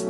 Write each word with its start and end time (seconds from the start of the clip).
We're 0.00 0.04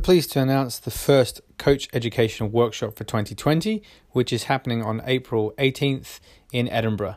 pleased 0.00 0.30
to 0.32 0.40
announce 0.40 0.78
the 0.78 0.92
first 0.92 1.40
coach 1.58 1.88
educational 1.92 2.48
workshop 2.48 2.94
for 2.94 3.02
2020, 3.02 3.82
which 4.10 4.32
is 4.32 4.44
happening 4.44 4.84
on 4.84 5.02
April 5.04 5.52
18th 5.58 6.20
in 6.52 6.68
Edinburgh. 6.68 7.16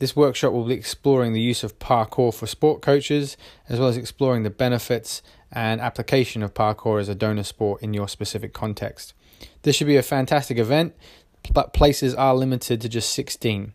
This 0.00 0.16
workshop 0.16 0.52
will 0.52 0.64
be 0.64 0.74
exploring 0.74 1.32
the 1.32 1.40
use 1.40 1.62
of 1.62 1.78
parkour 1.78 2.34
for 2.34 2.48
sport 2.48 2.82
coaches, 2.82 3.36
as 3.68 3.78
well 3.78 3.88
as 3.88 3.96
exploring 3.96 4.42
the 4.42 4.50
benefits 4.50 5.22
and 5.52 5.80
application 5.80 6.42
of 6.42 6.54
parkour 6.54 7.00
as 7.00 7.08
a 7.08 7.14
donor 7.14 7.44
sport 7.44 7.82
in 7.82 7.94
your 7.94 8.08
specific 8.08 8.52
context. 8.52 9.14
This 9.62 9.76
should 9.76 9.86
be 9.86 9.96
a 9.96 10.02
fantastic 10.02 10.58
event, 10.58 10.94
but 11.52 11.72
places 11.72 12.14
are 12.14 12.34
limited 12.34 12.80
to 12.80 12.88
just 12.88 13.12
16. 13.12 13.72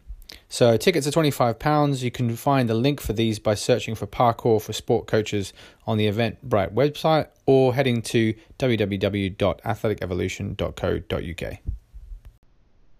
So 0.49 0.75
tickets 0.77 1.05
are 1.07 1.11
£25. 1.11 2.03
You 2.03 2.11
can 2.11 2.35
find 2.35 2.69
the 2.69 2.75
link 2.75 3.01
for 3.01 3.13
these 3.13 3.39
by 3.39 3.55
searching 3.55 3.95
for 3.95 4.05
Parkour 4.05 4.61
for 4.61 4.73
Sport 4.73 5.07
Coaches 5.07 5.53
on 5.87 5.97
the 5.97 6.07
Eventbrite 6.07 6.73
website 6.73 7.29
or 7.45 7.73
heading 7.73 8.01
to 8.03 8.33
www.athleticevolution.co.uk. 8.59 11.57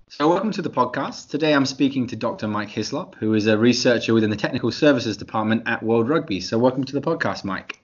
So, 0.09 0.27
welcome 0.29 0.51
to 0.51 0.61
the 0.61 0.69
podcast. 0.69 1.29
Today 1.29 1.55
I'm 1.55 1.65
speaking 1.65 2.05
to 2.05 2.15
Dr. 2.15 2.47
Mike 2.47 2.69
Hislop, 2.69 3.15
who 3.15 3.33
is 3.33 3.47
a 3.47 3.57
researcher 3.57 4.13
within 4.13 4.29
the 4.29 4.35
Technical 4.35 4.71
Services 4.71 5.17
Department 5.17 5.63
at 5.65 5.81
World 5.81 6.07
Rugby. 6.07 6.39
So, 6.39 6.59
welcome 6.59 6.83
to 6.83 6.93
the 6.93 7.01
podcast, 7.01 7.43
Mike. 7.43 7.79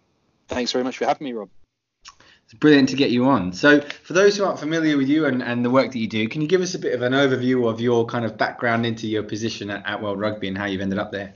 Thanks 0.48 0.72
very 0.72 0.84
much 0.84 0.98
for 0.98 1.06
having 1.06 1.26
me, 1.26 1.34
Rob. 1.34 1.50
It's 2.50 2.58
brilliant 2.58 2.90
to 2.90 2.96
get 2.96 3.12
you 3.12 3.26
on. 3.26 3.54
So, 3.54 3.80
for 3.80 4.14
those 4.14 4.36
who 4.36 4.44
aren't 4.44 4.58
familiar 4.58 4.98
with 4.98 5.08
you 5.08 5.28
and, 5.28 5.44
and 5.44 5.64
the 5.64 5.70
work 5.70 5.92
that 5.92 6.00
you 6.00 6.08
do, 6.08 6.28
can 6.28 6.42
you 6.42 6.48
give 6.48 6.62
us 6.62 6.74
a 6.74 6.80
bit 6.80 6.96
of 6.96 7.04
an 7.04 7.14
overview 7.14 7.70
of 7.70 7.80
your 7.80 8.08
kind 8.08 8.26
of 8.26 8.40
background 8.40 8.88
into 8.88 9.06
your 9.06 9.22
position 9.22 9.70
at, 9.70 9.86
at 9.86 10.02
World 10.02 10.20
Rugby 10.20 10.48
and 10.48 10.58
how 10.58 10.66
you've 10.66 10.82
ended 10.82 10.98
up 10.98 11.12
there? 11.12 11.32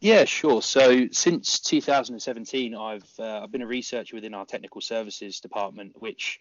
Yeah, 0.00 0.26
sure. 0.26 0.60
So 0.60 1.08
since 1.10 1.58
2017, 1.60 2.74
I've 2.74 3.02
uh, 3.18 3.40
I've 3.42 3.50
been 3.50 3.62
a 3.62 3.66
researcher 3.66 4.14
within 4.14 4.34
our 4.34 4.44
technical 4.44 4.82
services 4.82 5.40
department, 5.40 5.94
which 6.02 6.38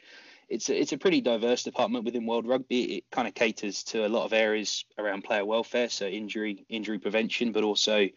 it's 0.49 0.69
a, 0.69 0.77
it's 0.77 0.91
a 0.91 0.97
pretty 0.97 1.21
diverse 1.21 1.63
department 1.63 2.03
within 2.03 2.25
World 2.25 2.45
Rugby. 2.45 2.97
It 2.97 3.03
kind 3.11 3.29
of 3.29 3.33
caters 3.33 3.81
to 3.83 4.05
a 4.05 4.09
lot 4.09 4.25
of 4.25 4.33
areas 4.33 4.83
around 4.97 5.23
player 5.23 5.45
welfare, 5.45 5.87
so 5.87 6.05
injury 6.05 6.65
injury 6.67 6.99
prevention, 6.99 7.53
but 7.53 7.63
also 7.63 8.09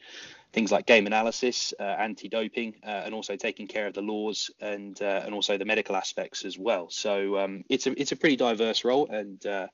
things 0.55 0.71
like 0.73 0.87
game 0.87 1.07
analysis, 1.07 1.75
uh, 1.79 1.83
anti-doping, 1.83 2.77
uh, 2.87 3.03
and 3.05 3.13
also 3.13 3.37
taking 3.37 3.67
care 3.67 3.87
of 3.87 3.93
the 3.93 4.01
laws 4.01 4.51
and 4.61 5.03
uh, 5.03 5.23
and 5.25 5.35
also 5.35 5.59
the 5.59 5.65
medical 5.65 5.97
aspects 5.97 6.45
as 6.45 6.57
well. 6.57 6.89
So 6.89 7.39
um, 7.39 7.65
it's 7.69 7.87
a 7.87 8.01
it's 8.01 8.13
a 8.13 8.17
pretty 8.17 8.37
diverse 8.37 8.85
role, 8.85 9.09
and 9.11 9.45
uh, 9.45 9.67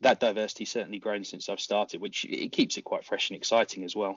that 0.00 0.20
diversity 0.20 0.64
certainly 0.64 0.98
grown 0.98 1.24
since 1.24 1.48
I've 1.48 1.60
started, 1.60 2.00
which 2.00 2.26
it 2.28 2.52
keeps 2.52 2.76
it 2.76 2.82
quite 2.82 3.04
fresh 3.04 3.30
and 3.30 3.36
exciting 3.36 3.84
as 3.84 3.96
well. 3.96 4.16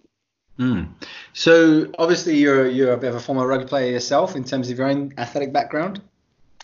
Mm. 0.60 0.90
So 1.34 1.92
obviously 1.98 2.38
you're 2.38 2.68
you're 2.68 2.94
a 2.94 2.98
bit 2.98 3.10
of 3.10 3.16
a 3.16 3.20
former 3.20 3.48
rugby 3.48 3.68
player 3.68 3.92
yourself 3.92 4.36
in 4.36 4.44
terms 4.44 4.70
of 4.70 4.78
your 4.78 4.88
own 4.88 5.14
athletic 5.18 5.54
background. 5.54 6.02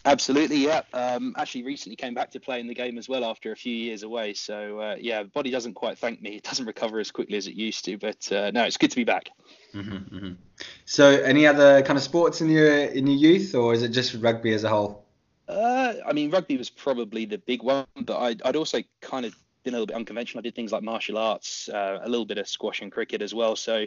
Absolutely, 0.08 0.64
yeah. 0.64 0.84
Um, 0.94 1.36
actually, 1.38 1.64
recently 1.64 1.98
came 1.98 2.14
back 2.14 2.32
to 2.32 2.40
playing 2.40 2.68
the 2.68 2.74
game 2.74 2.98
as 2.98 3.10
well 3.10 3.26
after 3.26 3.52
a 3.52 3.58
few 3.58 3.76
years 3.76 4.04
away. 4.04 4.34
So 4.34 4.80
uh, 4.80 4.96
yeah, 4.98 5.24
body 5.24 5.52
doesn't 5.52 5.74
quite 5.74 5.98
thank 5.98 6.22
me. 6.22 6.38
It 6.38 6.44
doesn't 6.44 6.66
recover 6.66 7.00
as 7.00 7.12
quickly 7.12 7.36
as 7.36 7.48
it 7.48 7.56
used 7.56 7.84
to. 7.86 7.98
But 7.98 8.32
uh, 8.32 8.52
no, 8.52 8.64
it's 8.64 8.78
good 8.78 8.90
to 8.92 8.96
be 8.96 9.04
back. 9.04 9.30
Mm-hmm, 9.76 10.16
mm-hmm. 10.16 10.34
So, 10.86 11.10
any 11.10 11.46
other 11.46 11.82
kind 11.82 11.98
of 11.98 12.04
sports 12.04 12.40
in 12.40 12.50
your 12.50 12.86
in 12.86 13.06
your 13.06 13.18
youth, 13.18 13.54
or 13.54 13.74
is 13.74 13.84
it 13.84 13.90
just 13.90 14.14
rugby 14.16 14.54
as 14.54 14.64
a 14.64 14.70
whole? 14.70 15.04
Uh, 15.46 15.96
I 16.06 16.14
mean, 16.14 16.32
rugby 16.32 16.56
was 16.58 16.70
probably 16.70 17.26
the 17.26 17.38
big 17.38 17.62
one, 17.62 17.86
but 18.02 18.18
I'd, 18.18 18.42
I'd 18.44 18.56
also 18.56 18.80
kind 19.02 19.26
of 19.26 19.36
been 19.68 19.74
a 19.74 19.78
little 19.78 19.88
bit 19.88 19.98
unconventional. 19.98 20.40
I 20.40 20.44
did 20.44 20.56
things 20.56 20.72
like 20.72 20.82
martial 20.82 21.18
arts, 21.18 21.68
uh, 21.68 22.00
a 22.02 22.08
little 22.08 22.26
bit 22.26 22.38
of 22.38 22.48
squash 22.48 22.82
and 22.82 22.90
cricket 22.90 23.22
as 23.22 23.34
well. 23.34 23.58
So 23.58 23.86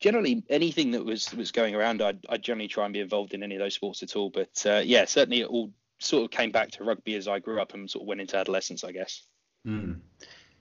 generally, 0.00 0.42
anything 0.50 0.90
that 0.90 1.04
was 1.04 1.32
was 1.34 1.52
going 1.52 1.76
around, 1.76 2.02
I'd, 2.02 2.26
I'd 2.28 2.42
generally 2.42 2.66
try 2.66 2.84
and 2.84 2.92
be 2.92 2.98
involved 2.98 3.32
in 3.32 3.44
any 3.44 3.54
of 3.54 3.60
those 3.60 3.74
sports 3.74 4.02
at 4.02 4.16
all. 4.16 4.28
But 4.28 4.64
uh, 4.66 4.82
yeah, 4.84 5.04
certainly 5.04 5.42
it 5.42 5.46
all 5.46 5.70
sort 6.00 6.24
of 6.24 6.30
came 6.32 6.50
back 6.50 6.72
to 6.72 6.84
rugby 6.84 7.14
as 7.14 7.28
I 7.28 7.38
grew 7.38 7.60
up 7.60 7.74
and 7.74 7.88
sort 7.88 8.02
of 8.02 8.08
went 8.08 8.20
into 8.20 8.36
adolescence, 8.36 8.82
I 8.82 8.90
guess. 8.90 9.22
Mm. 9.64 10.00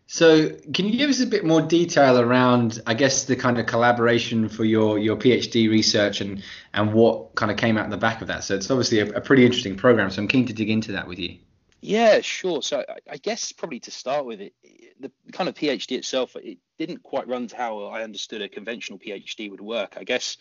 So, 0.06 0.50
can 0.74 0.88
you 0.88 0.98
give 0.98 1.10
us 1.10 1.20
a 1.20 1.28
bit 1.28 1.46
more 1.46 1.62
detail 1.62 2.20
around, 2.20 2.82
I 2.86 2.94
guess, 2.94 3.26
the 3.26 3.36
kind 3.36 3.60
of 3.60 3.66
collaboration 3.66 4.50
for 4.50 4.66
your, 4.66 4.98
your 4.98 5.16
PhD 5.16 5.70
research 5.70 6.22
and, 6.22 6.44
and 6.74 6.94
what 6.94 7.36
kind 7.36 7.52
of 7.52 7.58
came 7.58 7.78
out 7.78 7.86
in 7.86 7.92
the 7.92 7.98
back 7.98 8.22
of 8.22 8.28
that? 8.28 8.44
So, 8.44 8.56
it's 8.56 8.70
obviously 8.70 9.00
a, 9.00 9.18
a 9.18 9.22
pretty 9.22 9.46
interesting 9.46 9.78
program. 9.78 10.10
So, 10.10 10.22
I'm 10.22 10.28
keen 10.28 10.48
to 10.48 10.54
dig 10.54 10.70
into 10.70 10.94
that 10.94 11.08
with 11.08 11.20
you. 11.20 11.38
Yeah, 11.82 12.20
sure. 12.22 12.62
So 12.62 12.84
I 13.10 13.18
guess 13.18 13.52
probably 13.54 13.80
to 13.82 13.92
start 13.92 14.26
with 14.26 14.42
it, 14.42 14.54
the 15.00 15.12
kind 15.32 15.48
of 15.48 15.56
PhD 15.56 15.98
itself, 15.98 16.36
it 16.36 16.58
didn't 16.78 17.04
quite 17.04 17.28
run 17.28 17.48
to 17.48 17.56
how 17.56 17.86
I 17.86 18.04
understood 18.04 18.42
a 18.42 18.50
conventional 18.50 19.00
PhD 19.00 19.50
would 19.50 19.62
work. 19.62 19.96
I 19.98 20.04
guess 20.04 20.38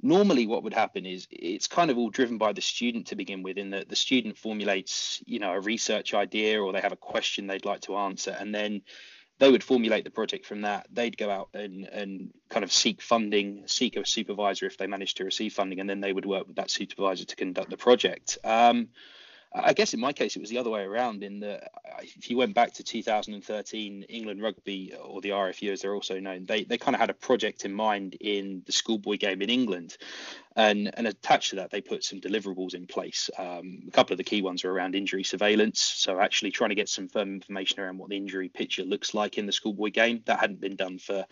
normally 0.00 0.46
what 0.46 0.62
would 0.62 0.72
happen 0.72 1.06
is 1.06 1.26
it's 1.30 1.66
kind 1.66 1.90
of 1.90 1.98
all 1.98 2.10
driven 2.10 2.38
by 2.38 2.52
the 2.52 2.60
student 2.60 3.08
to 3.08 3.16
begin 3.16 3.42
with, 3.42 3.58
in 3.58 3.70
that 3.70 3.88
the 3.88 3.96
student 3.96 4.38
formulates, 4.38 5.22
you 5.26 5.40
know, 5.40 5.52
a 5.52 5.60
research 5.60 6.14
idea 6.14 6.62
or 6.62 6.72
they 6.72 6.80
have 6.80 6.92
a 6.92 6.96
question 6.96 7.46
they'd 7.46 7.64
like 7.64 7.80
to 7.82 7.96
answer, 7.96 8.36
and 8.38 8.54
then 8.54 8.82
they 9.40 9.50
would 9.50 9.64
formulate 9.64 10.04
the 10.04 10.10
project 10.10 10.46
from 10.46 10.62
that. 10.62 10.86
They'd 10.92 11.16
go 11.16 11.30
out 11.30 11.48
and, 11.54 11.86
and 11.86 12.30
kind 12.48 12.62
of 12.62 12.70
seek 12.72 13.02
funding, 13.02 13.64
seek 13.66 13.96
a 13.96 14.06
supervisor 14.06 14.66
if 14.66 14.76
they 14.76 14.86
managed 14.86 15.16
to 15.16 15.24
receive 15.24 15.52
funding, 15.52 15.80
and 15.80 15.90
then 15.90 16.00
they 16.00 16.12
would 16.12 16.26
work 16.26 16.46
with 16.46 16.56
that 16.56 16.70
supervisor 16.70 17.24
to 17.24 17.36
conduct 17.36 17.70
the 17.70 17.76
project. 17.76 18.38
Um, 18.44 18.88
I 19.52 19.72
guess 19.72 19.94
in 19.94 20.00
my 20.00 20.12
case 20.12 20.36
it 20.36 20.40
was 20.40 20.50
the 20.50 20.58
other 20.58 20.70
way 20.70 20.82
around. 20.82 21.24
In 21.24 21.40
that, 21.40 21.72
if 22.02 22.30
you 22.30 22.36
went 22.36 22.54
back 22.54 22.72
to 22.74 22.84
2013, 22.84 24.04
England 24.04 24.42
Rugby 24.42 24.94
or 24.94 25.20
the 25.20 25.30
RFU 25.30 25.72
as 25.72 25.82
they're 25.82 25.94
also 25.94 26.20
known, 26.20 26.46
they 26.46 26.64
they 26.64 26.78
kind 26.78 26.94
of 26.94 27.00
had 27.00 27.10
a 27.10 27.14
project 27.14 27.64
in 27.64 27.72
mind 27.72 28.16
in 28.20 28.62
the 28.66 28.72
schoolboy 28.72 29.16
game 29.16 29.42
in 29.42 29.50
England, 29.50 29.96
and 30.56 30.90
and 30.94 31.06
attached 31.06 31.50
to 31.50 31.56
that 31.56 31.70
they 31.70 31.80
put 31.80 32.02
some 32.04 32.20
deliverables 32.20 32.74
in 32.74 32.86
place. 32.86 33.30
Um, 33.38 33.82
a 33.86 33.90
couple 33.92 34.14
of 34.14 34.18
the 34.18 34.24
key 34.24 34.42
ones 34.42 34.64
are 34.64 34.70
around 34.70 34.94
injury 34.94 35.22
surveillance, 35.22 35.80
so 35.80 36.18
actually 36.18 36.50
trying 36.50 36.70
to 36.70 36.74
get 36.74 36.88
some 36.88 37.08
firm 37.08 37.34
information 37.34 37.80
around 37.80 37.98
what 37.98 38.10
the 38.10 38.16
injury 38.16 38.48
picture 38.48 38.84
looks 38.84 39.14
like 39.14 39.38
in 39.38 39.46
the 39.46 39.52
schoolboy 39.52 39.90
game. 39.90 40.22
That 40.26 40.40
hadn't 40.40 40.60
been 40.60 40.76
done 40.76 40.98
for 40.98 41.24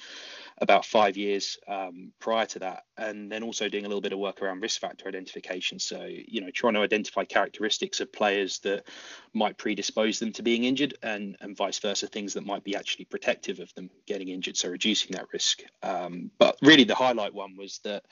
about 0.58 0.84
five 0.84 1.16
years 1.16 1.58
um, 1.66 2.12
prior 2.20 2.46
to 2.46 2.60
that, 2.60 2.84
and 2.96 3.30
then 3.30 3.42
also 3.42 3.68
doing 3.68 3.84
a 3.84 3.88
little 3.88 4.00
bit 4.00 4.12
of 4.12 4.18
work 4.18 4.40
around 4.40 4.60
risk 4.60 4.80
factor 4.80 5.08
identification. 5.08 5.78
So, 5.78 6.04
you 6.06 6.40
know, 6.40 6.50
trying 6.50 6.74
to 6.74 6.80
identify 6.80 7.24
characteristics 7.24 8.00
of 8.00 8.12
players 8.12 8.60
that 8.60 8.86
might 9.34 9.58
predispose 9.58 10.18
them 10.18 10.32
to 10.34 10.42
being 10.42 10.64
injured, 10.64 10.96
and 11.02 11.36
and 11.40 11.56
vice 11.56 11.78
versa, 11.80 12.06
things 12.06 12.34
that 12.34 12.46
might 12.46 12.62
be 12.62 12.76
actually 12.76 13.06
protective 13.06 13.58
of 13.58 13.74
them 13.74 13.90
getting 14.06 14.28
injured, 14.28 14.56
so 14.56 14.68
reducing 14.68 15.12
that 15.12 15.26
risk. 15.32 15.62
Um, 15.82 16.30
but 16.38 16.56
really, 16.62 16.84
the 16.84 16.94
highlight 16.94 17.34
one 17.34 17.56
was 17.56 17.80
that 17.84 18.04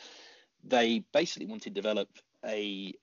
they 0.68 1.04
basically 1.12 1.46
wanted 1.46 1.64
to 1.64 1.70
develop 1.70 2.08
a 2.44 2.94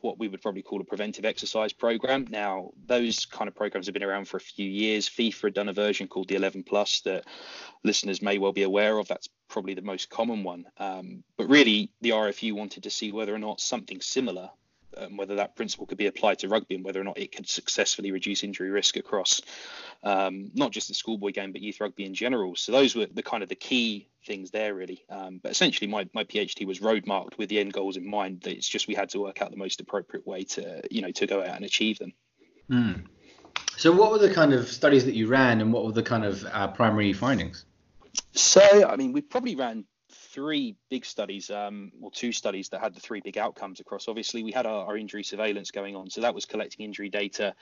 what 0.00 0.18
we 0.18 0.28
would 0.28 0.40
probably 0.40 0.62
call 0.62 0.80
a 0.80 0.84
preventive 0.84 1.24
exercise 1.24 1.72
program. 1.72 2.26
Now, 2.30 2.70
those 2.86 3.26
kind 3.26 3.48
of 3.48 3.54
programs 3.54 3.86
have 3.86 3.94
been 3.94 4.04
around 4.04 4.28
for 4.28 4.36
a 4.36 4.40
few 4.40 4.68
years. 4.68 5.08
FIFA 5.08 5.42
had 5.42 5.54
done 5.54 5.68
a 5.68 5.72
version 5.72 6.06
called 6.06 6.28
the 6.28 6.36
11 6.36 6.62
Plus 6.62 7.00
that 7.00 7.24
listeners 7.82 8.22
may 8.22 8.38
well 8.38 8.52
be 8.52 8.62
aware 8.62 8.98
of. 8.98 9.08
That's 9.08 9.28
probably 9.48 9.74
the 9.74 9.82
most 9.82 10.08
common 10.08 10.44
one. 10.44 10.66
Um, 10.78 11.24
but 11.36 11.48
really, 11.48 11.90
the 12.00 12.10
RFU 12.10 12.52
wanted 12.52 12.84
to 12.84 12.90
see 12.90 13.12
whether 13.12 13.34
or 13.34 13.38
not 13.38 13.60
something 13.60 14.00
similar 14.00 14.50
um, 14.96 15.16
whether 15.16 15.36
that 15.36 15.56
principle 15.56 15.86
could 15.86 15.98
be 15.98 16.06
applied 16.06 16.38
to 16.40 16.48
rugby 16.48 16.74
and 16.74 16.84
whether 16.84 17.00
or 17.00 17.04
not 17.04 17.18
it 17.18 17.34
could 17.34 17.48
successfully 17.48 18.12
reduce 18.12 18.44
injury 18.44 18.70
risk 18.70 18.96
across 18.96 19.42
um, 20.02 20.50
not 20.54 20.70
just 20.70 20.88
the 20.88 20.94
schoolboy 20.94 21.30
game 21.30 21.52
but 21.52 21.60
youth 21.60 21.80
rugby 21.80 22.04
in 22.04 22.14
general. 22.14 22.56
So 22.56 22.72
those 22.72 22.94
were 22.94 23.06
the 23.06 23.22
kind 23.22 23.42
of 23.42 23.48
the 23.48 23.54
key 23.54 24.08
things 24.26 24.50
there 24.50 24.74
really. 24.74 25.04
Um, 25.08 25.40
but 25.42 25.52
essentially, 25.52 25.88
my 25.88 26.08
my 26.14 26.24
PhD 26.24 26.66
was 26.66 26.80
road 26.80 27.06
marked 27.06 27.38
with 27.38 27.48
the 27.48 27.58
end 27.60 27.72
goals 27.72 27.96
in 27.96 28.08
mind. 28.08 28.42
That 28.42 28.52
it's 28.52 28.68
just 28.68 28.88
we 28.88 28.94
had 28.94 29.10
to 29.10 29.20
work 29.20 29.42
out 29.42 29.50
the 29.50 29.56
most 29.56 29.80
appropriate 29.80 30.26
way 30.26 30.44
to 30.44 30.82
you 30.90 31.02
know 31.02 31.10
to 31.12 31.26
go 31.26 31.40
out 31.40 31.56
and 31.56 31.64
achieve 31.64 31.98
them. 31.98 32.12
Mm. 32.70 33.04
So 33.76 33.92
what 33.92 34.10
were 34.10 34.18
the 34.18 34.32
kind 34.32 34.52
of 34.52 34.68
studies 34.68 35.04
that 35.06 35.14
you 35.14 35.28
ran, 35.28 35.60
and 35.60 35.72
what 35.72 35.84
were 35.84 35.92
the 35.92 36.02
kind 36.02 36.24
of 36.24 36.44
uh, 36.44 36.68
primary 36.68 37.12
findings? 37.12 37.64
So 38.32 38.88
I 38.88 38.96
mean, 38.96 39.12
we 39.12 39.20
probably 39.20 39.56
ran 39.56 39.84
three 40.32 40.76
big 40.90 41.04
studies, 41.04 41.50
um, 41.50 41.92
or 42.00 42.10
two 42.10 42.32
studies 42.32 42.70
that 42.70 42.80
had 42.80 42.94
the 42.94 43.00
three 43.00 43.20
big 43.20 43.36
outcomes 43.36 43.80
across. 43.80 44.08
Obviously, 44.08 44.42
we 44.42 44.50
had 44.50 44.66
our, 44.66 44.86
our, 44.86 44.96
injury 44.96 45.22
surveillance 45.22 45.70
going 45.70 45.94
on, 45.94 46.08
so 46.10 46.20
that 46.22 46.34
was 46.34 46.46
collecting 46.46 46.84
injury 46.84 47.08
data 47.08 47.54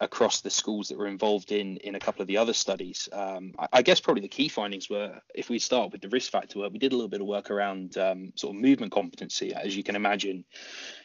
across 0.00 0.40
the 0.40 0.50
schools 0.50 0.88
that 0.88 0.98
were 0.98 1.06
involved 1.06 1.52
in 1.52 1.78
in 1.78 1.94
a 1.94 2.00
couple 2.00 2.22
of 2.22 2.28
the 2.28 2.36
other 2.36 2.52
studies. 2.52 3.08
Um, 3.12 3.52
I, 3.58 3.68
I, 3.74 3.82
guess 3.82 4.00
probably 4.00 4.22
the 4.22 4.28
key 4.28 4.48
findings 4.48 4.90
were, 4.90 5.20
if 5.34 5.48
we 5.48 5.58
start 5.58 5.92
with 5.92 6.02
the 6.02 6.08
risk 6.08 6.30
factor 6.30 6.58
work, 6.58 6.72
we 6.72 6.78
did 6.78 6.92
a 6.92 6.96
little 6.96 7.08
bit 7.08 7.20
of 7.20 7.26
work 7.26 7.50
around 7.50 7.96
um, 7.96 8.32
sort 8.34 8.54
of 8.54 8.60
movement 8.60 8.92
competency, 8.92 9.54
as 9.54 9.76
you 9.76 9.82
can 9.82 9.96
imagine. 9.96 10.44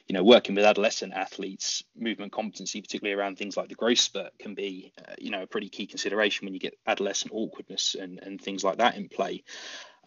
You 0.08 0.14
know, 0.14 0.24
working 0.24 0.54
with 0.54 0.66
adolescent 0.66 1.14
athletes, 1.14 1.84
movement 1.98 2.32
competency, 2.32 2.80
particularly 2.80 3.20
around 3.20 3.38
things 3.38 3.58
like 3.58 3.70
the 3.70 3.76
growth 3.76 3.98
spurt, 3.98 4.38
can 4.38 4.54
be, 4.54 4.94
uh, 5.00 5.14
you 5.18 5.32
know, 5.32 5.42
a 5.42 5.48
pretty 5.48 5.68
key 5.70 5.88
consideration 5.88 6.46
when 6.46 6.54
you 6.54 6.60
get 6.60 6.78
adolescent 6.86 7.32
awkwardness 7.34 7.96
and, 8.00 8.20
and 8.22 8.40
things 8.40 8.64
like 8.64 8.78
that 8.78 8.98
in 8.98 9.10
play. 9.10 9.44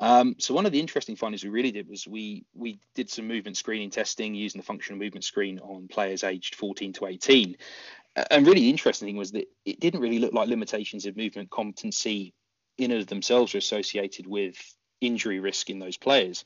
Um, 0.00 0.36
so 0.38 0.54
one 0.54 0.66
of 0.66 0.72
the 0.72 0.80
interesting 0.80 1.16
findings 1.16 1.42
we 1.42 1.50
really 1.50 1.72
did 1.72 1.88
was 1.88 2.06
we 2.06 2.44
we 2.54 2.78
did 2.94 3.10
some 3.10 3.26
movement 3.26 3.56
screening 3.56 3.90
testing 3.90 4.34
using 4.34 4.60
the 4.60 4.64
functional 4.64 4.98
movement 4.98 5.24
screen 5.24 5.58
on 5.58 5.88
players 5.88 6.24
aged 6.24 6.54
14 6.54 6.92
to 6.94 7.06
18, 7.06 7.56
and 8.30 8.46
really 8.46 8.70
interesting 8.70 9.08
thing 9.08 9.16
was 9.16 9.32
that 9.32 9.48
it 9.64 9.80
didn't 9.80 10.00
really 10.00 10.18
look 10.18 10.32
like 10.32 10.48
limitations 10.48 11.06
of 11.06 11.16
movement 11.16 11.50
competency 11.50 12.34
in 12.78 12.92
and 12.92 13.00
of 13.00 13.06
themselves 13.08 13.54
were 13.54 13.58
associated 13.58 14.26
with 14.26 14.56
injury 15.00 15.40
risk 15.40 15.70
in 15.70 15.78
those 15.78 15.96
players. 15.96 16.44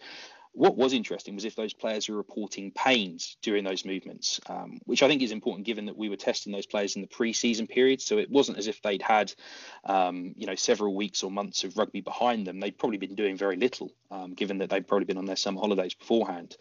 What 0.55 0.77
was 0.77 0.93
interesting 0.93 1.35
was 1.35 1.47
if 1.47 1.57
those 1.57 1.73
players 1.73 2.09
were 2.09 2.17
reporting 2.17 2.73
pains 2.73 3.39
during 3.41 3.65
those 3.65 3.87
movements, 3.87 4.39
um, 4.49 4.81
which 4.85 5.03
I 5.03 5.09
think 5.09 5.23
is 5.23 5.33
important 5.33 5.67
given 5.67 5.87
that 5.87 5.97
we 5.97 6.11
were 6.11 6.17
testing 6.17 6.53
those 6.53 6.67
players 6.67 6.95
in 6.95 7.01
the 7.01 7.09
pre-season 7.09 7.67
period. 7.67 8.03
So 8.03 8.19
it 8.19 8.31
wasn't 8.31 8.59
as 8.59 8.67
if 8.67 8.83
they'd 8.83 9.01
had, 9.01 9.33
um, 9.85 10.35
you 10.37 10.47
know, 10.47 10.55
several 10.55 10.95
weeks 10.95 11.23
or 11.23 11.31
months 11.31 11.65
of 11.65 11.79
rugby 11.79 12.03
behind 12.03 12.47
them. 12.47 12.61
They'd 12.61 12.77
probably 12.77 12.99
been 12.99 13.15
doing 13.15 13.37
very 13.37 13.57
little, 13.57 13.93
um, 14.11 14.35
given 14.35 14.59
that 14.59 14.69
they'd 14.69 14.87
probably 14.87 15.07
been 15.07 15.17
on 15.17 15.25
their 15.25 15.37
summer 15.37 15.61
holidays 15.61 15.95
beforehand. 15.95 16.57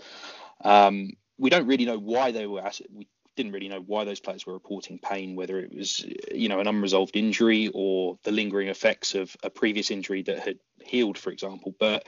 Um, 0.64 1.12
we 1.38 1.50
don't 1.50 1.68
really 1.68 1.86
know 1.86 2.00
why 2.00 2.32
they 2.32 2.48
were. 2.48 2.64
We 2.94 3.08
didn't 3.36 3.52
really 3.52 3.70
know 3.70 3.82
why 3.82 4.06
those 4.06 4.20
players 4.20 4.46
were 4.46 4.54
reporting 4.54 5.00
pain, 5.00 5.36
whether 5.36 5.60
it 5.60 5.76
was, 5.76 6.06
you 6.34 6.48
know, 6.48 6.60
an 6.60 6.68
unresolved 6.68 7.16
injury 7.16 7.70
or 7.74 8.18
the 8.24 8.32
lingering 8.32 8.70
effects 8.70 9.16
of 9.16 9.36
a 9.44 9.50
previous 9.50 9.92
injury 9.92 10.22
that 10.24 10.40
had 10.40 10.60
healed, 10.82 11.18
for 11.18 11.32
example. 11.32 11.76
But 11.80 12.06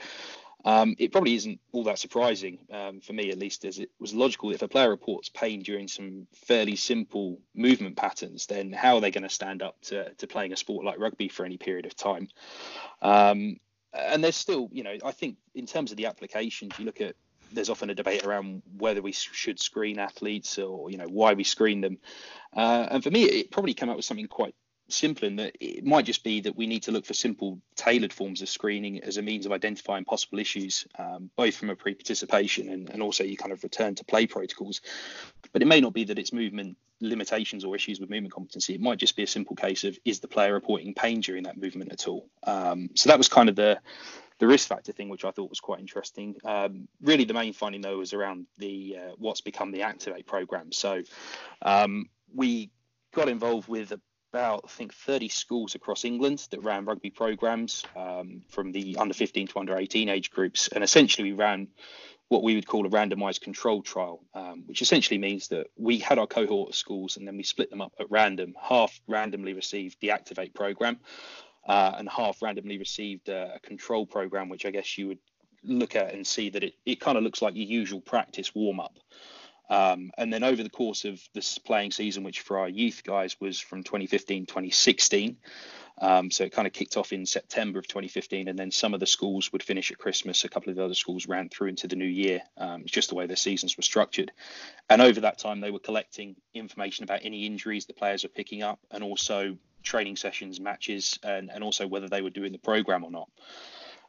um, 0.64 0.94
it 0.98 1.12
probably 1.12 1.34
isn't 1.34 1.60
all 1.72 1.84
that 1.84 1.98
surprising 1.98 2.58
um, 2.72 3.00
for 3.00 3.12
me, 3.12 3.30
at 3.30 3.38
least, 3.38 3.64
as 3.64 3.78
it 3.78 3.90
was 4.00 4.14
logical. 4.14 4.50
If 4.50 4.62
a 4.62 4.68
player 4.68 4.88
reports 4.88 5.28
pain 5.28 5.62
during 5.62 5.88
some 5.88 6.26
fairly 6.46 6.76
simple 6.76 7.38
movement 7.54 7.96
patterns, 7.96 8.46
then 8.46 8.72
how 8.72 8.96
are 8.96 9.00
they 9.00 9.10
going 9.10 9.24
to 9.24 9.28
stand 9.28 9.62
up 9.62 9.80
to, 9.82 10.12
to 10.14 10.26
playing 10.26 10.52
a 10.52 10.56
sport 10.56 10.84
like 10.84 10.98
rugby 10.98 11.28
for 11.28 11.44
any 11.44 11.58
period 11.58 11.84
of 11.84 11.94
time? 11.94 12.28
Um, 13.02 13.58
and 13.92 14.24
there's 14.24 14.36
still, 14.36 14.68
you 14.72 14.82
know, 14.82 14.96
I 15.04 15.12
think 15.12 15.36
in 15.54 15.66
terms 15.66 15.90
of 15.90 15.98
the 15.98 16.06
applications, 16.06 16.78
you 16.78 16.86
look 16.86 17.00
at 17.00 17.14
there's 17.52 17.70
often 17.70 17.90
a 17.90 17.94
debate 17.94 18.24
around 18.24 18.62
whether 18.78 19.00
we 19.00 19.12
should 19.12 19.60
screen 19.60 19.98
athletes 19.98 20.58
or 20.58 20.90
you 20.90 20.96
know 20.96 21.06
why 21.06 21.34
we 21.34 21.44
screen 21.44 21.80
them. 21.80 21.98
Uh, 22.56 22.86
and 22.90 23.04
for 23.04 23.10
me, 23.10 23.24
it 23.24 23.50
probably 23.50 23.74
came 23.74 23.88
up 23.88 23.96
with 23.96 24.04
something 24.04 24.26
quite 24.26 24.54
simple 24.88 25.26
in 25.26 25.36
that 25.36 25.56
it 25.60 25.84
might 25.84 26.04
just 26.04 26.22
be 26.22 26.40
that 26.40 26.56
we 26.56 26.66
need 26.66 26.82
to 26.82 26.92
look 26.92 27.06
for 27.06 27.14
simple 27.14 27.58
tailored 27.74 28.12
forms 28.12 28.42
of 28.42 28.48
screening 28.48 29.02
as 29.02 29.16
a 29.16 29.22
means 29.22 29.46
of 29.46 29.52
identifying 29.52 30.04
possible 30.04 30.38
issues 30.38 30.86
um, 30.98 31.30
both 31.36 31.56
from 31.56 31.70
a 31.70 31.76
pre-participation 31.76 32.68
and, 32.68 32.90
and 32.90 33.02
also 33.02 33.24
you 33.24 33.36
kind 33.36 33.52
of 33.52 33.62
return 33.62 33.94
to 33.94 34.04
play 34.04 34.26
protocols 34.26 34.80
but 35.52 35.62
it 35.62 35.66
may 35.66 35.80
not 35.80 35.94
be 35.94 36.04
that 36.04 36.18
it's 36.18 36.32
movement 36.32 36.76
limitations 37.00 37.64
or 37.64 37.74
issues 37.74 37.98
with 37.98 38.10
movement 38.10 38.32
competency 38.32 38.74
it 38.74 38.80
might 38.80 38.98
just 38.98 39.16
be 39.16 39.22
a 39.22 39.26
simple 39.26 39.56
case 39.56 39.84
of 39.84 39.98
is 40.04 40.20
the 40.20 40.28
player 40.28 40.52
reporting 40.52 40.94
pain 40.94 41.20
during 41.20 41.44
that 41.44 41.56
movement 41.56 41.92
at 41.92 42.06
all 42.06 42.28
um, 42.46 42.90
so 42.94 43.08
that 43.08 43.18
was 43.18 43.28
kind 43.28 43.48
of 43.48 43.56
the 43.56 43.78
the 44.38 44.46
risk 44.46 44.68
factor 44.68 44.92
thing, 44.92 45.08
which 45.08 45.24
I 45.24 45.30
thought 45.30 45.48
was 45.48 45.60
quite 45.60 45.80
interesting. 45.80 46.34
Um, 46.44 46.88
really, 47.00 47.24
the 47.24 47.34
main 47.34 47.52
finding 47.52 47.80
though 47.80 47.98
was 47.98 48.12
around 48.12 48.46
the 48.58 48.96
uh, 48.98 49.12
what's 49.16 49.40
become 49.40 49.70
the 49.70 49.82
Activate 49.82 50.26
program. 50.26 50.72
So 50.72 51.02
um, 51.62 52.10
we 52.34 52.70
got 53.14 53.28
involved 53.28 53.68
with 53.68 53.92
about 54.34 54.62
I 54.64 54.68
think 54.68 54.92
30 54.92 55.28
schools 55.28 55.76
across 55.76 56.04
England 56.04 56.48
that 56.50 56.64
ran 56.64 56.84
rugby 56.84 57.10
programs 57.10 57.84
um, 57.94 58.42
from 58.48 58.72
the 58.72 58.96
under 58.98 59.14
15 59.14 59.46
to 59.46 59.58
under 59.60 59.76
18 59.76 60.08
age 60.08 60.32
groups, 60.32 60.66
and 60.66 60.82
essentially 60.82 61.30
we 61.30 61.36
ran 61.36 61.68
what 62.28 62.42
we 62.42 62.56
would 62.56 62.66
call 62.66 62.84
a 62.84 62.90
randomized 62.90 63.42
control 63.42 63.80
trial, 63.80 64.24
um, 64.34 64.64
which 64.66 64.82
essentially 64.82 65.18
means 65.18 65.48
that 65.48 65.68
we 65.76 65.98
had 65.98 66.18
our 66.18 66.26
cohort 66.26 66.70
of 66.70 66.74
schools 66.74 67.16
and 67.16 67.28
then 67.28 67.36
we 67.36 67.44
split 67.44 67.70
them 67.70 67.80
up 67.80 67.92
at 68.00 68.10
random. 68.10 68.54
Half 68.60 69.00
randomly 69.06 69.52
received 69.52 69.98
the 70.00 70.10
Activate 70.10 70.52
program, 70.52 70.98
uh, 71.68 71.92
and 71.96 72.08
half 72.08 72.42
randomly 72.42 72.78
received 72.78 73.28
a, 73.28 73.54
a, 73.54 73.60
control 73.60 74.04
program, 74.04 74.48
which 74.48 74.66
I 74.66 74.72
guess 74.72 74.98
you 74.98 75.06
would 75.08 75.18
look 75.62 75.94
at 75.94 76.12
and 76.12 76.26
see 76.26 76.50
that 76.50 76.64
it, 76.64 76.74
it 76.84 76.98
kind 76.98 77.16
of 77.16 77.22
looks 77.22 77.40
like 77.40 77.54
your 77.54 77.66
usual 77.66 78.00
practice 78.00 78.52
warm 78.52 78.80
up. 78.80 78.96
Um, 79.70 80.10
and 80.18 80.32
then 80.32 80.44
over 80.44 80.62
the 80.62 80.70
course 80.70 81.04
of 81.04 81.20
this 81.32 81.58
playing 81.58 81.92
season, 81.92 82.22
which 82.22 82.40
for 82.40 82.58
our 82.58 82.68
youth 82.68 83.02
guys 83.04 83.40
was 83.40 83.58
from 83.58 83.82
2015 83.82 84.46
2016, 84.46 85.38
um, 85.98 86.30
so 86.30 86.44
it 86.44 86.52
kind 86.52 86.66
of 86.66 86.72
kicked 86.72 86.96
off 86.96 87.12
in 87.12 87.24
September 87.24 87.78
of 87.78 87.86
2015, 87.86 88.48
and 88.48 88.58
then 88.58 88.70
some 88.70 88.94
of 88.94 89.00
the 89.00 89.06
schools 89.06 89.52
would 89.52 89.62
finish 89.62 89.92
at 89.92 89.98
Christmas. 89.98 90.44
A 90.44 90.48
couple 90.48 90.70
of 90.70 90.76
the 90.76 90.84
other 90.84 90.94
schools 90.94 91.28
ran 91.28 91.48
through 91.48 91.68
into 91.68 91.86
the 91.86 91.96
new 91.96 92.04
year. 92.04 92.42
Um, 92.56 92.82
it's 92.82 92.90
just 92.90 93.10
the 93.10 93.14
way 93.14 93.26
their 93.26 93.36
seasons 93.36 93.76
were 93.76 93.82
structured. 93.82 94.32
And 94.90 95.00
over 95.00 95.20
that 95.20 95.38
time, 95.38 95.60
they 95.60 95.70
were 95.70 95.78
collecting 95.78 96.34
information 96.52 97.04
about 97.04 97.20
any 97.22 97.46
injuries 97.46 97.86
the 97.86 97.94
players 97.94 98.24
were 98.24 98.28
picking 98.28 98.62
up, 98.62 98.80
and 98.90 99.04
also 99.04 99.56
training 99.84 100.16
sessions, 100.16 100.60
matches, 100.60 101.18
and, 101.22 101.50
and 101.52 101.62
also 101.62 101.86
whether 101.86 102.08
they 102.08 102.22
were 102.22 102.30
doing 102.30 102.52
the 102.52 102.58
program 102.58 103.04
or 103.04 103.10
not. 103.10 103.28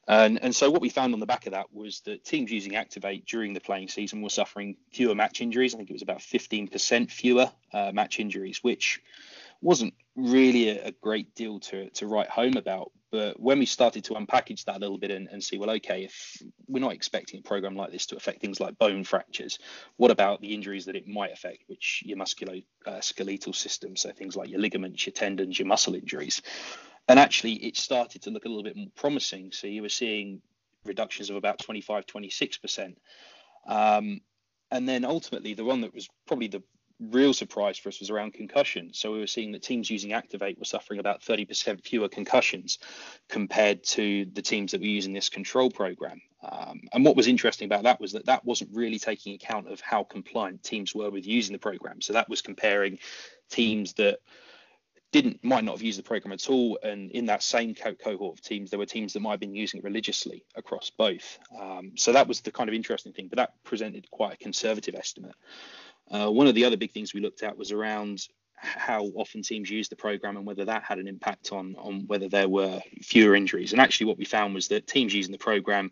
And, 0.07 0.41
and 0.43 0.55
so 0.55 0.69
what 0.69 0.81
we 0.81 0.89
found 0.89 1.13
on 1.13 1.19
the 1.19 1.25
back 1.25 1.47
of 1.47 1.53
that 1.53 1.73
was 1.73 2.01
that 2.01 2.23
teams 2.23 2.51
using 2.51 2.75
Activate 2.75 3.25
during 3.25 3.53
the 3.53 3.59
playing 3.59 3.87
season 3.87 4.21
were 4.21 4.29
suffering 4.29 4.77
fewer 4.91 5.15
match 5.15 5.41
injuries. 5.41 5.73
I 5.73 5.77
think 5.77 5.89
it 5.89 5.93
was 5.93 6.03
about 6.03 6.19
15% 6.19 7.09
fewer 7.09 7.51
uh, 7.73 7.91
match 7.91 8.19
injuries, 8.19 8.63
which 8.63 9.01
wasn't 9.61 9.93
really 10.15 10.69
a, 10.69 10.87
a, 10.87 10.91
great 10.91 11.33
deal 11.33 11.59
to, 11.59 11.89
to 11.91 12.07
write 12.07 12.29
home 12.29 12.55
about. 12.55 12.91
But 13.11 13.39
when 13.39 13.59
we 13.59 13.65
started 13.65 14.03
to 14.05 14.13
unpackage 14.13 14.65
that 14.65 14.77
a 14.77 14.79
little 14.79 14.97
bit 14.97 15.09
and, 15.09 15.27
and 15.31 15.43
see, 15.43 15.57
well, 15.57 15.69
okay, 15.71 16.03
if 16.03 16.41
we're 16.67 16.81
not 16.81 16.93
expecting 16.93 17.39
a 17.39 17.43
program 17.43 17.75
like 17.75 17.91
this 17.91 18.05
to 18.07 18.17
affect 18.17 18.41
things 18.41 18.59
like 18.59 18.77
bone 18.77 19.03
fractures, 19.03 19.57
what 19.95 20.11
about 20.11 20.41
the 20.41 20.53
injuries 20.53 20.85
that 20.85 20.95
it 20.95 21.07
might 21.07 21.31
affect, 21.31 21.63
which 21.67 22.03
your 22.05 22.17
musculoskeletal 22.17 23.47
uh, 23.47 23.53
system, 23.53 23.95
so 23.95 24.11
things 24.11 24.35
like 24.35 24.49
your 24.49 24.59
ligaments, 24.59 25.05
your 25.05 25.13
tendons, 25.13 25.57
your 25.57 25.67
muscle 25.67 25.95
injuries. 25.95 26.41
And 27.07 27.19
actually, 27.19 27.53
it 27.53 27.77
started 27.77 28.23
to 28.23 28.31
look 28.31 28.45
a 28.45 28.49
little 28.49 28.63
bit 28.63 28.75
more 28.75 28.87
promising. 28.95 29.51
So 29.51 29.67
you 29.67 29.81
were 29.81 29.89
seeing 29.89 30.41
reductions 30.85 31.29
of 31.29 31.35
about 31.35 31.59
25, 31.59 32.05
26%. 32.05 32.95
Um, 33.67 34.21
and 34.71 34.89
then 34.89 35.05
ultimately, 35.05 35.53
the 35.53 35.65
one 35.65 35.81
that 35.81 35.93
was 35.93 36.07
probably 36.25 36.47
the 36.47 36.63
real 36.99 37.33
surprise 37.33 37.77
for 37.77 37.89
us 37.89 37.99
was 37.99 38.09
around 38.09 38.33
concussion. 38.33 38.93
So 38.93 39.11
we 39.11 39.19
were 39.19 39.27
seeing 39.27 39.51
that 39.51 39.63
teams 39.63 39.89
using 39.89 40.13
Activate 40.13 40.57
were 40.57 40.65
suffering 40.65 40.99
about 40.99 41.21
30% 41.21 41.83
fewer 41.83 42.07
concussions 42.07 42.79
compared 43.27 43.83
to 43.83 44.25
the 44.33 44.41
teams 44.41 44.71
that 44.71 44.81
were 44.81 44.87
using 44.87 45.13
this 45.13 45.29
control 45.29 45.69
program. 45.69 46.21
Um, 46.41 46.81
and 46.93 47.03
what 47.03 47.15
was 47.15 47.27
interesting 47.27 47.65
about 47.65 47.83
that 47.83 47.99
was 47.99 48.13
that 48.13 48.27
that 48.27 48.45
wasn't 48.45 48.73
really 48.73 48.99
taking 48.99 49.33
account 49.33 49.67
of 49.69 49.81
how 49.81 50.03
compliant 50.03 50.63
teams 50.63 50.95
were 50.95 51.09
with 51.09 51.25
using 51.25 51.53
the 51.53 51.59
program. 51.59 52.01
So 52.01 52.13
that 52.13 52.29
was 52.29 52.41
comparing 52.41 52.99
teams 53.49 53.93
that 53.93 54.19
didn't 55.15 55.41
might 55.45 55.63
not 55.63 55.75
have 55.75 55.81
used 55.81 55.97
the 55.97 56.03
program 56.03 56.33
at 56.33 56.49
all, 56.49 56.77
and 56.83 57.09
in 57.11 57.27
that 57.27 57.41
same 57.41 57.73
co- 57.73 57.95
cohort 57.95 58.37
of 58.37 58.43
teams, 58.43 58.69
there 58.69 58.77
were 58.79 58.85
teams 58.85 59.13
that 59.13 59.21
might 59.21 59.31
have 59.31 59.39
been 59.39 59.55
using 59.55 59.77
it 59.77 59.83
religiously 59.85 60.43
across 60.55 60.89
both. 60.89 61.39
Um, 61.57 61.93
so 61.95 62.11
that 62.11 62.27
was 62.27 62.41
the 62.41 62.51
kind 62.51 62.67
of 62.67 62.73
interesting 62.75 63.13
thing, 63.13 63.29
but 63.29 63.37
that 63.37 63.53
presented 63.63 64.11
quite 64.11 64.33
a 64.33 64.37
conservative 64.37 64.93
estimate. 64.93 65.35
Uh, 66.11 66.29
one 66.29 66.47
of 66.47 66.55
the 66.55 66.65
other 66.65 66.75
big 66.75 66.91
things 66.91 67.13
we 67.13 67.21
looked 67.21 67.43
at 67.43 67.57
was 67.57 67.71
around 67.71 68.27
how 68.57 69.05
often 69.15 69.41
teams 69.41 69.69
use 69.69 69.87
the 69.87 69.95
program 69.95 70.35
and 70.35 70.45
whether 70.45 70.65
that 70.65 70.83
had 70.83 70.99
an 70.99 71.07
impact 71.07 71.53
on 71.53 71.75
on 71.77 72.01
whether 72.07 72.27
there 72.27 72.49
were 72.49 72.81
fewer 73.01 73.35
injuries. 73.35 73.71
And 73.71 73.79
actually, 73.79 74.07
what 74.07 74.17
we 74.17 74.25
found 74.25 74.53
was 74.53 74.67
that 74.67 74.85
teams 74.85 75.13
using 75.13 75.31
the 75.31 75.37
program 75.37 75.91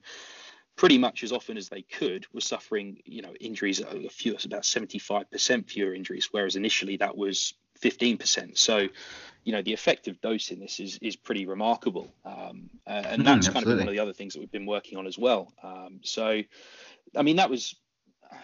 pretty 0.75 0.97
much 0.97 1.23
as 1.23 1.31
often 1.31 1.55
as 1.55 1.69
they 1.69 1.83
could 1.83 2.25
were 2.33 2.41
suffering, 2.41 2.97
you 3.05 3.21
know, 3.21 3.33
injuries 3.39 3.79
a 3.79 4.09
few, 4.09 4.35
about 4.43 4.63
75% 4.63 5.69
fewer 5.69 5.93
injuries, 5.93 6.27
whereas 6.31 6.57
initially 6.57 6.97
that 6.97 7.15
was 7.15 7.53
15%. 7.83 8.57
So, 8.57 8.87
you 9.43 9.51
know, 9.51 9.61
the 9.61 9.73
effect 9.73 10.07
of 10.07 10.17
in 10.23 10.59
this 10.59 10.79
is 10.79 10.97
is 11.01 11.15
pretty 11.17 11.45
remarkable, 11.45 12.13
um, 12.23 12.69
and 12.87 13.21
mm, 13.21 13.25
that's 13.25 13.49
mm, 13.49 13.53
kind 13.53 13.67
of 13.67 13.77
one 13.77 13.87
of 13.87 13.93
the 13.93 13.99
other 13.99 14.13
things 14.13 14.33
that 14.33 14.39
we've 14.39 14.51
been 14.51 14.65
working 14.65 14.97
on 14.97 15.05
as 15.05 15.17
well. 15.17 15.53
Um, 15.61 15.99
so, 16.01 16.41
I 17.15 17.21
mean, 17.23 17.35
that 17.35 17.49
was 17.49 17.75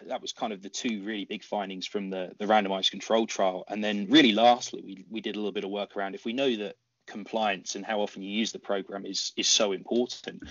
that 0.08 0.22
was 0.22 0.34
kind 0.34 0.54
of 0.54 0.62
the 0.62 0.70
two 0.70 1.04
really 1.04 1.26
big 1.26 1.44
findings 1.44 1.88
from 1.88 2.10
the 2.10 2.32
the 2.38 2.46
randomized 2.46 2.92
control 2.92 3.28
trial. 3.28 3.64
And 3.68 3.84
then 3.84 4.08
really 4.10 4.32
lastly, 4.32 4.82
we 4.86 5.06
we 5.10 5.22
did 5.22 5.36
a 5.36 5.40
little 5.40 5.52
bit 5.52 5.64
of 5.64 5.70
work 5.70 5.96
around 5.96 6.16
if 6.16 6.26
we 6.26 6.34
know 6.34 6.56
that 6.58 6.76
compliance 7.08 7.76
and 7.76 7.86
how 7.86 8.00
often 8.02 8.22
you 8.22 8.30
use 8.30 8.52
the 8.52 8.60
program 8.60 9.06
is 9.06 9.34
is 9.36 9.48
so 9.48 9.72
important, 9.72 10.44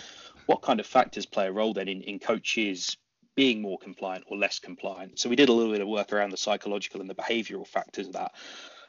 what 0.46 0.62
kind 0.62 0.80
of 0.80 0.86
factors 0.86 1.26
play 1.26 1.46
a 1.46 1.52
role 1.52 1.72
then 1.72 1.88
in, 1.88 2.02
in 2.02 2.18
coaches 2.18 2.96
being 3.36 3.62
more 3.62 3.78
compliant 3.78 4.24
or 4.28 4.36
less 4.36 4.58
compliant? 4.58 5.18
So 5.18 5.28
we 5.28 5.36
did 5.36 5.48
a 5.48 5.52
little 5.52 5.72
bit 5.72 5.80
of 5.80 5.88
work 5.88 6.12
around 6.12 6.30
the 6.30 6.36
psychological 6.36 7.00
and 7.00 7.08
the 7.08 7.14
behavioral 7.14 7.66
factors 7.66 8.08
of 8.08 8.14
that. 8.14 8.32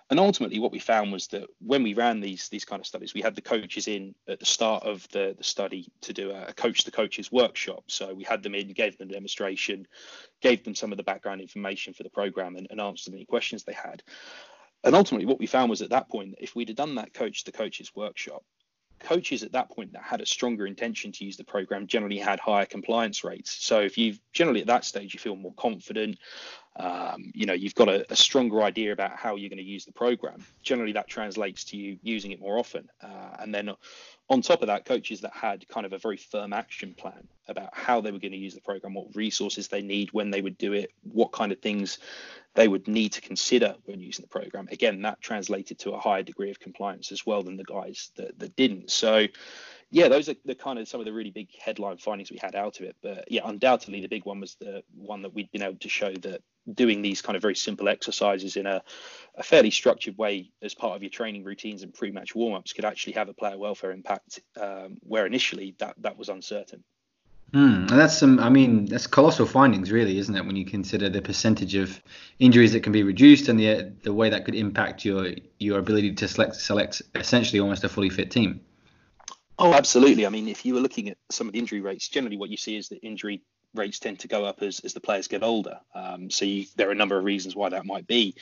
And 0.09 0.19
ultimately, 0.19 0.57
what 0.57 0.71
we 0.71 0.79
found 0.79 1.11
was 1.11 1.27
that 1.27 1.47
when 1.59 1.83
we 1.83 1.93
ran 1.93 2.19
these 2.19 2.49
these 2.49 2.65
kind 2.65 2.79
of 2.79 2.87
studies, 2.87 3.13
we 3.13 3.21
had 3.21 3.35
the 3.35 3.41
coaches 3.41 3.87
in 3.87 4.15
at 4.27 4.39
the 4.39 4.45
start 4.45 4.83
of 4.83 5.07
the, 5.09 5.35
the 5.37 5.43
study 5.43 5.91
to 6.01 6.13
do 6.13 6.31
a 6.31 6.51
coach 6.53 6.83
the 6.83 6.91
coaches 6.91 7.31
workshop. 7.31 7.83
So 7.87 8.13
we 8.13 8.23
had 8.23 8.41
them 8.41 8.55
in, 8.55 8.71
gave 8.73 8.97
them 8.97 9.09
a 9.09 9.13
demonstration, 9.13 9.87
gave 10.41 10.63
them 10.63 10.73
some 10.73 10.91
of 10.91 10.97
the 10.97 11.03
background 11.03 11.41
information 11.41 11.93
for 11.93 12.03
the 12.03 12.09
program, 12.09 12.55
and, 12.55 12.67
and 12.71 12.81
answered 12.81 13.13
any 13.13 13.25
questions 13.25 13.63
they 13.63 13.73
had. 13.73 14.01
And 14.83 14.95
ultimately, 14.95 15.27
what 15.27 15.39
we 15.39 15.45
found 15.45 15.69
was 15.69 15.81
at 15.81 15.91
that 15.91 16.09
point, 16.09 16.35
if 16.39 16.55
we'd 16.55 16.69
have 16.69 16.77
done 16.77 16.95
that 16.95 17.13
coach 17.13 17.43
the 17.43 17.51
coaches 17.51 17.91
workshop, 17.95 18.43
coaches 18.99 19.43
at 19.43 19.53
that 19.53 19.69
point 19.71 19.93
that 19.93 20.03
had 20.03 20.21
a 20.21 20.25
stronger 20.25 20.67
intention 20.67 21.11
to 21.11 21.25
use 21.25 21.37
the 21.37 21.43
program 21.43 21.87
generally 21.87 22.17
had 22.17 22.39
higher 22.39 22.65
compliance 22.65 23.23
rates. 23.23 23.57
So 23.63 23.79
if 23.81 23.97
you 23.97 24.15
generally 24.33 24.61
at 24.61 24.67
that 24.67 24.85
stage 24.85 25.13
you 25.13 25.19
feel 25.19 25.35
more 25.35 25.53
confident, 25.53 26.17
um, 26.79 27.31
you 27.35 27.45
know 27.45 27.53
you've 27.53 27.75
got 27.75 27.89
a, 27.89 28.09
a, 28.09 28.15
stronger 28.15 28.63
idea 28.63 28.93
about 28.93 29.11
how 29.11 29.35
you're 29.35 29.49
going 29.49 29.57
to 29.57 29.63
use 29.63 29.83
the 29.83 29.91
program. 29.91 30.45
Generally 30.63 30.93
that 30.93 31.07
translates 31.07 31.65
to 31.65 31.77
you 31.77 31.99
using 32.01 32.31
it 32.31 32.39
more 32.39 32.57
often. 32.57 32.89
Uh, 33.01 33.35
and 33.39 33.53
then 33.53 33.69
on 34.29 34.41
top 34.41 34.61
of 34.61 34.67
that, 34.67 34.85
coaches 34.85 35.21
that 35.21 35.33
had 35.33 35.67
kind 35.67 35.85
of 35.85 35.93
a 35.93 35.97
very 35.97 36.15
firm 36.15 36.53
action 36.53 36.93
plan 36.93 37.27
about 37.47 37.69
how 37.73 37.99
they 37.99 38.11
were 38.11 38.19
going 38.19 38.31
to 38.31 38.37
use 38.37 38.53
the 38.53 38.61
program, 38.61 38.93
what 38.93 39.15
resources 39.15 39.67
they 39.67 39.81
need, 39.81 40.13
when 40.13 40.29
they 40.29 40.41
would 40.41 40.57
do 40.57 40.73
it, 40.73 40.91
what 41.03 41.31
kind 41.31 41.51
of 41.51 41.59
things 41.59 41.97
they 42.53 42.67
would 42.67 42.87
need 42.87 43.11
to 43.13 43.21
consider 43.21 43.75
when 43.85 43.99
using 43.99 44.23
the 44.23 44.29
program. 44.29 44.67
Again, 44.71 45.01
that 45.01 45.19
translated 45.21 45.79
to 45.79 45.91
a 45.91 45.99
higher 45.99 46.23
degree 46.23 46.51
of 46.51 46.59
compliance 46.59 47.11
as 47.11 47.25
well 47.25 47.41
than 47.41 47.57
the 47.57 47.63
guys 47.63 48.11
that, 48.15 48.37
that 48.39 48.55
didn't. 48.55 48.91
So, 48.91 49.27
yeah, 49.91 50.07
those 50.07 50.29
are 50.29 50.35
the 50.45 50.55
kind 50.55 50.77
of 50.77 50.87
some 50.87 50.99
of 50.99 51.05
the 51.05 51.13
really 51.13 51.31
big 51.31 51.49
headline 51.59 51.97
findings 51.97 52.31
we 52.31 52.37
had 52.37 52.55
out 52.55 52.79
of 52.79 52.85
it. 52.85 52.95
But 53.01 53.31
yeah, 53.31 53.41
undoubtedly 53.45 54.01
the 54.01 54.07
big 54.07 54.25
one 54.25 54.39
was 54.39 54.55
the 54.55 54.83
one 54.95 55.23
that 55.23 55.33
we'd 55.33 55.51
been 55.51 55.63
able 55.63 55.79
to 55.79 55.89
show 55.89 56.13
that 56.13 56.41
doing 56.71 57.01
these 57.01 57.21
kind 57.21 57.35
of 57.35 57.41
very 57.41 57.55
simple 57.55 57.89
exercises 57.89 58.55
in 58.55 58.67
a, 58.67 58.83
a 59.35 59.43
fairly 59.43 59.71
structured 59.71 60.17
way 60.17 60.51
as 60.61 60.75
part 60.75 60.95
of 60.95 61.01
your 61.01 61.09
training 61.09 61.43
routines 61.43 61.81
and 61.81 61.93
pre-match 61.93 62.35
warm-ups 62.35 62.73
could 62.73 62.85
actually 62.85 63.13
have 63.13 63.29
a 63.29 63.33
player 63.33 63.57
welfare 63.57 63.91
impact, 63.91 64.41
um, 64.59 64.97
where 65.01 65.25
initially 65.25 65.75
that 65.79 65.95
that 65.99 66.17
was 66.17 66.29
uncertain. 66.29 66.83
Mm, 67.53 67.89
and 67.89 67.99
that's 67.99 68.15
some, 68.15 68.39
I 68.39 68.49
mean, 68.49 68.85
that's 68.85 69.07
colossal 69.07 69.47
findings, 69.47 69.91
really, 69.91 70.19
isn't 70.19 70.35
it? 70.35 70.45
When 70.45 70.55
you 70.55 70.65
consider 70.65 71.09
the 71.09 71.21
percentage 71.23 71.73
of 71.73 71.99
injuries 72.37 72.73
that 72.73 72.81
can 72.81 72.91
be 72.91 73.01
reduced 73.01 73.49
and 73.49 73.59
the 73.59 73.91
the 74.03 74.13
way 74.13 74.29
that 74.29 74.45
could 74.45 74.53
impact 74.53 75.03
your 75.03 75.33
your 75.57 75.79
ability 75.79 76.13
to 76.13 76.27
select 76.27 76.57
select 76.57 77.01
essentially 77.15 77.59
almost 77.59 77.83
a 77.83 77.89
fully 77.89 78.09
fit 78.09 78.29
team. 78.29 78.61
Oh, 79.61 79.73
absolutely. 79.73 80.25
I 80.25 80.29
mean, 80.29 80.47
if 80.47 80.65
you 80.65 80.73
were 80.73 80.79
looking 80.79 81.09
at 81.09 81.17
some 81.29 81.47
of 81.47 81.53
the 81.53 81.59
injury 81.59 81.81
rates, 81.81 82.07
generally 82.07 82.37
what 82.37 82.49
you 82.49 82.55
see 82.55 82.77
is 82.77 82.87
that 82.89 83.05
injury 83.05 83.43
rates 83.75 83.99
tend 83.99 84.19
to 84.19 84.29
go 84.29 84.45
up 84.45 84.61
as, 84.61 84.79
as 84.79 84.93
the 84.93 85.01
players 85.01 85.27
get 85.27 85.43
older. 85.43 85.79
Um, 85.93 86.29
so 86.29 86.45
you, 86.45 86.65
there 86.77 86.87
are 86.87 86.93
a 86.93 86.95
number 86.95 87.17
of 87.17 87.25
reasons 87.25 87.57
why 87.57 87.67
that 87.69 87.85
might 87.85 88.07
be. 88.07 88.35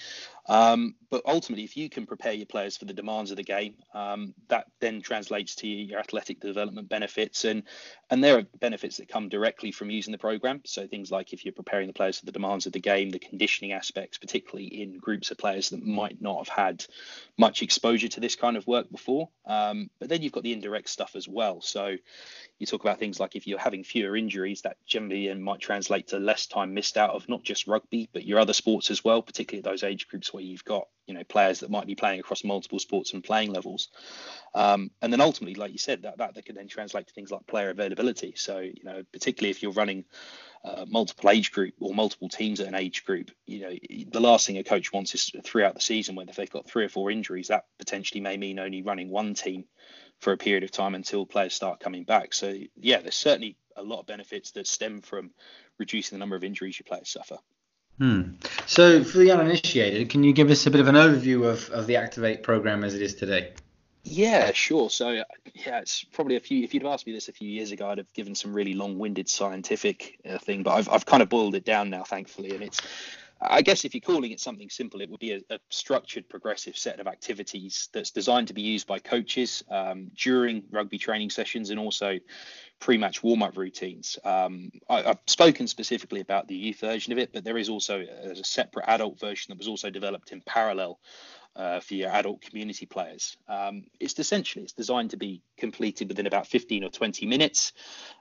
Um, 0.47 0.95
but 1.09 1.23
ultimately, 1.25 1.63
if 1.63 1.75
you 1.75 1.89
can 1.89 2.05
prepare 2.05 2.33
your 2.33 2.45
players 2.45 2.77
for 2.77 2.85
the 2.85 2.93
demands 2.93 3.31
of 3.31 3.37
the 3.37 3.43
game, 3.43 3.75
um, 3.95 4.35
that 4.49 4.67
then 4.79 5.01
translates 5.01 5.55
to 5.55 5.67
your 5.67 5.99
athletic 5.99 6.39
development 6.39 6.87
benefits, 6.87 7.45
and 7.45 7.63
and 8.09 8.23
there 8.23 8.37
are 8.37 8.43
benefits 8.59 8.97
that 8.97 9.09
come 9.09 9.27
directly 9.27 9.71
from 9.71 9.89
using 9.89 10.13
the 10.13 10.17
program. 10.17 10.61
So 10.65 10.87
things 10.87 11.11
like 11.11 11.33
if 11.33 11.43
you're 11.43 11.53
preparing 11.53 11.87
the 11.87 11.93
players 11.93 12.19
for 12.19 12.25
the 12.25 12.31
demands 12.31 12.65
of 12.65 12.71
the 12.71 12.79
game, 12.79 13.09
the 13.09 13.19
conditioning 13.19 13.73
aspects, 13.73 14.17
particularly 14.17 14.81
in 14.81 14.97
groups 14.97 15.29
of 15.29 15.37
players 15.37 15.69
that 15.71 15.85
might 15.85 16.21
not 16.21 16.37
have 16.37 16.47
had 16.47 16.85
much 17.37 17.61
exposure 17.61 18.07
to 18.07 18.19
this 18.19 18.35
kind 18.35 18.55
of 18.55 18.65
work 18.65 18.89
before. 18.89 19.29
Um, 19.45 19.89
but 19.99 20.07
then 20.07 20.21
you've 20.21 20.31
got 20.31 20.43
the 20.43 20.53
indirect 20.53 20.87
stuff 20.89 21.15
as 21.15 21.27
well. 21.27 21.59
So 21.59 21.97
you 22.59 22.65
talk 22.65 22.81
about 22.81 22.99
things 22.99 23.19
like 23.19 23.35
if 23.35 23.45
you're 23.45 23.59
having 23.59 23.83
fewer 23.83 24.15
injuries, 24.15 24.61
that 24.61 24.77
generally 24.85 25.33
might 25.33 25.59
translate 25.59 26.07
to 26.09 26.19
less 26.19 26.45
time 26.45 26.73
missed 26.73 26.95
out 26.95 27.11
of 27.11 27.27
not 27.27 27.43
just 27.43 27.67
rugby, 27.67 28.09
but 28.13 28.25
your 28.25 28.39
other 28.39 28.53
sports 28.53 28.89
as 28.89 29.03
well, 29.03 29.21
particularly 29.21 29.63
those 29.63 29.83
age 29.83 30.07
groups 30.07 30.33
where 30.33 30.43
you've 30.43 30.65
got 30.65 30.87
you 31.07 31.13
know 31.13 31.23
players 31.23 31.61
that 31.61 31.71
might 31.71 31.87
be 31.87 31.95
playing 31.95 32.19
across 32.19 32.43
multiple 32.43 32.79
sports 32.79 33.13
and 33.13 33.23
playing 33.23 33.51
levels. 33.51 33.89
Um, 34.53 34.91
and 35.01 35.11
then 35.11 35.21
ultimately, 35.21 35.55
like 35.55 35.71
you 35.71 35.77
said, 35.77 36.03
that 36.03 36.17
that, 36.17 36.35
that 36.35 36.45
can 36.45 36.55
then 36.55 36.67
translate 36.67 37.07
to 37.07 37.13
things 37.13 37.31
like 37.31 37.47
player 37.47 37.69
availability. 37.69 38.33
So 38.35 38.59
you 38.59 38.83
know, 38.83 39.03
particularly 39.11 39.51
if 39.51 39.63
you're 39.63 39.71
running 39.71 40.05
uh, 40.63 40.85
multiple 40.87 41.29
age 41.29 41.51
group 41.51 41.75
or 41.79 41.93
multiple 41.95 42.29
teams 42.29 42.59
at 42.59 42.67
an 42.67 42.75
age 42.75 43.05
group, 43.05 43.31
you 43.45 43.61
know, 43.61 43.73
the 44.11 44.19
last 44.19 44.45
thing 44.45 44.57
a 44.57 44.63
coach 44.63 44.91
wants 44.91 45.15
is 45.15 45.31
throughout 45.43 45.75
the 45.75 45.81
season, 45.81 46.15
whether 46.15 46.33
they've 46.33 46.49
got 46.49 46.67
three 46.67 46.83
or 46.83 46.89
four 46.89 47.09
injuries, 47.09 47.47
that 47.47 47.65
potentially 47.79 48.21
may 48.21 48.37
mean 48.37 48.59
only 48.59 48.81
running 48.81 49.09
one 49.09 49.33
team 49.33 49.65
for 50.19 50.33
a 50.33 50.37
period 50.37 50.63
of 50.63 50.71
time 50.71 50.95
until 50.95 51.25
players 51.25 51.53
start 51.53 51.79
coming 51.79 52.03
back. 52.03 52.33
So 52.33 52.53
yeah, 52.75 52.99
there's 53.01 53.15
certainly 53.15 53.55
a 53.75 53.83
lot 53.83 53.99
of 53.99 54.07
benefits 54.07 54.51
that 54.51 54.67
stem 54.67 55.01
from 55.01 55.31
reducing 55.77 56.17
the 56.17 56.19
number 56.19 56.35
of 56.35 56.43
injuries 56.43 56.79
your 56.79 56.85
players 56.85 57.09
suffer. 57.09 57.37
Hmm. 57.97 58.33
So, 58.67 59.03
for 59.03 59.17
the 59.17 59.31
uninitiated, 59.31 60.09
can 60.09 60.23
you 60.23 60.33
give 60.33 60.51
us 60.51 60.67
a 60.67 60.71
bit 60.71 60.81
of 60.81 60.87
an 60.87 60.95
overview 60.95 61.49
of, 61.49 61.69
of 61.71 61.87
the 61.87 61.95
Activate 61.95 62.43
program 62.43 62.83
as 62.83 62.93
it 62.93 63.01
is 63.01 63.15
today? 63.15 63.53
Yeah, 64.03 64.51
sure. 64.53 64.89
So, 64.89 65.11
yeah, 65.53 65.79
it's 65.79 66.03
probably 66.03 66.35
a 66.35 66.39
few. 66.39 66.63
If 66.63 66.73
you'd 66.73 66.85
asked 66.85 67.07
me 67.07 67.13
this 67.13 67.27
a 67.27 67.33
few 67.33 67.49
years 67.49 67.71
ago, 67.71 67.89
I'd 67.89 67.97
have 67.97 68.13
given 68.13 68.35
some 68.35 68.53
really 68.53 68.73
long-winded 68.73 69.27
scientific 69.27 70.19
uh, 70.29 70.37
thing, 70.37 70.63
but 70.63 70.75
I've 70.75 70.89
I've 70.89 71.05
kind 71.05 71.23
of 71.23 71.29
boiled 71.29 71.55
it 71.55 71.65
down 71.65 71.89
now, 71.89 72.03
thankfully, 72.03 72.53
and 72.53 72.63
it's 72.63 72.79
I 73.39 73.61
guess 73.61 73.85
if 73.85 73.93
you're 73.93 74.01
calling 74.01 74.31
it 74.31 74.39
something 74.39 74.69
simple, 74.69 75.01
it 75.01 75.09
would 75.09 75.19
be 75.19 75.33
a, 75.33 75.41
a 75.49 75.59
structured, 75.69 76.27
progressive 76.27 76.75
set 76.77 76.99
of 76.99 77.07
activities 77.07 77.89
that's 77.93 78.11
designed 78.11 78.47
to 78.47 78.53
be 78.53 78.63
used 78.63 78.87
by 78.87 78.99
coaches 78.99 79.63
um, 79.69 80.11
during 80.15 80.63
rugby 80.71 80.97
training 80.97 81.29
sessions 81.29 81.69
and 81.69 81.79
also 81.79 82.19
pre-match 82.79 83.23
warm-up 83.23 83.57
routines. 83.57 84.17
Um, 84.23 84.71
I, 84.89 85.01
have 85.01 85.19
spoken 85.27 85.67
specifically 85.67 86.21
about 86.21 86.47
the 86.47 86.55
youth 86.55 86.79
version 86.79 87.13
of 87.13 87.19
it, 87.19 87.31
but 87.33 87.43
there 87.43 87.57
is 87.57 87.69
also 87.69 88.01
a, 88.01 88.31
a 88.31 88.43
separate 88.43 88.85
adult 88.87 89.19
version 89.19 89.51
that 89.51 89.57
was 89.57 89.67
also 89.67 89.89
developed 89.89 90.31
in 90.31 90.41
parallel 90.41 90.99
uh, 91.55 91.79
for 91.79 91.95
your 91.95 92.09
adult 92.11 92.41
community 92.41 92.85
players. 92.85 93.35
Um, 93.47 93.85
it's 93.99 94.17
essentially 94.19 94.63
it's 94.63 94.73
designed 94.73 95.11
to 95.11 95.17
be 95.17 95.41
completed 95.57 96.07
within 96.07 96.27
about 96.27 96.47
15 96.47 96.83
or 96.83 96.89
20 96.89 97.25
minutes. 97.25 97.73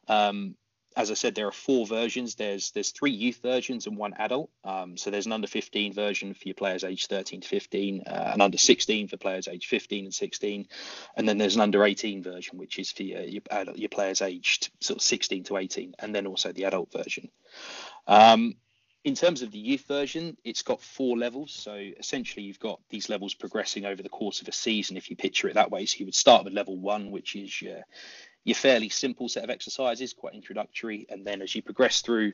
Um, 0.09 0.57
as 0.97 1.11
I 1.11 1.15
said, 1.15 1.35
there 1.35 1.47
are 1.47 1.53
four 1.53 1.87
versions. 1.87 2.35
There's 2.37 2.71
there's 2.71 2.91
three 2.91 3.11
youth 3.11 3.41
versions 3.43 3.87
and 3.87 3.99
one 3.99 4.15
adult. 4.15 4.51
Um, 4.65 4.97
so 4.97 5.11
there's 5.11 5.27
an 5.27 5.33
under 5.33 5.47
15 5.47 5.93
version 5.93 6.33
for 6.33 6.49
your 6.49 6.55
players 6.55 6.85
aged 6.85 7.11
13 7.11 7.43
to 7.43 7.49
15, 7.49 8.05
uh, 8.07 8.31
an 8.33 8.41
under 8.41 8.57
16 8.57 9.09
for 9.09 9.19
players 9.19 9.47
aged 9.47 9.69
15 9.69 10.07
and 10.07 10.15
16, 10.15 10.67
and 11.17 11.29
then 11.29 11.37
there's 11.37 11.55
an 11.55 11.61
under 11.61 11.85
18 11.85 12.23
version 12.23 12.57
which 12.57 12.79
is 12.79 12.91
for 12.91 13.03
your 13.03 13.21
your, 13.21 13.43
adult, 13.51 13.77
your 13.77 13.91
players 13.91 14.23
aged 14.23 14.71
sort 14.81 14.97
of 14.97 15.03
16 15.03 15.45
to 15.45 15.59
18, 15.59 15.95
and 15.99 16.15
then 16.15 16.27
also 16.27 16.53
the 16.53 16.65
adult 16.65 16.91
version. 16.91 17.31
Um, 18.07 18.55
in 19.07 19.15
terms 19.15 19.43
of 19.43 19.53
the 19.53 19.59
youth 19.59 19.87
version, 19.87 20.37
it's 20.43 20.63
got 20.63 20.83
four 20.83 21.17
levels. 21.17 21.53
So 21.53 21.75
essentially, 21.75 22.45
you've 22.45 22.59
got 22.59 22.81
these 22.91 23.09
levels 23.09 23.35
progressing 23.35 23.85
over 23.85 24.03
the 24.03 24.09
course 24.09 24.41
of 24.43 24.49
a 24.49 24.53
season, 24.53 24.97
if 24.97 25.11
you 25.11 25.15
picture 25.15 25.47
it 25.47 25.55
that 25.55 25.71
way. 25.71 25.87
So 25.87 25.99
you 26.01 26.07
would 26.07 26.15
start 26.17 26.43
with 26.43 26.55
level 26.55 26.77
one, 26.77 27.13
which 27.13 27.37
is 27.37 27.63
your 27.63 27.85
your 28.47 28.55
fairly 28.55 28.89
simple 28.89 29.29
set 29.29 29.43
of 29.43 29.51
exercises, 29.51 30.13
quite 30.13 30.35
introductory, 30.35 31.05
and 31.11 31.27
then 31.27 31.43
as 31.43 31.53
you 31.53 31.63
progress 31.63 32.01
through 32.01 32.33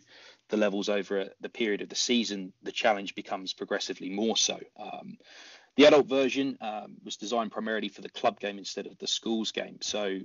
the 0.50 0.58
levels 0.58 0.90
over 0.90 1.30
the 1.40 1.48
period 1.48 1.80
of 1.80 1.88
the 1.88 1.94
season, 1.94 2.52
the 2.62 2.70
challenge 2.70 3.14
becomes 3.14 3.54
progressively 3.54 4.10
more 4.10 4.36
so. 4.36 4.60
Um, 4.78 5.16
the 5.74 5.86
adult 5.86 6.06
version 6.06 6.58
um, 6.60 6.96
was 7.02 7.16
designed 7.16 7.50
primarily 7.50 7.88
for 7.88 8.02
the 8.02 8.10
club 8.10 8.38
game 8.38 8.58
instead 8.58 8.86
of 8.86 8.98
the 8.98 9.06
schools 9.06 9.52
game. 9.52 9.78
So 9.80 10.18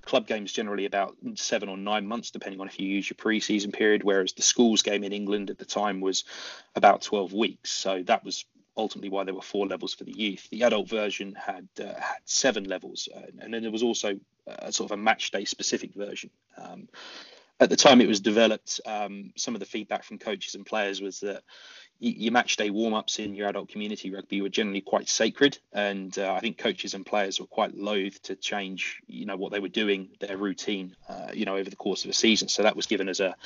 club 0.00 0.26
games 0.26 0.50
generally 0.50 0.86
about 0.86 1.14
seven 1.34 1.68
or 1.68 1.76
nine 1.76 2.06
months, 2.06 2.30
depending 2.30 2.62
on 2.62 2.68
if 2.68 2.80
you 2.80 2.88
use 2.88 3.10
your 3.10 3.16
pre-season 3.18 3.70
period, 3.70 4.02
whereas 4.02 4.32
the 4.32 4.42
schools 4.42 4.80
game 4.80 5.04
in 5.04 5.12
England 5.12 5.50
at 5.50 5.58
the 5.58 5.66
time 5.66 6.00
was 6.00 6.24
about 6.74 7.02
12 7.02 7.34
weeks. 7.34 7.70
So 7.70 8.02
that 8.04 8.24
was 8.24 8.46
ultimately 8.76 9.10
why 9.10 9.24
there 9.24 9.34
were 9.34 9.42
four 9.42 9.66
levels 9.66 9.94
for 9.94 10.04
the 10.04 10.12
youth. 10.16 10.48
The 10.50 10.62
adult 10.62 10.88
version 10.88 11.34
had 11.34 11.68
uh, 11.80 11.94
had 12.00 12.20
seven 12.24 12.64
levels, 12.64 13.08
uh, 13.14 13.20
and 13.40 13.52
then 13.52 13.62
there 13.62 13.70
was 13.70 13.82
also 13.82 14.18
a 14.46 14.72
sort 14.72 14.90
of 14.90 14.98
a 14.98 15.02
match 15.02 15.30
day 15.30 15.44
specific 15.44 15.94
version. 15.94 16.30
Um, 16.56 16.88
at 17.60 17.70
the 17.70 17.76
time 17.76 18.00
it 18.00 18.08
was 18.08 18.20
developed, 18.20 18.80
um, 18.84 19.32
some 19.36 19.54
of 19.54 19.60
the 19.60 19.66
feedback 19.66 20.04
from 20.04 20.18
coaches 20.18 20.54
and 20.54 20.66
players 20.66 21.00
was 21.00 21.20
that 21.20 21.42
your 22.00 22.32
match 22.32 22.56
day 22.56 22.70
warm 22.70 22.92
ups 22.92 23.18
in 23.18 23.34
your 23.34 23.48
adult 23.48 23.68
community 23.68 24.12
rugby 24.12 24.42
were 24.42 24.48
generally 24.48 24.80
quite 24.80 25.08
sacred, 25.08 25.58
and 25.72 26.18
uh, 26.18 26.34
I 26.34 26.40
think 26.40 26.58
coaches 26.58 26.94
and 26.94 27.06
players 27.06 27.38
were 27.38 27.46
quite 27.46 27.76
loath 27.76 28.20
to 28.22 28.34
change, 28.34 29.00
you 29.06 29.26
know, 29.26 29.36
what 29.36 29.52
they 29.52 29.60
were 29.60 29.68
doing, 29.68 30.08
their 30.18 30.36
routine, 30.36 30.96
uh, 31.08 31.30
you 31.32 31.44
know, 31.44 31.56
over 31.56 31.70
the 31.70 31.76
course 31.76 32.04
of 32.04 32.10
a 32.10 32.14
season. 32.14 32.48
So 32.48 32.64
that 32.64 32.76
was 32.76 32.86
given 32.86 33.08
as 33.08 33.20
a, 33.20 33.36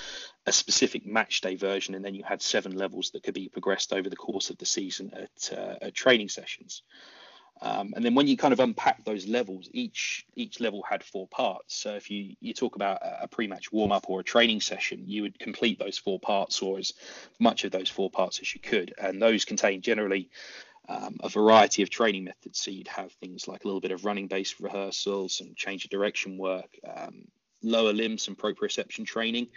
a 0.46 0.52
specific 0.52 1.06
match 1.06 1.42
day 1.42 1.56
version, 1.56 1.94
and 1.94 2.04
then 2.04 2.14
you 2.14 2.24
had 2.24 2.40
seven 2.40 2.76
levels 2.76 3.10
that 3.10 3.22
could 3.22 3.34
be 3.34 3.50
progressed 3.50 3.92
over 3.92 4.08
the 4.08 4.16
course 4.16 4.48
of 4.48 4.56
the 4.56 4.66
season 4.66 5.12
at, 5.14 5.52
uh, 5.56 5.74
at 5.82 5.94
training 5.94 6.30
sessions. 6.30 6.82
Um, 7.60 7.92
and 7.96 8.04
then 8.04 8.14
when 8.14 8.28
you 8.28 8.36
kind 8.36 8.52
of 8.52 8.60
unpack 8.60 9.04
those 9.04 9.26
levels, 9.26 9.68
each 9.72 10.26
each 10.36 10.60
level 10.60 10.82
had 10.88 11.02
four 11.02 11.26
parts. 11.26 11.74
So 11.74 11.94
if 11.94 12.10
you 12.10 12.36
you 12.40 12.54
talk 12.54 12.76
about 12.76 12.98
a 13.02 13.26
pre-match 13.26 13.72
warm-up 13.72 14.08
or 14.08 14.20
a 14.20 14.24
training 14.24 14.60
session, 14.60 15.04
you 15.06 15.22
would 15.22 15.38
complete 15.38 15.78
those 15.78 15.98
four 15.98 16.20
parts 16.20 16.62
or 16.62 16.78
as 16.78 16.92
much 17.38 17.64
of 17.64 17.72
those 17.72 17.88
four 17.88 18.10
parts 18.10 18.40
as 18.40 18.54
you 18.54 18.60
could. 18.60 18.94
And 18.98 19.20
those 19.20 19.44
contain 19.44 19.82
generally 19.82 20.30
um, 20.88 21.16
a 21.22 21.28
variety 21.28 21.82
of 21.82 21.90
training 21.90 22.24
methods. 22.24 22.60
So 22.60 22.70
you'd 22.70 22.88
have 22.88 23.12
things 23.12 23.48
like 23.48 23.64
a 23.64 23.66
little 23.66 23.80
bit 23.80 23.90
of 23.90 24.04
running-based 24.04 24.60
rehearsals, 24.60 25.38
some 25.38 25.54
change 25.54 25.84
of 25.84 25.90
direction 25.90 26.38
work, 26.38 26.78
um, 26.86 27.26
lower 27.62 27.92
limbs, 27.92 28.28
and 28.28 28.38
proprioception 28.38 29.04
training 29.04 29.48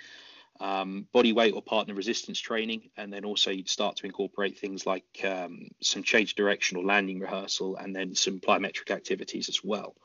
um, 0.62 1.08
body 1.12 1.34
weight 1.34 1.54
or 1.54 1.62
partner 1.62 1.96
resistance 1.96 2.40
training, 2.40 2.92
and 2.96 3.12
then 3.12 3.26
also 3.26 3.50
you'd 3.50 3.68
start 3.68 3.98
to 3.98 4.06
incorporate 4.06 4.60
things 4.60 4.86
like 4.86 5.06
um, 5.26 5.68
some 5.82 6.04
change 6.04 6.36
direction 6.36 6.78
or 6.78 6.84
landing 6.84 7.20
rehearsal, 7.20 7.76
and 7.78 7.96
then 7.96 8.14
some 8.14 8.40
plyometric 8.40 8.92
activities 8.92 9.50
as 9.50 9.64
well. 9.64 9.96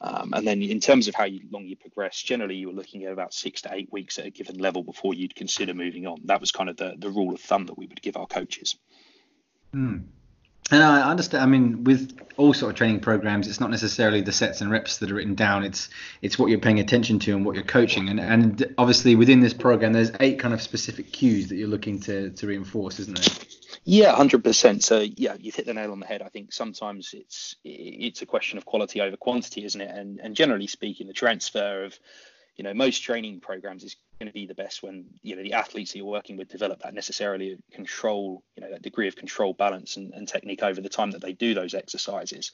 Um, 0.00 0.34
and 0.34 0.46
then 0.46 0.60
in 0.60 0.80
terms 0.80 1.08
of 1.08 1.14
how 1.14 1.24
you, 1.24 1.40
long 1.50 1.64
you 1.64 1.76
progress, 1.76 2.20
generally 2.20 2.56
you 2.56 2.66
were 2.66 2.74
looking 2.74 3.04
at 3.04 3.12
about 3.12 3.32
six 3.32 3.62
to 3.62 3.72
eight 3.72 3.90
weeks 3.90 4.18
at 4.18 4.26
a 4.26 4.30
given 4.30 4.58
level 4.58 4.82
before 4.82 5.14
you'd 5.14 5.34
consider 5.34 5.72
moving 5.72 6.06
on. 6.06 6.20
That 6.24 6.40
was 6.40 6.52
kind 6.52 6.68
of 6.68 6.76
the, 6.76 6.94
the 6.98 7.08
rule 7.08 7.32
of 7.32 7.40
thumb 7.40 7.66
that 7.66 7.78
we 7.78 7.86
would 7.86 8.02
give 8.02 8.16
our 8.16 8.26
coaches. 8.26 8.76
Hmm. 9.72 9.98
And 10.70 10.82
I 10.82 11.08
understand. 11.08 11.44
I 11.44 11.46
mean, 11.46 11.84
with 11.84 12.18
all 12.36 12.52
sort 12.52 12.70
of 12.70 12.76
training 12.76 13.00
programs, 13.00 13.46
it's 13.46 13.60
not 13.60 13.70
necessarily 13.70 14.20
the 14.20 14.32
sets 14.32 14.60
and 14.60 14.70
reps 14.70 14.98
that 14.98 15.10
are 15.10 15.14
written 15.14 15.34
down. 15.34 15.64
It's 15.64 15.88
it's 16.22 16.38
what 16.38 16.50
you're 16.50 16.58
paying 16.58 16.80
attention 16.80 17.18
to 17.20 17.36
and 17.36 17.46
what 17.46 17.54
you're 17.54 17.64
coaching. 17.64 18.08
And 18.08 18.18
and 18.18 18.74
obviously 18.76 19.14
within 19.14 19.40
this 19.40 19.54
program, 19.54 19.92
there's 19.92 20.10
eight 20.18 20.40
kind 20.40 20.52
of 20.52 20.60
specific 20.60 21.12
cues 21.12 21.48
that 21.48 21.56
you're 21.56 21.68
looking 21.68 22.00
to 22.00 22.30
to 22.30 22.46
reinforce, 22.46 22.98
isn't 22.98 23.18
there? 23.18 23.46
Yeah, 23.84 24.16
hundred 24.16 24.42
percent. 24.42 24.82
So 24.82 24.98
yeah, 24.98 25.36
you've 25.38 25.54
hit 25.54 25.66
the 25.66 25.74
nail 25.74 25.92
on 25.92 26.00
the 26.00 26.06
head. 26.06 26.20
I 26.20 26.28
think 26.28 26.52
sometimes 26.52 27.14
it's 27.14 27.54
it's 27.62 28.22
a 28.22 28.26
question 28.26 28.58
of 28.58 28.66
quality 28.66 29.00
over 29.00 29.16
quantity, 29.16 29.64
isn't 29.64 29.80
it? 29.80 29.90
And 29.90 30.18
and 30.18 30.34
generally 30.34 30.66
speaking, 30.66 31.06
the 31.06 31.12
transfer 31.12 31.84
of 31.84 31.96
you 32.56 32.64
know, 32.64 32.72
most 32.72 33.00
training 33.00 33.40
programs 33.40 33.84
is 33.84 33.96
going 34.18 34.28
to 34.28 34.32
be 34.32 34.46
the 34.46 34.54
best 34.54 34.82
when 34.82 35.04
you 35.22 35.36
know 35.36 35.42
the 35.42 35.52
athletes 35.52 35.92
that 35.92 35.98
you're 35.98 36.06
working 36.06 36.38
with 36.38 36.48
develop 36.48 36.82
that 36.82 36.94
necessarily 36.94 37.58
control, 37.70 38.42
you 38.56 38.62
know, 38.62 38.70
that 38.70 38.82
degree 38.82 39.08
of 39.08 39.16
control, 39.16 39.52
balance, 39.52 39.96
and, 39.96 40.14
and 40.14 40.26
technique 40.26 40.62
over 40.62 40.80
the 40.80 40.88
time 40.88 41.10
that 41.10 41.20
they 41.20 41.34
do 41.34 41.52
those 41.52 41.74
exercises. 41.74 42.52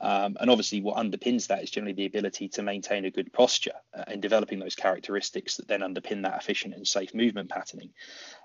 Um, 0.00 0.36
and 0.40 0.48
obviously, 0.48 0.80
what 0.80 0.96
underpins 0.96 1.48
that 1.48 1.62
is 1.62 1.70
generally 1.70 1.94
the 1.94 2.06
ability 2.06 2.48
to 2.50 2.62
maintain 2.62 3.04
a 3.04 3.10
good 3.10 3.32
posture 3.32 3.74
uh, 3.94 4.04
and 4.06 4.22
developing 4.22 4.60
those 4.60 4.76
characteristics 4.76 5.56
that 5.56 5.66
then 5.66 5.80
underpin 5.80 6.22
that 6.22 6.40
efficient 6.40 6.74
and 6.74 6.86
safe 6.86 7.14
movement 7.14 7.50
patterning. 7.50 7.90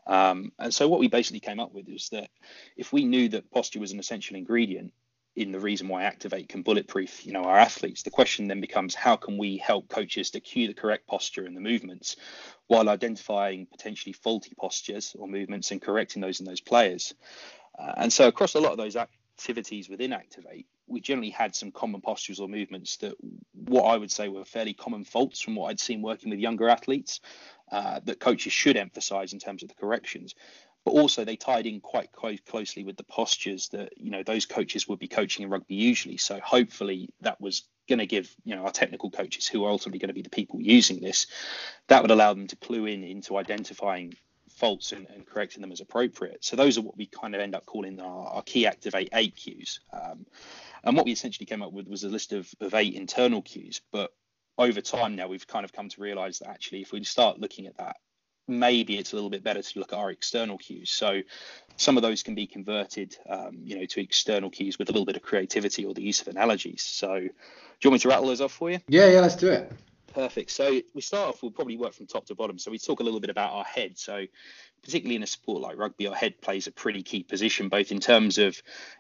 Um, 0.08 0.52
and 0.58 0.74
so, 0.74 0.88
what 0.88 1.00
we 1.00 1.10
basically 1.10 1.42
came 1.42 1.60
up 1.60 1.74
with 1.74 1.88
is 1.90 2.10
that 2.10 2.30
if 2.76 2.92
we 2.92 3.06
knew 3.06 3.30
that 3.30 3.52
posture 3.52 3.80
was 3.80 3.92
an 3.92 4.00
essential 4.00 4.36
ingredient, 4.36 4.94
in 5.38 5.52
the 5.52 5.60
reason 5.60 5.88
why 5.88 6.04
Activate 6.04 6.50
can 6.50 6.64
bulletproof, 6.64 7.24
you 7.24 7.32
know, 7.32 7.44
our 7.44 7.60
athletes. 7.60 8.02
The 8.02 8.10
question 8.10 8.48
then 8.48 8.60
becomes 8.60 8.96
how 8.96 9.16
can 9.16 9.38
we 9.38 9.58
help 9.58 9.88
coaches 9.88 10.32
to 10.32 10.40
cue 10.40 10.68
the 10.68 10.74
correct 10.74 11.06
posture 11.06 11.46
and 11.46 11.56
the 11.56 11.62
movements 11.62 12.16
while 12.66 12.90
identifying 12.90 13.68
potentially 13.68 14.14
faulty 14.14 14.54
postures 14.60 15.16
or 15.18 15.28
movements 15.28 15.70
and 15.70 15.80
correcting 15.80 16.24
those 16.24 16.40
in 16.40 16.48
those 16.48 16.60
players. 16.60 17.14
Uh, 17.78 17.94
and 17.98 18.12
so 18.12 18.28
across 18.28 18.56
a 18.56 18.60
lot 18.60 18.72
of 18.72 18.80
those 18.80 18.96
activities 18.96 19.88
within 19.88 20.12
Activate, 20.12 20.66
we 20.88 21.02
generally 21.02 21.30
had 21.30 21.54
some 21.54 21.72
common 21.72 22.02
postures 22.02 22.40
or 22.40 22.48
movements 22.48 22.98
that 22.98 23.14
what 23.54 23.84
I 23.84 23.96
would 23.96 24.12
say 24.12 24.30
were 24.30 24.44
fairly 24.44 24.74
common 24.74 25.04
faults 25.04 25.40
from 25.40 25.56
what 25.56 25.70
I'd 25.70 25.80
seen 25.80 26.02
working 26.02 26.32
with 26.32 26.40
younger 26.40 26.68
athletes 26.68 27.20
uh, 27.72 28.00
that 28.06 28.20
coaches 28.20 28.54
should 28.54 28.76
emphasize 28.76 29.34
in 29.34 29.40
terms 29.40 29.62
of 29.62 29.70
the 29.70 29.76
corrections 29.76 30.34
but 30.88 30.94
also 30.94 31.26
they 31.26 31.36
tied 31.36 31.66
in 31.66 31.82
quite 31.82 32.14
closely 32.14 32.86
with 32.86 32.96
the 32.96 33.04
postures 33.04 33.68
that 33.74 33.92
you 33.98 34.10
know 34.10 34.24
those 34.24 34.46
coaches 34.46 34.88
would 34.88 35.00
be 35.00 35.10
coaching 35.10 35.44
in 35.44 35.50
rugby 35.50 35.76
usually. 35.76 36.16
So 36.16 36.40
hopefully 36.42 37.10
that 37.20 37.42
was 37.42 37.64
going 37.90 38.00
to 38.00 38.06
give 38.06 38.34
you 38.46 38.56
know 38.56 38.64
our 38.64 38.72
technical 38.72 39.12
coaches 39.12 39.46
who 39.46 39.66
are 39.66 39.70
ultimately 39.70 40.00
going 40.00 40.08
to 40.08 40.14
be 40.14 40.22
the 40.22 40.30
people 40.30 40.62
using 40.62 41.02
this, 41.02 41.28
that 41.90 42.04
would 42.04 42.12
allow 42.12 42.34
them 42.34 42.48
to 42.48 42.56
clue 42.56 42.86
in 42.86 43.04
into 43.04 43.36
identifying 43.36 44.14
faults 44.48 44.94
and, 44.94 45.08
and 45.14 45.26
correcting 45.26 45.60
them 45.60 45.74
as 45.74 45.82
appropriate. 45.82 46.46
So 46.46 46.56
those 46.56 46.78
are 46.78 46.84
what 46.84 46.96
we 46.96 47.06
kind 47.06 47.36
of 47.36 47.42
end 47.42 47.54
up 47.54 47.66
calling 47.66 48.00
our, 48.00 48.28
our 48.36 48.44
key 48.44 48.66
activate 48.66 49.10
eight 49.12 49.36
cues. 49.36 49.82
Um, 49.92 50.26
and 50.86 50.96
what 50.96 51.06
we 51.06 51.12
essentially 51.12 51.48
came 51.48 51.64
up 51.64 51.74
with 51.74 51.90
was 51.90 52.06
a 52.06 52.10
list 52.10 52.32
of, 52.32 52.50
of 52.62 52.74
eight 52.76 52.94
internal 52.94 53.42
cues, 53.42 53.82
but 53.92 54.14
over 54.58 54.80
time 54.80 55.18
now 55.18 55.28
we've 55.28 55.48
kind 55.48 55.66
of 55.66 55.74
come 55.74 55.90
to 55.90 56.00
realize 56.00 56.40
that 56.40 56.50
actually 56.50 56.82
if 56.82 56.94
we 56.94 57.04
start 57.04 57.42
looking 57.42 57.68
at 57.68 57.76
that 57.76 57.98
maybe 58.48 58.98
it's 58.98 59.12
a 59.14 59.16
little 59.16 59.30
bit 59.30 59.44
better 59.44 59.62
to 59.62 59.80
look 59.80 59.94
at 59.94 60.00
our 60.00 60.10
external 60.10 60.58
cues. 60.58 60.90
So 60.90 61.22
some 61.76 61.98
of 61.98 62.04
those 62.04 62.24
can 62.24 62.36
be 62.36 62.48
converted, 62.48 63.16
um, 63.30 63.60
you 63.64 63.78
know, 63.78 63.86
to 63.86 64.02
external 64.02 64.50
cues 64.50 64.80
with 64.80 64.90
a 64.90 64.92
little 64.92 65.06
bit 65.06 65.16
of 65.16 65.22
creativity 65.22 65.86
or 65.86 65.94
the 65.94 66.02
use 66.02 66.22
of 66.22 66.28
analogies. 66.28 66.84
So 66.84 67.20
do 67.20 67.24
you 67.24 67.92
want 67.92 67.94
me 67.94 68.00
to 68.00 68.10
rattle 68.10 68.28
those 68.28 68.42
off 68.42 68.52
for 68.52 68.72
you? 68.72 68.80
Yeah, 68.88 69.08
yeah, 69.08 69.20
let's 69.22 69.36
do 69.36 69.50
it. 69.50 69.72
Perfect. 70.18 70.50
So 70.50 70.82
we 70.96 71.02
start 71.02 71.30
off, 71.30 71.44
we'll 71.44 71.52
probably 71.52 71.78
work 71.78 71.94
from 71.94 72.08
top 72.08 72.26
to 72.26 72.34
bottom. 72.34 72.58
So 72.58 72.72
we 72.72 72.80
talk 72.80 73.02
a 73.02 73.04
little 73.04 73.20
bit 73.20 73.30
about 73.30 73.54
our 73.54 73.64
head. 73.64 74.00
So 74.00 74.26
particularly 74.82 75.16
in 75.16 75.22
a 75.22 75.28
sport 75.28 75.62
like 75.62 75.78
rugby, 75.78 76.08
our 76.08 76.16
head 76.16 76.42
plays 76.42 76.66
a 76.66 76.72
pretty 76.72 77.04
key 77.04 77.22
position, 77.22 77.70
both 77.70 77.92
in 77.92 78.00
terms 78.00 78.40
of 78.40 78.60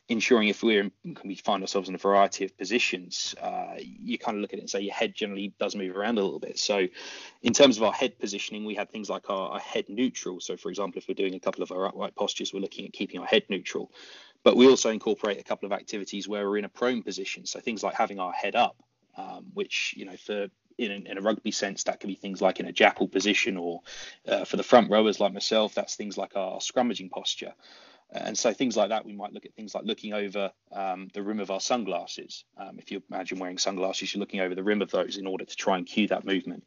ensuring 0.09 0.49
if 0.49 0.61
we're 0.61 0.91
we 1.25 1.33
find 1.33 1.63
ourselves 1.63 1.89
in 1.89 1.95
a 1.95 1.97
variety 1.97 2.45
of 2.45 2.55
positions, 2.55 3.33
uh, 3.41 3.77
you 3.79 4.19
kind 4.19 4.37
of 4.37 4.41
look 4.41 4.53
at 4.53 4.59
it 4.59 4.61
and 4.61 4.69
say 4.69 4.81
your 4.81 4.93
head 4.93 5.15
generally 5.15 5.55
does 5.59 5.75
move 5.75 5.97
around 5.97 6.19
a 6.19 6.23
little 6.23 6.39
bit. 6.39 6.59
So, 6.59 6.85
in 7.41 7.51
terms 7.51 7.77
of 7.77 7.83
our 7.83 7.93
head 7.93 8.19
positioning, 8.19 8.63
we 8.63 8.75
have 8.75 8.91
things 8.91 9.09
like 9.09 9.27
our, 9.31 9.53
our 9.53 9.59
head 9.59 9.85
neutral. 9.89 10.39
So, 10.39 10.55
for 10.55 10.69
example, 10.69 10.99
if 10.99 11.07
we're 11.07 11.15
doing 11.15 11.33
a 11.33 11.39
couple 11.39 11.63
of 11.63 11.71
our 11.71 11.87
upright 11.87 12.13
postures, 12.13 12.53
we're 12.53 12.59
looking 12.59 12.85
at 12.85 12.93
keeping 12.93 13.19
our 13.19 13.25
head 13.25 13.41
neutral. 13.49 13.91
But 14.43 14.55
we 14.55 14.67
also 14.67 14.91
incorporate 14.91 15.39
a 15.39 15.43
couple 15.43 15.65
of 15.65 15.71
activities 15.71 16.27
where 16.27 16.47
we're 16.47 16.59
in 16.59 16.65
a 16.65 16.69
prone 16.69 17.01
position. 17.01 17.47
So 17.47 17.59
things 17.59 17.81
like 17.81 17.95
having 17.95 18.19
our 18.19 18.33
head 18.33 18.55
up, 18.55 18.75
um, 19.17 19.47
which 19.55 19.95
you 19.97 20.05
know 20.05 20.15
for 20.15 20.49
in, 20.77 21.07
in, 21.07 21.17
a 21.17 21.21
rugby 21.21 21.51
sense, 21.51 21.83
that 21.83 21.99
could 21.99 22.07
be 22.07 22.15
things 22.15 22.41
like 22.41 22.59
in 22.59 22.67
a 22.67 22.71
jackal 22.71 23.07
position, 23.07 23.57
or 23.57 23.81
uh, 24.27 24.45
for 24.45 24.57
the 24.57 24.63
front 24.63 24.89
rowers 24.89 25.19
like 25.19 25.33
myself, 25.33 25.73
that's 25.73 25.95
things 25.95 26.17
like 26.17 26.35
our 26.35 26.59
scrummaging 26.59 27.09
posture. 27.09 27.53
And 28.11 28.37
so 28.37 28.53
things 28.53 28.77
like 28.77 28.89
that, 28.89 29.05
we 29.05 29.13
might 29.13 29.33
look 29.33 29.45
at 29.45 29.53
things 29.53 29.75
like 29.75 29.83
looking 29.83 30.13
over 30.13 30.51
um, 30.71 31.09
the 31.13 31.21
rim 31.21 31.41
of 31.41 31.51
our 31.51 31.59
sunglasses. 31.59 32.45
Um, 32.57 32.79
if 32.79 32.89
you 32.89 33.03
imagine 33.11 33.37
wearing 33.37 33.57
sunglasses, 33.57 34.13
you're 34.13 34.21
looking 34.21 34.39
over 34.39 34.55
the 34.55 34.63
rim 34.63 34.81
of 34.81 34.91
those 34.91 35.17
in 35.17 35.27
order 35.27 35.43
to 35.43 35.55
try 35.55 35.77
and 35.77 35.85
cue 35.85 36.07
that 36.07 36.25
movement. 36.25 36.63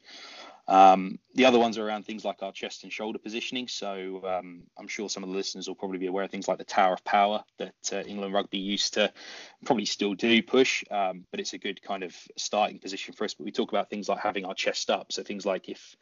Um, 0.70 1.18
the 1.34 1.46
other 1.46 1.58
ones 1.58 1.78
are 1.78 1.86
around 1.86 2.06
things 2.06 2.24
like 2.24 2.44
our 2.44 2.52
chest 2.52 2.84
and 2.84 2.92
shoulder 2.92 3.18
positioning. 3.18 3.66
So 3.66 4.22
um, 4.24 4.62
I'm 4.78 4.86
sure 4.86 5.08
some 5.08 5.24
of 5.24 5.28
the 5.28 5.34
listeners 5.34 5.66
will 5.66 5.74
probably 5.74 5.98
be 5.98 6.06
aware 6.06 6.22
of 6.22 6.30
things 6.30 6.46
like 6.46 6.58
the 6.58 6.64
Tower 6.64 6.92
of 6.92 7.04
Power 7.04 7.42
that 7.58 7.74
uh, 7.92 8.02
England 8.02 8.32
Rugby 8.32 8.58
used 8.58 8.94
to, 8.94 9.12
probably 9.64 9.84
still 9.84 10.14
do 10.14 10.40
push, 10.44 10.84
um, 10.88 11.26
but 11.32 11.40
it's 11.40 11.54
a 11.54 11.58
good 11.58 11.82
kind 11.82 12.04
of 12.04 12.14
starting 12.36 12.78
position 12.78 13.14
for 13.14 13.24
us. 13.24 13.34
But 13.34 13.46
we 13.46 13.50
talk 13.50 13.70
about 13.70 13.90
things 13.90 14.08
like 14.08 14.20
having 14.20 14.44
our 14.44 14.54
chest 14.54 14.90
up. 14.90 15.10
So 15.10 15.24
things 15.24 15.44
like 15.44 15.68
if 15.68 15.96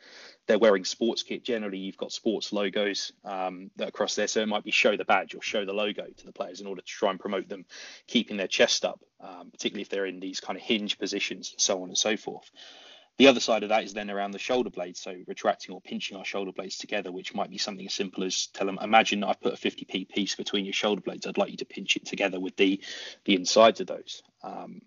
they're 0.47 0.59
wearing 0.59 0.85
sports 0.85 1.23
kit, 1.23 1.45
generally 1.45 1.79
you've 1.79 1.97
got 1.97 2.13
sports 2.13 2.53
logos 2.53 3.13
um, 3.25 3.71
that 3.77 3.89
across 3.89 4.17
there. 4.17 4.29
So 4.29 4.43
it 4.43 4.49
might 4.49 4.65
be 4.65 4.71
show 4.71 4.99
the 4.99 5.05
badge 5.07 5.35
or 5.35 5.41
show 5.41 5.65
the 5.65 5.73
logo 5.73 6.05
to 6.15 6.27
the 6.27 6.33
players 6.33 6.61
in 6.61 6.67
order 6.67 6.83
to 6.83 6.87
try 6.87 7.11
and 7.11 7.19
promote 7.19 7.49
them 7.49 7.65
keeping 8.07 8.37
their 8.37 8.49
chest 8.49 8.85
up, 8.85 9.01
um, 9.21 9.51
particularly 9.51 9.83
if 9.83 9.89
they're 9.89 10.05
in 10.05 10.21
these 10.21 10.41
kind 10.41 10.59
of 10.59 10.63
hinge 10.63 10.99
positions, 10.99 11.53
and 11.53 11.61
so 11.61 11.83
on 11.83 11.89
and 11.89 11.97
so 11.97 12.19
forth. 12.19 12.51
The 13.19 13.27
other 13.27 13.41
side 13.41 13.65
of 13.65 13.71
that 13.71 13.83
is 13.83 13.93
then 13.93 14.11
around 14.11 14.31
the 14.31 14.39
shoulder 14.39 14.71
blades, 14.71 15.01
so 15.01 15.13
retracting 15.27 15.75
or 15.75 15.81
pinching 15.81 16.17
our 16.17 16.25
shoulder 16.25 16.53
blades 16.53 16.79
together, 16.79 17.11
which 17.11 17.35
might 17.35 17.51
be 17.51 17.59
something 17.59 17.85
as 17.85 17.93
simple 17.93 18.23
as 18.23 18.47
tell 18.47 18.67
them, 18.67 18.79
imagine 18.81 19.25
I've 19.25 19.41
put 19.41 19.55
a 19.55 19.57
50p 19.57 20.09
piece 20.09 20.37
between 20.37 20.65
your 20.65 20.73
shoulder 20.73 21.01
blades. 21.01 21.27
I'd 21.27 21.37
like 21.37 21.51
you 21.51 21.57
to 21.57 21.65
pinch 21.65 21.97
it 21.97 22.07
together 22.07 22.39
with 22.39 22.57
the 22.57 22.81
the 23.25 23.35
insides 23.35 23.81
of 23.81 23.89
those. 23.89 24.23
Um, 24.45 24.83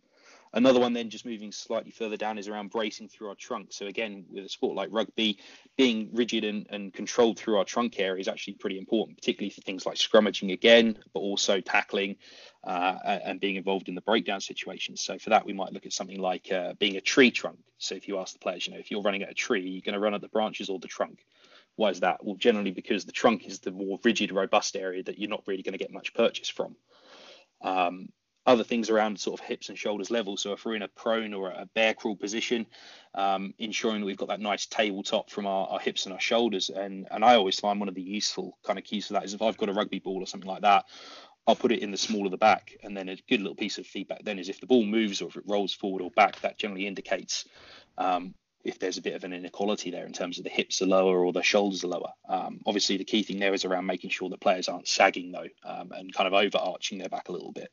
another 0.53 0.79
one 0.79 0.93
then 0.93 1.09
just 1.09 1.25
moving 1.25 1.51
slightly 1.51 1.91
further 1.91 2.17
down 2.17 2.37
is 2.37 2.47
around 2.47 2.69
bracing 2.69 3.07
through 3.07 3.29
our 3.29 3.35
trunk. 3.35 3.71
So 3.71 3.87
again, 3.87 4.25
with 4.29 4.45
a 4.45 4.49
sport 4.49 4.75
like 4.75 4.89
rugby, 4.91 5.39
being 5.77 6.09
rigid 6.13 6.43
and, 6.43 6.67
and 6.69 6.93
controlled 6.93 7.39
through 7.39 7.57
our 7.57 7.65
trunk 7.65 7.99
area 7.99 8.19
is 8.19 8.27
actually 8.27 8.55
pretty 8.55 8.77
important, 8.77 9.17
particularly 9.17 9.49
for 9.49 9.61
things 9.61 9.85
like 9.85 9.97
scrummaging 9.97 10.51
again, 10.51 10.97
but 11.13 11.21
also 11.21 11.61
tackling 11.61 12.17
uh, 12.63 13.19
and 13.25 13.39
being 13.39 13.55
involved 13.55 13.89
in 13.89 13.95
the 13.95 14.01
breakdown 14.01 14.41
situations. 14.41 15.01
So 15.01 15.17
for 15.17 15.31
that, 15.31 15.45
we 15.45 15.53
might 15.53 15.73
look 15.73 15.85
at 15.85 15.93
something 15.93 16.19
like 16.19 16.51
uh, 16.51 16.73
being 16.79 16.97
a 16.97 17.01
tree 17.01 17.31
trunk. 17.31 17.59
So 17.77 17.95
if 17.95 18.07
you 18.07 18.19
ask 18.19 18.33
the 18.33 18.39
players, 18.39 18.67
you 18.67 18.73
know, 18.73 18.79
if 18.79 18.91
you're 18.91 19.01
running 19.01 19.23
at 19.23 19.31
a 19.31 19.35
tree, 19.35 19.67
you're 19.67 19.81
going 19.81 19.93
to 19.93 19.99
run 19.99 20.13
at 20.13 20.21
the 20.21 20.27
branches 20.27 20.69
or 20.69 20.79
the 20.79 20.87
trunk. 20.87 21.25
Why 21.77 21.89
is 21.89 22.01
that? 22.01 22.23
Well, 22.23 22.35
generally 22.35 22.71
because 22.71 23.05
the 23.05 23.11
trunk 23.11 23.47
is 23.47 23.59
the 23.59 23.71
more 23.71 23.99
rigid, 24.03 24.31
robust 24.31 24.75
area 24.75 25.03
that 25.03 25.17
you're 25.17 25.29
not 25.29 25.43
really 25.47 25.63
going 25.63 25.71
to 25.71 25.79
get 25.79 25.91
much 25.91 26.13
purchase 26.13 26.49
from. 26.49 26.75
Um, 27.61 28.09
other 28.45 28.63
things 28.63 28.89
around 28.89 29.19
sort 29.19 29.39
of 29.39 29.45
hips 29.45 29.69
and 29.69 29.77
shoulders 29.77 30.10
level. 30.10 30.36
So 30.36 30.54
if 30.54 30.65
we're 30.65 30.75
in 30.75 30.82
a 30.82 30.88
prone 30.88 31.34
or 31.34 31.49
a 31.49 31.67
bear 31.75 31.93
crawl 31.93 32.15
position, 32.15 32.65
um, 33.13 33.54
ensuring 33.60 34.01
that 34.01 34.06
we've 34.06 34.17
got 34.17 34.30
that 34.30 34.39
nice 34.39 34.65
tabletop 34.65 35.30
from 35.30 35.45
our, 35.45 35.67
our, 35.67 35.80
hips 35.80 36.06
and 36.06 36.13
our 36.13 36.19
shoulders. 36.19 36.69
And 36.69 37.08
and 37.12 37.23
I 37.23 37.36
always 37.36 37.60
find 37.60 37.80
one 37.80 37.89
of 37.89 37.95
the 37.95 38.01
useful 38.01 38.58
kind 38.65 38.80
of 38.80 38.86
keys 38.86 39.08
for 39.08 39.13
that 39.13 39.25
is 39.25 39.34
if 39.34 39.41
I've 39.41 39.58
got 39.58 39.69
a 39.69 39.73
rugby 39.73 39.99
ball 39.99 40.23
or 40.23 40.27
something 40.27 40.49
like 40.49 40.62
that, 40.62 40.86
I'll 41.45 41.56
put 41.56 41.71
it 41.71 41.80
in 41.80 41.91
the 41.91 41.97
small 41.97 42.25
of 42.25 42.32
the 42.32 42.38
back. 42.38 42.75
And 42.84 42.95
then 42.97 43.10
a 43.10 43.17
good 43.30 43.41
little 43.41 43.56
piece 43.56 43.77
of 43.77 43.86
feedback 43.86 44.23
then 44.23 44.39
is 44.39 44.49
if 44.49 44.60
the 44.60 44.67
ball 44.67 44.84
moves 44.84 45.21
or 45.21 45.30
if 45.30 45.38
it 45.38 45.43
rolls 45.45 45.73
forward 45.73 46.01
or 46.01 46.12
back, 46.12 46.39
that 46.41 46.58
generally 46.58 46.88
indicates 46.88 47.45
um, 47.97 48.34
if 48.63 48.80
there's 48.80 48.97
a 48.97 49.01
bit 49.01 49.15
of 49.15 49.23
an 49.23 49.34
inequality 49.34 49.91
there 49.91 50.06
in 50.06 50.13
terms 50.13 50.38
of 50.38 50.43
the 50.43 50.49
hips 50.49 50.82
are 50.82 50.88
lower 50.88 51.25
or 51.25 51.34
the 51.34 51.43
shoulders 51.43 51.84
are 51.84 51.88
lower. 51.88 52.12
Um, 52.27 52.62
obviously, 52.65 52.97
the 52.97 53.04
key 53.04 53.23
thing 53.23 53.39
there 53.39 53.54
is 53.54 53.65
around 53.65 53.86
making 53.86 54.12
sure 54.12 54.30
that 54.30 54.41
players 54.41 54.67
aren't 54.67 54.88
sagging 54.88 55.32
though 55.32 55.47
um, 55.63 55.91
and 55.91 56.13
kind 56.13 56.27
of 56.27 56.34
overarching 56.34 56.97
their 56.97 57.10
back 57.10 57.30
a 57.30 57.32
little 57.32 57.51
bit. 57.51 57.71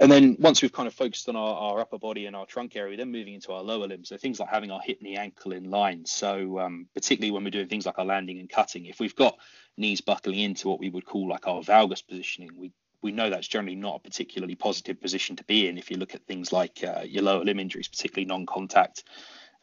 And 0.00 0.12
then 0.12 0.36
once 0.38 0.62
we've 0.62 0.72
kind 0.72 0.86
of 0.86 0.94
focused 0.94 1.28
on 1.28 1.34
our, 1.34 1.54
our 1.54 1.80
upper 1.80 1.98
body 1.98 2.26
and 2.26 2.36
our 2.36 2.46
trunk 2.46 2.76
area, 2.76 2.96
then 2.96 3.10
moving 3.10 3.34
into 3.34 3.52
our 3.52 3.62
lower 3.62 3.88
limbs. 3.88 4.10
So 4.10 4.16
things 4.16 4.38
like 4.38 4.48
having 4.48 4.70
our 4.70 4.80
hip 4.80 4.98
the 5.00 5.16
ankle 5.16 5.52
in 5.52 5.70
line. 5.70 6.06
So 6.06 6.60
um, 6.60 6.86
particularly 6.94 7.32
when 7.32 7.42
we're 7.42 7.50
doing 7.50 7.68
things 7.68 7.86
like 7.86 7.98
our 7.98 8.04
landing 8.04 8.38
and 8.38 8.48
cutting, 8.48 8.86
if 8.86 9.00
we've 9.00 9.16
got 9.16 9.36
knees 9.76 10.00
buckling 10.00 10.38
into 10.38 10.68
what 10.68 10.78
we 10.78 10.88
would 10.88 11.04
call 11.04 11.28
like 11.28 11.48
our 11.48 11.62
valgus 11.62 12.06
positioning, 12.06 12.50
we 12.56 12.72
we 13.00 13.12
know 13.12 13.30
that's 13.30 13.46
generally 13.46 13.76
not 13.76 13.96
a 13.96 14.00
particularly 14.00 14.56
positive 14.56 15.00
position 15.00 15.36
to 15.36 15.44
be 15.44 15.68
in 15.68 15.78
if 15.78 15.88
you 15.88 15.96
look 15.96 16.16
at 16.16 16.26
things 16.26 16.52
like 16.52 16.82
uh, 16.82 17.02
your 17.02 17.22
lower 17.22 17.44
limb 17.44 17.60
injuries, 17.60 17.86
particularly 17.86 18.26
non-contact 18.26 19.04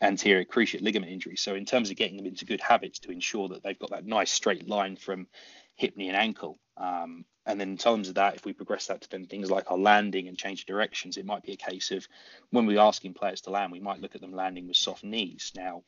anterior 0.01 0.45
cruciate 0.45 0.81
ligament 0.81 1.11
injuries. 1.11 1.41
So 1.41 1.55
in 1.55 1.65
terms 1.65 1.89
of 1.89 1.97
getting 1.97 2.17
them 2.17 2.25
into 2.25 2.45
good 2.45 2.61
habits 2.61 2.99
to 2.99 3.11
ensure 3.11 3.49
that 3.49 3.63
they've 3.63 3.77
got 3.77 3.91
that 3.91 4.05
nice 4.05 4.31
straight 4.31 4.67
line 4.67 4.95
from 4.95 5.27
hip, 5.75 5.97
knee, 5.97 6.07
and 6.07 6.17
ankle, 6.17 6.59
um, 6.77 7.25
and 7.45 7.59
then 7.59 7.69
in 7.69 7.77
terms 7.77 8.09
of 8.09 8.15
that, 8.15 8.35
if 8.35 8.45
we 8.45 8.53
progress 8.53 8.87
that 8.87 9.01
to 9.01 9.09
then 9.09 9.25
things 9.25 9.51
like 9.51 9.71
our 9.71 9.77
landing 9.77 10.27
and 10.27 10.37
change 10.37 10.61
of 10.61 10.65
directions, 10.65 11.17
it 11.17 11.25
might 11.25 11.43
be 11.43 11.53
a 11.53 11.57
case 11.57 11.91
of 11.91 12.07
when 12.49 12.65
we're 12.65 12.79
asking 12.79 13.13
players 13.13 13.41
to 13.41 13.51
land, 13.51 13.71
we 13.71 13.79
might 13.79 14.01
look 14.01 14.15
at 14.15 14.21
them 14.21 14.33
landing 14.33 14.67
with 14.67 14.77
soft 14.77 15.03
knees. 15.03 15.51
Now, 15.55 15.83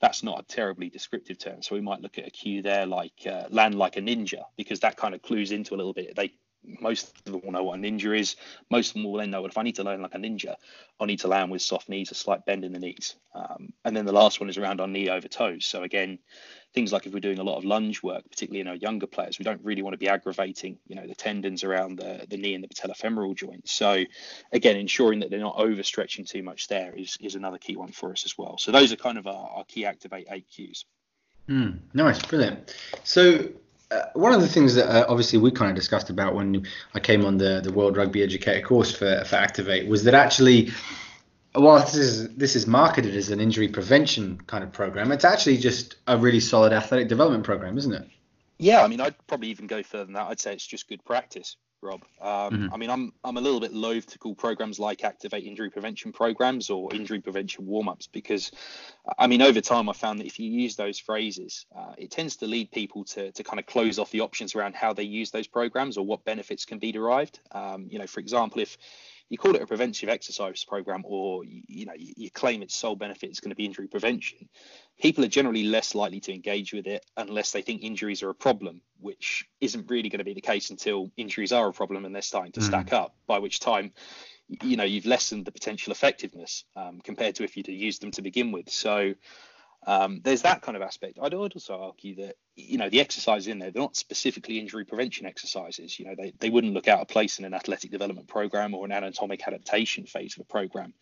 that's 0.00 0.22
not 0.22 0.40
a 0.40 0.44
terribly 0.44 0.90
descriptive 0.90 1.38
term, 1.38 1.62
so 1.62 1.74
we 1.74 1.80
might 1.80 2.00
look 2.00 2.18
at 2.18 2.26
a 2.26 2.30
cue 2.30 2.62
there 2.62 2.86
like 2.86 3.26
uh, 3.26 3.44
land 3.50 3.76
like 3.76 3.96
a 3.96 4.00
ninja 4.00 4.42
because 4.56 4.80
that 4.80 4.96
kind 4.96 5.14
of 5.14 5.22
clues 5.22 5.52
into 5.52 5.74
a 5.74 5.76
little 5.76 5.92
bit. 5.92 6.16
They 6.16 6.32
most 6.64 7.12
of 7.26 7.32
them 7.32 7.40
will 7.44 7.52
know 7.52 7.64
what 7.64 7.78
a 7.78 7.82
ninja 7.82 8.18
is. 8.18 8.36
Most 8.70 8.90
of 8.90 8.94
them 8.94 9.04
will 9.04 9.18
then 9.18 9.30
know 9.30 9.44
if 9.46 9.58
I 9.58 9.62
need 9.62 9.76
to 9.76 9.84
learn 9.84 10.02
like 10.02 10.14
a 10.14 10.18
ninja, 10.18 10.54
I 11.00 11.06
need 11.06 11.20
to 11.20 11.28
land 11.28 11.50
with 11.50 11.62
soft 11.62 11.88
knees, 11.88 12.10
a 12.10 12.14
slight 12.14 12.44
bend 12.46 12.64
in 12.64 12.72
the 12.72 12.78
knees. 12.78 13.16
Um, 13.34 13.72
and 13.84 13.96
then 13.96 14.06
the 14.06 14.12
last 14.12 14.40
one 14.40 14.48
is 14.48 14.58
around 14.58 14.80
our 14.80 14.86
knee 14.86 15.08
over 15.08 15.28
toes. 15.28 15.64
So 15.64 15.82
again, 15.82 16.18
things 16.74 16.92
like 16.92 17.06
if 17.06 17.12
we're 17.12 17.20
doing 17.20 17.38
a 17.38 17.44
lot 17.44 17.58
of 17.58 17.64
lunge 17.64 18.02
work, 18.02 18.22
particularly 18.30 18.60
in 18.60 18.68
our 18.68 18.76
younger 18.76 19.06
players, 19.06 19.38
we 19.38 19.44
don't 19.44 19.62
really 19.64 19.82
want 19.82 19.94
to 19.94 19.98
be 19.98 20.08
aggravating, 20.08 20.78
you 20.86 20.96
know, 20.96 21.06
the 21.06 21.14
tendons 21.14 21.64
around 21.64 21.98
the, 21.98 22.26
the 22.28 22.36
knee 22.36 22.54
and 22.54 22.64
the 22.64 22.68
patellofemoral 22.68 23.34
joint. 23.34 23.68
So 23.68 24.04
again, 24.52 24.76
ensuring 24.76 25.20
that 25.20 25.30
they're 25.30 25.40
not 25.40 25.56
overstretching 25.56 26.28
too 26.28 26.42
much 26.42 26.68
there 26.68 26.94
is, 26.94 27.16
is 27.20 27.34
another 27.34 27.58
key 27.58 27.76
one 27.76 27.92
for 27.92 28.12
us 28.12 28.24
as 28.24 28.38
well. 28.38 28.56
So 28.58 28.72
those 28.72 28.92
are 28.92 28.96
kind 28.96 29.18
of 29.18 29.26
our, 29.26 29.50
our 29.56 29.64
key 29.64 29.84
activate 29.84 30.28
eight 30.30 30.46
cues. 30.48 30.84
Mm, 31.48 31.78
nice, 31.92 32.22
brilliant. 32.22 32.74
So 33.02 33.48
uh, 33.92 34.06
one 34.14 34.32
of 34.32 34.40
the 34.40 34.48
things 34.48 34.74
that 34.74 34.88
uh, 34.88 35.06
obviously 35.08 35.38
we 35.38 35.50
kind 35.50 35.70
of 35.70 35.76
discussed 35.76 36.10
about 36.10 36.34
when 36.34 36.66
I 36.94 37.00
came 37.00 37.24
on 37.24 37.38
the, 37.38 37.60
the 37.62 37.72
World 37.72 37.96
Rugby 37.96 38.22
Educator 38.22 38.64
course 38.66 38.94
for, 38.94 39.24
for 39.24 39.36
Activate 39.36 39.88
was 39.88 40.04
that 40.04 40.14
actually, 40.14 40.70
while 41.54 41.78
this 41.80 41.94
is 41.94 42.34
this 42.34 42.56
is 42.56 42.66
marketed 42.66 43.14
as 43.14 43.30
an 43.30 43.40
injury 43.40 43.68
prevention 43.68 44.40
kind 44.46 44.64
of 44.64 44.72
program, 44.72 45.12
it's 45.12 45.24
actually 45.24 45.58
just 45.58 45.96
a 46.06 46.16
really 46.16 46.40
solid 46.40 46.72
athletic 46.72 47.08
development 47.08 47.44
program, 47.44 47.76
isn't 47.76 47.92
it? 47.92 48.08
Yeah, 48.58 48.82
I 48.82 48.88
mean, 48.88 49.00
I'd 49.00 49.14
probably 49.26 49.48
even 49.48 49.66
go 49.66 49.82
further 49.82 50.04
than 50.04 50.14
that. 50.14 50.28
I'd 50.28 50.40
say 50.40 50.52
it's 50.52 50.66
just 50.66 50.88
good 50.88 51.04
practice. 51.04 51.56
Rob. 51.82 52.02
Um, 52.20 52.28
mm-hmm. 52.28 52.74
I 52.74 52.76
mean, 52.76 52.90
I'm 52.90 53.12
I'm 53.24 53.36
a 53.36 53.40
little 53.40 53.60
bit 53.60 53.72
loath 53.72 54.06
to 54.08 54.18
call 54.18 54.34
programs 54.34 54.78
like 54.78 55.04
Activate 55.04 55.44
injury 55.44 55.70
prevention 55.70 56.12
programs 56.12 56.70
or 56.70 56.94
injury 56.94 57.20
prevention 57.20 57.66
warm 57.66 57.88
ups 57.88 58.06
because, 58.06 58.52
I 59.18 59.26
mean, 59.26 59.42
over 59.42 59.60
time 59.60 59.88
I 59.88 59.92
found 59.92 60.20
that 60.20 60.26
if 60.26 60.38
you 60.38 60.50
use 60.50 60.76
those 60.76 60.98
phrases, 60.98 61.66
uh, 61.76 61.94
it 61.98 62.10
tends 62.10 62.36
to 62.36 62.46
lead 62.46 62.70
people 62.70 63.04
to 63.04 63.32
to 63.32 63.44
kind 63.44 63.58
of 63.58 63.66
close 63.66 63.98
off 63.98 64.10
the 64.10 64.20
options 64.20 64.54
around 64.54 64.74
how 64.74 64.92
they 64.92 65.02
use 65.02 65.30
those 65.30 65.46
programs 65.46 65.96
or 65.96 66.06
what 66.06 66.24
benefits 66.24 66.64
can 66.64 66.78
be 66.78 66.92
derived. 66.92 67.40
Um, 67.50 67.86
you 67.90 67.98
know, 67.98 68.06
for 68.06 68.20
example, 68.20 68.62
if 68.62 68.78
you 69.32 69.38
call 69.38 69.56
it 69.56 69.62
a 69.62 69.66
preventive 69.66 70.10
exercise 70.10 70.62
program 70.62 71.02
or 71.06 71.42
you 71.42 71.86
know 71.86 71.94
you, 71.96 72.30
claim 72.30 72.62
its 72.62 72.76
sole 72.76 72.94
benefit 72.94 73.30
is 73.30 73.40
going 73.40 73.48
to 73.48 73.56
be 73.56 73.64
injury 73.64 73.88
prevention 73.88 74.46
people 75.00 75.24
are 75.24 75.28
generally 75.28 75.64
less 75.64 75.94
likely 75.94 76.20
to 76.20 76.34
engage 76.34 76.74
with 76.74 76.86
it 76.86 77.04
unless 77.16 77.50
they 77.50 77.62
think 77.62 77.82
injuries 77.82 78.22
are 78.22 78.28
a 78.28 78.34
problem 78.34 78.82
which 79.00 79.46
isn't 79.62 79.90
really 79.90 80.10
going 80.10 80.18
to 80.18 80.24
be 80.24 80.34
the 80.34 80.42
case 80.42 80.68
until 80.68 81.10
injuries 81.16 81.50
are 81.50 81.66
a 81.66 81.72
problem 81.72 82.04
and 82.04 82.14
they're 82.14 82.20
starting 82.20 82.52
to 82.52 82.60
mm. 82.60 82.64
stack 82.64 82.92
up 82.92 83.16
by 83.26 83.38
which 83.38 83.58
time 83.58 83.90
you 84.62 84.76
know 84.76 84.84
you've 84.84 85.06
lessened 85.06 85.46
the 85.46 85.52
potential 85.52 85.92
effectiveness 85.92 86.64
um, 86.76 87.00
compared 87.02 87.34
to 87.34 87.42
if 87.42 87.56
you'd 87.56 87.68
used 87.68 88.02
them 88.02 88.10
to 88.10 88.20
begin 88.20 88.52
with 88.52 88.68
so 88.68 89.14
um, 89.84 90.20
there's 90.22 90.42
that 90.42 90.62
kind 90.62 90.76
of 90.76 90.82
aspect. 90.82 91.18
I'd 91.20 91.34
also 91.34 91.80
argue 91.80 92.16
that 92.16 92.36
you 92.54 92.78
know 92.78 92.88
the 92.88 93.00
exercises 93.00 93.48
in 93.48 93.58
there 93.58 93.70
they're 93.70 93.82
not 93.82 93.96
specifically 93.96 94.58
injury 94.58 94.84
prevention 94.84 95.26
exercises. 95.26 95.98
You 95.98 96.06
know 96.06 96.14
they, 96.16 96.32
they 96.38 96.50
wouldn't 96.50 96.74
look 96.74 96.86
out 96.86 97.00
of 97.00 97.08
place 97.08 97.38
in 97.38 97.44
an 97.44 97.54
athletic 97.54 97.90
development 97.90 98.28
program 98.28 98.74
or 98.74 98.84
an 98.84 98.92
anatomic 98.92 99.46
adaptation 99.46 100.06
phase 100.06 100.36
of 100.36 100.42
a 100.42 100.44
program. 100.44 100.94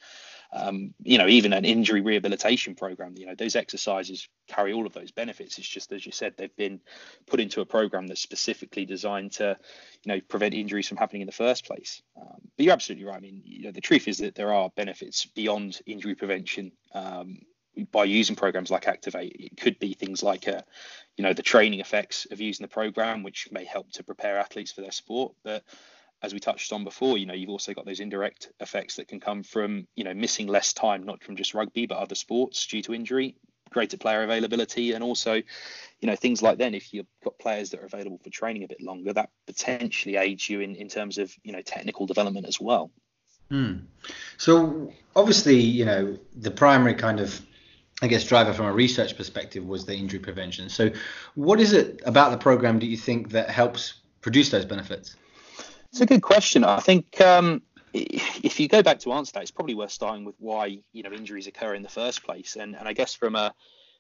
Um, 0.53 0.95
you 1.03 1.19
know 1.19 1.29
even 1.29 1.53
an 1.53 1.67
injury 1.67 2.01
rehabilitation 2.01 2.75
program. 2.75 3.15
You 3.19 3.27
know 3.27 3.35
those 3.35 3.55
exercises 3.55 4.29
carry 4.49 4.73
all 4.73 4.87
of 4.87 4.95
those 4.95 5.11
benefits. 5.11 5.59
It's 5.59 5.69
just 5.69 5.93
as 5.93 6.07
you 6.07 6.13
said 6.13 6.35
they've 6.37 6.57
been 6.57 6.81
put 7.27 7.41
into 7.41 7.61
a 7.61 7.67
program 7.67 8.07
that's 8.07 8.23
specifically 8.23 8.87
designed 8.87 9.33
to 9.33 9.59
you 10.05 10.13
know 10.13 10.21
prevent 10.23 10.55
injuries 10.55 10.89
from 10.89 10.97
happening 10.97 11.23
in 11.23 11.27
the 11.27 11.33
first 11.33 11.67
place. 11.67 12.01
Um, 12.19 12.41
but 12.57 12.65
you're 12.65 12.73
absolutely 12.73 13.05
right. 13.05 13.19
I 13.19 13.21
mean 13.21 13.43
you 13.45 13.65
know 13.65 13.73
the 13.73 13.83
truth 13.83 14.09
is 14.09 14.19
that 14.19 14.37
there 14.37 14.55
are 14.55 14.71
benefits 14.75 15.27
beyond 15.27 15.81
injury 15.85 16.15
prevention. 16.15 16.73
By 17.93 18.05
using 18.05 18.37
programs 18.37 18.71
like 18.71 18.89
Activate, 18.89 19.37
it 19.39 19.57
could 19.57 19.79
be 19.79 19.95
things 19.95 20.23
like, 20.23 20.49
uh, 20.49 20.63
you 21.17 21.25
know, 21.25 21.33
the 21.33 21.43
training 21.43 21.81
effects 21.81 22.27
of 22.31 22.41
using 22.41 22.65
the 22.65 22.69
program, 22.69 23.23
which 23.23 23.49
may 23.51 23.65
help 23.65 23.91
to 23.93 24.05
prepare 24.05 24.39
athletes 24.39 24.73
for 24.73 24.81
their 24.81 24.93
sport. 24.93 25.35
But 25.43 25.65
as 26.23 26.35
we 26.35 26.41
touched 26.41 26.73
on 26.73 26.85
before, 26.85 27.17
you 27.17 27.27
know, 27.27 27.35
you've 27.35 27.51
also 27.51 27.73
got 27.73 27.87
those 27.87 28.01
indirect 28.01 28.51
effects 28.61 28.97
that 28.97 29.09
can 29.09 29.21
come 29.21 29.43
from, 29.43 29.87
you 29.97 30.05
know, 30.05 30.15
missing 30.15 30.47
less 30.47 30.73
time, 30.73 31.05
not 31.05 31.23
from 31.23 31.37
just 31.37 31.55
rugby, 31.55 31.87
but 31.87 31.99
other 31.99 32.15
sports 32.15 32.67
due 32.67 32.83
to 32.83 32.95
injury, 32.95 33.37
greater 33.71 33.97
player 33.97 34.23
availability, 34.23 34.93
and 34.93 35.03
also, 35.03 35.35
you 35.35 36.07
know, 36.07 36.17
things 36.17 36.43
like 36.43 36.59
then 36.59 36.75
if 36.75 36.93
you've 36.93 37.07
got 37.25 37.39
players 37.39 37.71
that 37.71 37.81
are 37.81 37.87
available 37.87 38.19
for 38.23 38.31
training 38.31 38.65
a 38.65 38.69
bit 38.69 38.83
longer, 38.83 39.13
that 39.13 39.31
potentially 39.47 40.17
aids 40.17 40.49
you 40.49 40.61
in, 40.61 40.75
in 40.77 40.89
terms 40.89 41.19
of, 41.19 41.35
you 41.43 41.53
know, 41.53 41.63
technical 41.63 42.07
development 42.07 42.47
as 42.47 42.61
well. 42.61 42.91
Hmm. 43.51 43.79
So 44.37 44.93
obviously, 45.17 45.57
you 45.57 45.85
know, 45.85 46.19
the 46.37 46.51
primary 46.51 46.95
kind 46.95 47.19
of 47.19 47.41
I 48.03 48.07
guess, 48.07 48.25
driver 48.25 48.53
from 48.53 48.67
a 48.67 48.73
research 48.73 49.17
perspective 49.17 49.67
was 49.67 49.85
the 49.85 49.95
injury 49.95 50.21
prevention. 50.21 50.69
So, 50.69 50.91
what 51.35 51.61
is 51.61 51.73
it 51.73 52.01
about 52.07 52.31
the 52.31 52.39
program 52.39 52.79
do 52.79 52.87
you 52.87 52.97
think 52.97 53.31
that 53.31 53.51
helps 53.51 53.95
produce 54.21 54.51
those 54.51 54.65
benefits? 54.65 55.17
It's 55.91 56.01
a 56.01 56.07
good 56.07 56.23
question. 56.23 56.65
I 56.65 56.81
think 56.81 57.21
um, 57.21 57.63
if 57.93 58.61
you 58.61 58.69
go 58.69 58.83
back 58.83 59.01
to 59.01 59.13
answer 59.13 59.33
that, 59.35 59.43
it's 59.43 59.51
probably 59.51 59.75
worth 59.75 59.91
starting 59.91 60.25
with 60.25 60.37
why 60.39 60.79
you 60.93 61.03
know 61.03 61.13
injuries 61.13 61.47
occur 61.47 61.75
in 61.75 61.83
the 61.83 61.89
first 61.89 62.23
place. 62.23 62.57
And 62.57 62.77
and 62.77 62.89
I 62.89 62.93
guess 62.93 63.15
from 63.15 63.37
a, 63.37 63.53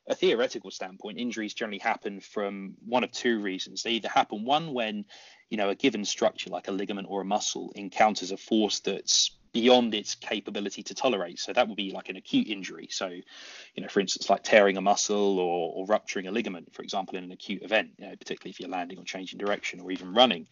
a 0.08 0.14
theoretical 0.14 0.70
standpoint, 0.70 1.18
injuries 1.18 1.52
generally 1.52 1.78
happen 1.78 2.20
from 2.20 2.74
one 2.86 3.04
of 3.04 3.12
two 3.12 3.40
reasons. 3.40 3.82
They 3.82 3.92
either 3.92 4.08
happen 4.08 4.44
one 4.44 4.72
when 4.72 5.04
you 5.50 5.56
know 5.56 5.68
a 5.68 5.74
given 5.74 6.04
structure 6.04 6.48
like 6.48 6.68
a 6.68 6.72
ligament 6.72 7.08
or 7.10 7.20
a 7.20 7.24
muscle 7.24 7.72
encounters 7.74 8.30
a 8.30 8.36
force 8.36 8.80
that's 8.80 9.32
beyond 9.52 9.94
its 9.94 10.14
capability 10.14 10.82
to 10.84 10.94
tolerate. 10.94 11.38
So 11.38 11.52
that 11.52 11.68
would 11.68 11.76
be 11.76 11.90
like 11.92 12.08
an 12.08 12.16
acute 12.16 12.48
injury. 12.48 12.88
So, 12.90 13.06
you 13.08 13.82
know, 13.82 13.88
for 13.88 14.00
instance, 14.00 14.30
like 14.30 14.42
tearing 14.42 14.76
a 14.76 14.80
muscle 14.80 15.38
or, 15.38 15.72
or 15.74 15.86
rupturing 15.86 16.26
a 16.26 16.30
ligament, 16.30 16.72
for 16.72 16.82
example, 16.82 17.16
in 17.16 17.24
an 17.24 17.32
acute 17.32 17.62
event, 17.62 17.90
you 17.98 18.06
know, 18.06 18.16
particularly 18.16 18.50
if 18.50 18.60
you're 18.60 18.68
landing 18.68 18.98
or 18.98 19.04
changing 19.04 19.38
direction 19.38 19.80
or 19.80 19.90
even 19.90 20.14
running. 20.14 20.46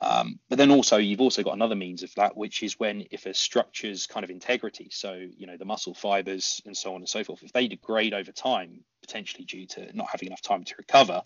Um, 0.00 0.38
but 0.48 0.58
then 0.58 0.70
also 0.70 0.96
you've 0.96 1.20
also 1.20 1.42
got 1.42 1.54
another 1.54 1.76
means 1.76 2.02
of 2.02 2.12
that, 2.16 2.36
which 2.36 2.62
is 2.62 2.78
when 2.78 3.06
if 3.10 3.26
a 3.26 3.34
structure's 3.34 4.06
kind 4.06 4.24
of 4.24 4.30
integrity, 4.30 4.88
so 4.90 5.12
you 5.12 5.46
know 5.46 5.56
the 5.56 5.64
muscle 5.64 5.94
fibers 5.94 6.60
and 6.66 6.76
so 6.76 6.94
on 6.94 7.00
and 7.00 7.08
so 7.08 7.22
forth, 7.22 7.42
if 7.42 7.52
they 7.52 7.68
degrade 7.68 8.12
over 8.12 8.32
time, 8.32 8.80
potentially 9.00 9.44
due 9.44 9.66
to 9.66 9.96
not 9.96 10.08
having 10.10 10.26
enough 10.26 10.42
time 10.42 10.64
to 10.64 10.74
recover, 10.78 11.22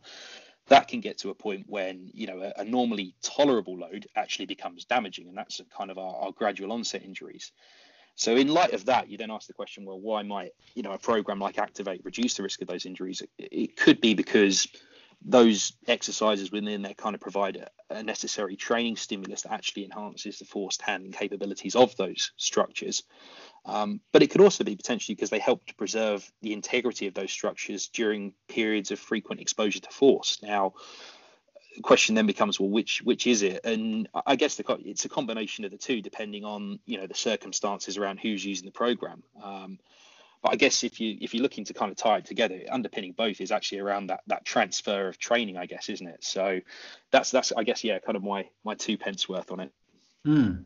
that 0.69 0.89
can 0.89 1.01
get 1.01 1.19
to 1.19 1.31
a 1.31 1.35
point 1.35 1.65
when 1.69 2.11
you 2.15 2.27
know 2.27 2.41
a, 2.41 2.61
a, 2.61 2.65
normally 2.65 3.15
tolerable 3.23 3.79
load 3.79 4.07
actually 4.17 4.47
becomes 4.47 4.85
damaging 4.85 5.29
and 5.29 5.37
that's 5.37 5.61
kind 5.77 5.91
of 5.91 5.99
our, 5.99 6.15
our, 6.17 6.33
gradual 6.33 6.73
onset 6.73 7.03
injuries. 7.03 7.53
So 8.15 8.37
in 8.37 8.49
light 8.49 8.73
of 8.73 8.85
that 8.87 9.11
you 9.11 9.19
then 9.19 9.31
ask 9.31 9.47
the 9.47 9.53
question 9.53 9.85
well 9.85 10.01
why 10.01 10.23
might 10.23 10.53
you 10.75 10.83
know 10.83 10.93
a 10.93 10.99
program 10.99 11.39
like 11.39 11.59
activate 11.59 12.05
reduce 12.05 12.35
the 12.35 12.43
risk 12.43 12.63
of 12.63 12.69
those 12.69 12.87
injuries? 12.87 13.23
It, 13.23 13.31
it 13.39 13.77
could 13.77 14.01
be 14.01 14.15
because 14.15 14.69
those 15.25 15.73
exercises 15.87 16.53
within 16.53 16.83
there 16.83 16.95
kind 16.95 17.15
of 17.15 17.21
provide 17.21 17.57
a, 17.91 18.03
necessary 18.03 18.57
training 18.57 18.97
stimulus 18.97 19.43
that 19.43 19.53
actually 19.53 19.85
enhances 19.85 20.39
the 20.39 20.45
forced 20.45 20.83
handling 20.83 21.13
capabilities 21.13 21.75
of 21.75 21.97
those 21.97 22.33
structures 22.37 23.03
um, 23.69 24.01
but 24.13 24.23
it 24.23 24.31
could 24.31 24.41
also 24.41 24.65
be 24.65 24.77
potentially 24.77 25.15
because 25.15 25.31
they 25.31 25.39
help 25.39 25.67
to 25.67 25.75
preserve 25.75 26.31
the 26.41 26.55
integrity 26.55 27.07
of 27.07 27.15
those 27.15 27.31
structures 27.31 27.89
during 27.89 28.33
periods 28.49 28.91
of 28.91 28.99
frequent 28.99 29.41
exposure 29.41 29.81
to 29.81 29.91
force. 29.91 30.39
Now, 30.43 30.73
the 31.77 31.83
question 31.83 32.15
then 32.15 32.27
becomes, 32.27 32.59
well, 32.59 32.71
which 32.71 33.03
which 33.03 33.27
is 33.27 33.43
it? 33.43 33.61
And 33.65 34.09
I 34.27 34.37
guess 34.37 34.57
the, 34.57 34.65
it's 34.85 35.05
a 35.05 35.11
combination 35.11 35.65
of 35.67 35.71
the 35.71 35.77
two, 35.77 36.01
depending 36.01 36.45
on 36.45 36.81
you 36.87 36.99
know 36.99 37.07
the 37.07 37.15
circumstances 37.15 37.99
around 37.99 38.21
who's 38.21 38.45
using 38.45 38.67
the 38.67 38.73
program. 38.73 39.23
Um, 39.43 39.79
but 40.43 40.53
I 40.53 40.57
guess 40.57 40.85
if 40.85 41.01
you 41.01 41.17
if 41.21 41.35
you're 41.35 41.43
looking 41.43 41.65
to 41.65 41.75
kind 41.75 41.91
of 41.91 41.97
tie 41.97 42.19
it 42.19 42.25
together, 42.25 42.61
underpinning 42.71 43.13
both 43.13 43.41
is 43.41 43.51
actually 43.51 43.81
around 43.81 44.09
that 44.09 44.21
that 44.27 44.45
transfer 44.45 45.09
of 45.09 45.19
training, 45.19 45.57
I 45.57 45.67
guess, 45.67 45.89
isn't 45.89 46.07
it? 46.07 46.25
So 46.25 46.61
that's 47.11 47.31
that's 47.31 47.53
I 47.57 47.65
guess 47.65 47.85
yeah, 47.85 47.99
kind 47.99 48.17
of 48.17 48.23
my 48.23 48.49
my 48.65 48.75
two 48.75 48.97
pence 48.99 49.29
worth 49.29 49.51
on 49.51 49.61
it. 49.61 49.73
Mm. 50.27 50.65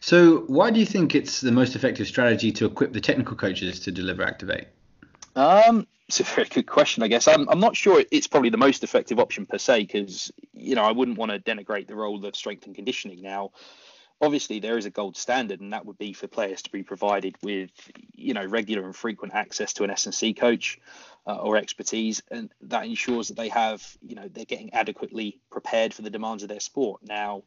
So, 0.00 0.40
why 0.48 0.70
do 0.70 0.80
you 0.80 0.86
think 0.86 1.14
it's 1.14 1.40
the 1.40 1.52
most 1.52 1.76
effective 1.76 2.06
strategy 2.06 2.52
to 2.52 2.66
equip 2.66 2.92
the 2.92 3.00
technical 3.00 3.36
coaches 3.36 3.80
to 3.80 3.92
deliver 3.92 4.22
Activate? 4.22 4.66
Um, 5.34 5.86
it's 6.08 6.20
a 6.20 6.24
very 6.24 6.48
good 6.48 6.66
question, 6.66 7.02
I 7.02 7.08
guess. 7.08 7.26
I'm, 7.26 7.48
I'm 7.48 7.60
not 7.60 7.76
sure 7.76 8.04
it's 8.10 8.26
probably 8.26 8.50
the 8.50 8.58
most 8.58 8.84
effective 8.84 9.18
option 9.18 9.46
per 9.46 9.58
se, 9.58 9.80
because, 9.84 10.30
you 10.52 10.74
know, 10.74 10.82
I 10.82 10.92
wouldn't 10.92 11.16
want 11.16 11.32
to 11.32 11.38
denigrate 11.38 11.86
the 11.86 11.94
role 11.94 12.24
of 12.24 12.36
strength 12.36 12.66
and 12.66 12.74
conditioning. 12.74 13.22
Now, 13.22 13.52
obviously, 14.22 14.60
there 14.60 14.78
is 14.78 14.86
a 14.86 14.90
gold 14.90 15.16
standard, 15.16 15.60
and 15.60 15.72
that 15.72 15.84
would 15.84 15.98
be 15.98 16.12
for 16.12 16.28
players 16.28 16.62
to 16.62 16.70
be 16.70 16.82
provided 16.82 17.36
with, 17.42 17.70
you 18.14 18.32
know, 18.32 18.44
regular 18.46 18.84
and 18.84 18.96
frequent 18.96 19.34
access 19.34 19.74
to 19.74 19.84
an 19.84 19.90
S&C 19.90 20.32
coach 20.32 20.78
uh, 21.26 21.36
or 21.36 21.56
expertise, 21.58 22.22
and 22.30 22.50
that 22.62 22.86
ensures 22.86 23.28
that 23.28 23.36
they 23.36 23.48
have, 23.48 23.84
you 24.00 24.14
know, 24.14 24.28
they're 24.28 24.44
getting 24.44 24.72
adequately 24.72 25.40
prepared 25.50 25.92
for 25.92 26.02
the 26.02 26.10
demands 26.10 26.42
of 26.42 26.48
their 26.48 26.60
sport. 26.60 27.02
Now, 27.02 27.42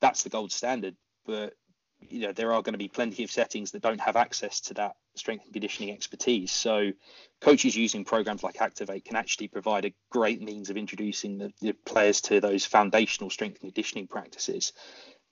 that's 0.00 0.22
the 0.22 0.30
gold 0.30 0.50
standard 0.50 0.96
but 1.28 1.54
you 2.00 2.20
know 2.20 2.32
there 2.32 2.52
are 2.52 2.62
going 2.62 2.72
to 2.72 2.78
be 2.78 2.88
plenty 2.88 3.22
of 3.22 3.30
settings 3.30 3.70
that 3.70 3.82
don't 3.82 4.00
have 4.00 4.16
access 4.16 4.60
to 4.60 4.74
that 4.74 4.96
strength 5.14 5.44
and 5.44 5.52
conditioning 5.52 5.92
expertise. 5.92 6.52
So 6.52 6.92
coaches 7.40 7.76
using 7.76 8.04
programs 8.04 8.42
like 8.42 8.60
Activate 8.60 9.04
can 9.04 9.16
actually 9.16 9.48
provide 9.48 9.84
a 9.84 9.92
great 10.10 10.40
means 10.40 10.70
of 10.70 10.76
introducing 10.76 11.38
the, 11.38 11.52
the 11.60 11.72
players 11.72 12.20
to 12.22 12.40
those 12.40 12.64
foundational 12.64 13.30
strength 13.30 13.60
and 13.62 13.72
conditioning 13.72 14.06
practices 14.06 14.72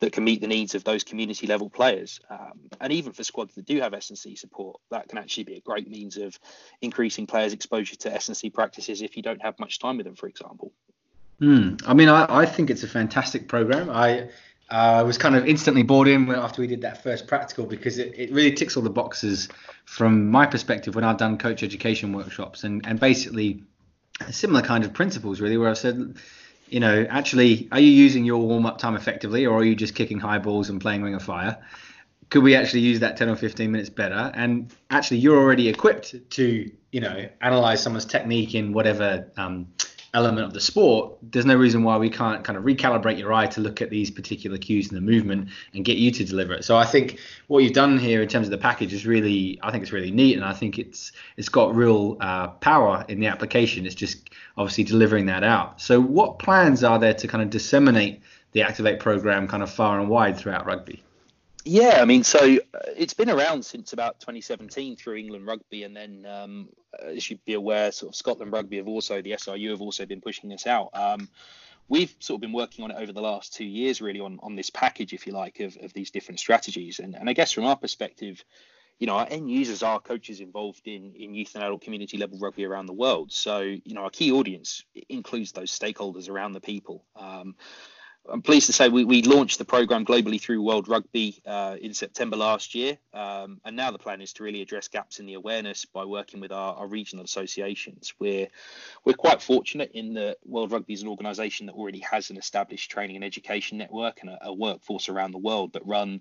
that 0.01 0.13
can 0.13 0.25
meet 0.25 0.41
the 0.41 0.47
needs 0.47 0.75
of 0.75 0.85
those 0.85 1.05
community 1.05 1.47
level 1.47 1.71
players. 1.71 2.21
Um, 2.29 2.69
and 2.81 2.93
even 2.93 3.13
for 3.13 3.25
squads 3.25 3.55
that 3.55 3.65
do 3.65 3.81
have 3.81 3.95
S&C 3.95 4.37
support, 4.37 4.81
that 4.91 5.09
can 5.09 5.19
actually 5.19 5.45
be 5.45 5.55
a 5.55 5.61
great 5.61 5.89
means 5.89 6.17
of 6.17 6.39
increasing 6.83 7.27
players' 7.27 7.53
exposure 7.53 7.97
to 7.97 8.15
S&C 8.15 8.51
practices 8.51 9.01
if 9.01 9.17
you 9.17 9.23
don't 9.23 9.41
have 9.41 9.59
much 9.59 9.79
time 9.79 9.97
with 9.97 10.05
them, 10.05 10.15
for 10.15 10.29
example. 10.29 10.73
Mm, 11.41 11.83
I 11.87 11.95
mean, 11.95 12.09
I, 12.09 12.27
I 12.29 12.47
think 12.47 12.71
it's 12.71 12.83
a 12.83 12.89
fantastic 12.89 13.49
program. 13.49 13.91
I 13.91 14.29
uh, 14.71 15.05
was 15.07 15.17
kind 15.17 15.37
of 15.37 15.47
instantly 15.47 15.83
bought 15.83 16.09
in 16.09 16.31
after 16.31 16.61
we 16.61 16.67
did 16.67 16.81
that 16.83 17.03
first 17.03 17.27
practical 17.27 17.67
because 17.67 17.99
it, 17.99 18.13
it 18.17 18.33
really 18.33 18.53
ticks 18.53 18.77
all 18.77 18.83
the 18.83 18.91
boxes 18.91 19.49
from 19.85 20.31
my 20.31 20.47
perspective 20.47 20.95
when 20.95 21.05
I've 21.05 21.19
done 21.19 21.39
coach 21.39 21.63
education 21.63 22.13
workshops 22.13 22.65
and, 22.65 22.87
and 22.87 22.99
basically 22.99 23.63
similar 24.31 24.63
kind 24.63 24.85
of 24.85 24.93
principles 24.93 25.41
really 25.41 25.57
where 25.57 25.71
I've 25.71 25.79
said, 25.79 26.17
you 26.69 26.81
know, 26.81 27.07
actually, 27.09 27.69
are 27.73 27.81
you 27.81 27.91
using 27.91 28.25
your 28.25 28.39
warm 28.39 28.67
up 28.67 28.79
time 28.79 28.97
effectively 28.97 29.47
or 29.47 29.59
are 29.59 29.65
you 29.65 29.77
just 29.77 29.95
kicking 29.95 30.19
high 30.19 30.39
balls 30.39 30.69
and 30.69 30.81
playing 30.81 31.03
Ring 31.03 31.15
of 31.15 31.23
Fire? 31.23 31.59
Could 32.31 32.43
we 32.43 32.57
actually 32.57 32.81
use 32.81 33.01
that 33.01 33.17
10 33.17 33.29
or 33.29 33.37
15 33.37 33.71
minutes 33.71 33.89
better? 33.89 34.33
And 34.35 34.75
actually, 34.91 35.19
you're 35.19 35.39
already 35.39 35.69
equipped 35.69 36.15
to, 36.31 36.71
you 36.91 37.01
know, 37.01 37.29
analyze 37.41 37.83
someone's 37.83 38.05
technique 38.05 38.55
in 38.55 38.73
whatever 38.73 39.31
um, 39.37 39.69
element 40.17 40.47
of 40.47 40.55
the 40.55 40.61
sport, 40.61 41.13
there's 41.23 41.45
no 41.45 41.55
reason 41.55 41.85
why 41.85 41.99
we 41.99 42.09
can't 42.09 42.43
kind 42.43 42.57
of 42.57 42.65
recalibrate 42.65 43.19
your 43.19 43.35
eye 43.35 43.47
to 43.47 43.61
look 43.61 43.83
at 43.83 43.91
these 43.91 44.11
particular 44.11 44.57
cues 44.57 44.89
in 44.89 44.95
the 44.95 45.01
movement 45.01 45.51
and 45.75 45.85
get 45.85 45.99
you 45.99 46.11
to 46.11 46.25
deliver 46.25 46.55
it. 46.55 46.65
So 46.65 46.75
I 46.75 46.87
think 46.87 47.21
what 47.49 47.63
you've 47.63 47.75
done 47.75 47.99
here 47.99 48.23
in 48.23 48.29
terms 48.29 48.47
of 48.47 48.51
the 48.51 48.59
package 48.59 48.95
is 48.95 49.07
really, 49.07 49.61
I 49.63 49.71
think 49.71 49.83
it's 49.83 49.93
really 49.93 50.11
neat, 50.11 50.35
and 50.35 50.45
I 50.45 50.55
think 50.55 50.79
it's 50.79 51.13
it's 51.37 51.51
got 51.51 51.77
real 51.77 52.17
uh, 52.21 52.49
power 52.49 53.05
in 53.09 53.21
the 53.21 53.27
application. 53.27 53.85
It's 53.85 53.95
just 53.95 54.31
obviously 54.57 54.85
delivering 54.85 55.27
that 55.27 55.45
out. 55.45 55.81
So 55.83 56.01
what 56.01 56.39
plans 56.39 56.83
are 56.83 56.99
there 56.99 57.15
to 57.15 57.29
kind 57.29 57.43
of 57.43 57.51
disseminate 57.51 58.23
the 58.53 58.63
Activate 58.63 58.99
program 59.01 59.47
kind 59.47 59.63
of 59.63 59.71
far 59.71 60.01
and 60.01 60.09
wide 60.09 60.39
throughout 60.39 60.65
rugby? 60.65 61.03
Yeah, 61.69 62.01
I 62.01 62.05
mean, 62.05 62.23
so 62.23 62.39
uh, 62.39 62.79
it's 62.97 63.13
been 63.13 63.29
around 63.29 63.65
since 63.65 63.93
about 63.93 64.21
2017 64.21 64.95
through 64.95 65.17
England 65.17 65.49
Rugby, 65.49 65.83
and 65.83 65.97
then 65.97 66.25
um, 66.25 66.69
as 67.05 67.29
you'd 67.29 67.45
be 67.45 67.55
aware, 67.55 67.91
sort 67.91 68.13
of 68.13 68.17
Scotland 68.17 68.53
Rugby 68.53 68.77
have 68.77 68.87
also 68.87 69.21
the 69.21 69.33
SRU 69.33 69.71
have 69.71 69.81
also 69.81 70.07
been 70.07 70.21
pushing 70.21 70.49
this 70.49 70.69
out. 70.69 70.91
Um, 70.95 71.29
we've 71.89 72.15
sort 72.21 72.37
of 72.37 72.43
been 72.43 72.53
working 72.53 72.85
on 72.85 72.93
it 72.93 72.99
over 72.99 73.13
the 73.13 73.21
last 73.21 73.53
two 73.53 73.65
years, 73.65 74.01
really, 74.01 74.21
on 74.21 74.39
on 74.45 74.55
this 74.55 74.71
package, 74.71 75.13
if 75.13 75.27
you 75.27 75.33
like, 75.33 75.59
of, 75.59 75.77
of 75.83 75.93
these 75.93 76.13
different 76.13 76.39
strategies. 76.39 77.01
And 77.01 77.17
and 77.17 77.29
I 77.29 77.33
guess 77.33 77.51
from 77.51 77.65
our 77.65 77.77
perspective, 77.77 78.45
you 79.01 79.09
know, 79.09 79.17
our 79.17 79.27
end 79.29 79.51
users 79.51 79.83
are 79.83 79.99
coaches 79.99 80.39
involved 80.39 80.87
in 80.87 81.15
in 81.17 81.35
youth 81.35 81.57
and 81.57 81.65
adult 81.65 81.83
community 81.83 82.17
level 82.17 82.39
rugby 82.39 82.65
around 82.65 82.87
the 82.87 82.93
world. 82.93 83.33
So 83.33 83.59
you 83.59 83.95
know, 83.95 84.03
our 84.03 84.11
key 84.11 84.31
audience 84.31 84.85
includes 85.09 85.51
those 85.51 85.77
stakeholders 85.77 86.31
around 86.31 86.53
the 86.53 86.61
people. 86.61 87.05
Um, 87.17 87.57
I'm 88.31 88.43
pleased 88.43 88.67
to 88.67 88.73
say 88.73 88.89
we, 88.89 89.05
we 89.05 89.23
launched 89.23 89.59
the 89.59 89.65
program 89.65 90.05
globally 90.05 90.41
through 90.41 90.63
World 90.63 90.89
Rugby 90.89 91.41
uh, 91.47 91.77
in 91.81 91.95
September 91.95 92.37
last 92.37 92.75
year, 92.75 92.99
um, 93.13 93.61
and 93.65 93.77
now 93.77 93.91
the 93.91 93.99
plan 93.99 94.21
is 94.21 94.33
to 94.35 94.45
really 94.45 94.63
address 94.63 94.89
gaps 94.89 95.21
in 95.21 95.27
the 95.27 95.35
awareness 95.35 95.85
by 95.85 96.05
working 96.05 96.41
with 96.41 96.53
our, 96.53 96.75
our, 96.75 96.87
regional 96.87 97.25
associations. 97.25 98.15
We're 98.19 98.49
we're 99.05 99.15
quite 99.15 99.43
fortunate 99.43 99.93
in 99.95 100.15
that 100.15 100.39
World 100.45 100.73
Rugby 100.73 100.95
is 100.95 101.03
an 101.03 101.09
organisation 101.09 101.67
that 101.67 101.75
already 101.75 102.01
has 102.01 102.31
an 102.31 102.37
established 102.37 102.91
training 102.91 103.17
and 103.17 103.25
education 103.25 103.79
network 103.79 104.21
and 104.23 104.31
a, 104.31 104.39
a, 104.47 104.53
workforce 104.53 105.09
around 105.09 105.33
the 105.33 105.39
world 105.39 105.73
that 105.75 105.87
run 105.87 106.21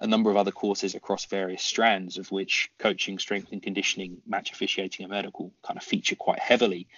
a 0.00 0.06
number 0.06 0.30
of 0.30 0.36
other 0.36 0.52
courses 0.52 0.94
across 0.94 1.26
various 1.26 1.62
strands, 1.62 2.18
of 2.18 2.30
which 2.30 2.70
coaching, 2.78 3.18
strength 3.18 3.52
and 3.52 3.62
conditioning, 3.62 4.18
match 4.26 4.52
officiating, 4.52 5.04
and 5.04 5.12
medical 5.12 5.52
kind 5.62 5.78
of 5.78 5.84
feature 5.84 6.16
quite 6.16 6.40
heavily. 6.40 6.88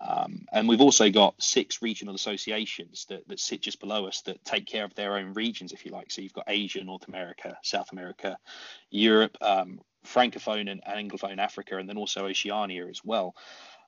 Um, 0.00 0.46
and 0.52 0.68
we've 0.68 0.80
also 0.80 1.10
got 1.10 1.40
six 1.40 1.80
regional 1.80 2.14
associations 2.14 3.06
that, 3.08 3.26
that 3.28 3.38
sit 3.38 3.62
just 3.62 3.80
below 3.80 4.06
us 4.06 4.22
that 4.22 4.44
take 4.44 4.66
care 4.66 4.84
of 4.84 4.94
their 4.94 5.16
own 5.16 5.32
regions, 5.32 5.72
if 5.72 5.84
you 5.86 5.92
like. 5.92 6.10
So 6.10 6.22
you've 6.22 6.32
got 6.32 6.44
Asia, 6.48 6.82
North 6.82 7.06
America, 7.08 7.56
South 7.62 7.92
America, 7.92 8.36
Europe, 8.90 9.36
um, 9.40 9.80
Francophone 10.04 10.70
and, 10.70 10.82
and, 10.84 11.10
Anglophone 11.10 11.38
Africa, 11.38 11.76
and 11.78 11.88
then 11.88 11.96
also 11.96 12.26
Oceania 12.26 12.88
as 12.88 13.00
well. 13.04 13.36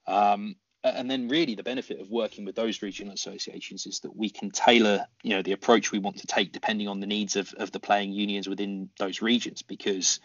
Um, 0.07 0.57
and 0.85 1.11
then 1.11 1.29
really 1.29 1.55
the 1.55 1.63
benefit 1.63 1.99
of 1.99 2.11
working 2.11 2.45
with 2.45 2.55
those 2.55 2.83
regional 2.83 3.15
associations 3.15 3.87
is 3.87 4.01
that 4.01 4.15
we 4.15 4.29
can 4.29 4.51
tailor 4.51 5.07
you 5.23 5.31
know 5.31 5.41
the 5.41 5.53
approach 5.53 5.91
we 5.91 5.99
want 5.99 6.19
to 6.19 6.27
take 6.27 6.53
depending 6.53 6.89
on 6.89 7.01
the 7.01 7.07
needs 7.07 7.37
of, 7.37 7.53
of 7.55 7.73
the 7.73 7.81
playing 7.81 8.13
unions 8.13 8.47
within 8.47 8.91
those 8.99 9.23
regions 9.23 9.63
because 9.63 10.21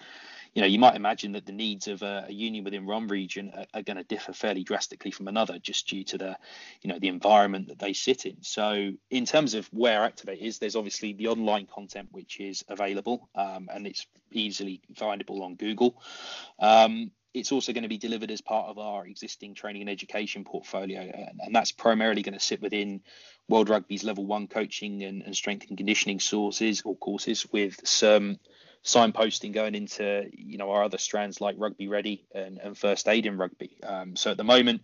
you 0.54 0.62
know, 0.62 0.68
you 0.68 0.80
might 0.80 0.96
imagine 0.96 1.34
that 1.34 1.46
the 1.46 1.52
needs 1.52 1.88
of 1.88 2.02
a, 2.02 2.26
a 2.28 2.32
union 2.32 2.64
within 2.64 2.86
one 2.86 3.08
region 3.08 3.52
are, 3.56 3.66
are 3.74 3.82
going 3.84 3.98
to 3.98 4.04
differ 4.04 4.34
fairly 4.34 4.64
drastically 4.64 5.12
from 5.12 5.28
another, 5.28 5.60
just 5.60 5.88
due 5.88 6.04
to 6.06 6.18
the, 6.18 6.38
you 6.82 6.90
know, 6.90 7.00
the 7.00 7.08
environment 7.08 7.68
that 7.68 7.80
they 7.80 7.94
sit 7.94 8.26
in. 8.26 8.38
So, 8.42 8.92
in 9.10 9.26
terms 9.26 9.54
of 9.54 9.68
where 9.68 10.04
Activate 10.04 10.40
is, 10.40 10.60
there's 10.60 10.76
obviously 10.76 11.14
the 11.14 11.28
online 11.28 11.68
content 11.68 12.10
which 12.12 12.40
is 12.40 12.64
available, 12.68 13.30
um, 13.36 13.70
and 13.72 13.86
it's 13.86 14.08
easily 14.32 14.82
findable 14.96 15.42
on 15.42 15.56
Google. 15.56 16.02
Um, 16.60 17.12
it's 17.34 17.52
also 17.52 17.74
going 17.74 17.84
to 17.84 17.90
be 17.90 18.00
delivered 18.00 18.32
as 18.32 18.42
part 18.42 18.70
of 18.70 18.80
our 18.80 19.06
existing 19.06 19.54
training 19.54 19.84
and 19.84 19.90
education 19.90 20.44
portfolio, 20.44 21.02
and, 21.02 21.40
and 21.40 21.56
that's 21.56 21.72
primarily 21.72 22.24
going 22.24 22.34
to 22.34 22.44
sit 22.44 22.62
within 22.62 23.02
World 23.48 23.70
Rugby's 23.70 24.04
level 24.04 24.26
one 24.26 24.48
coaching 24.48 25.04
and, 25.04 25.22
and 25.22 25.36
strength 25.36 25.68
and 25.70 25.78
conditioning 25.78 26.20
sources 26.20 26.82
or 26.84 26.96
courses 26.96 27.46
with 27.52 27.80
some 27.88 28.40
signposting 28.84 29.54
going 29.54 29.76
into 29.76 30.30
you 30.32 30.58
know 30.58 30.72
our 30.72 30.84
other 30.84 30.98
strands 30.98 31.42
like 31.42 31.56
rugby 31.58 31.88
ready 31.88 32.26
and, 32.34 32.60
and 32.60 32.78
first 32.78 33.08
aid 33.08 33.26
in 33.26 33.38
rugby. 33.38 33.78
Um, 33.84 34.16
so 34.16 34.32
at 34.32 34.38
the 34.38 34.44
moment 34.44 34.82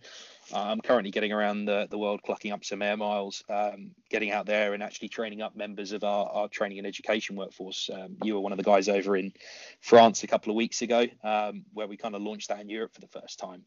uh, 0.52 0.58
i'm 0.58 0.80
currently 0.80 1.10
getting 1.10 1.32
around 1.32 1.64
the, 1.64 1.88
the 1.90 1.98
world 1.98 2.20
clocking 2.26 2.52
up 2.52 2.64
some 2.64 2.82
air 2.82 2.96
miles 2.96 3.42
um, 3.48 3.92
getting 4.10 4.30
out 4.30 4.46
there 4.46 4.74
and 4.74 4.82
actually 4.82 5.08
training 5.08 5.40
up 5.40 5.56
members 5.56 5.92
of 5.92 6.04
our, 6.04 6.28
our 6.28 6.48
training 6.48 6.78
and 6.78 6.86
education 6.86 7.36
workforce. 7.36 7.88
Um, 7.92 8.16
you 8.22 8.34
were 8.34 8.40
one 8.40 8.52
of 8.52 8.58
the 8.58 8.64
guys 8.64 8.88
over 8.88 9.16
in 9.16 9.32
france 9.80 10.22
a 10.22 10.26
couple 10.26 10.50
of 10.50 10.56
weeks 10.56 10.82
ago 10.82 11.06
um, 11.24 11.64
where 11.72 11.86
we 11.86 11.96
kind 11.96 12.14
of 12.14 12.20
launched 12.20 12.48
that 12.48 12.60
in 12.60 12.68
europe 12.68 12.94
for 12.94 13.00
the 13.00 13.20
first 13.20 13.38
time. 13.38 13.64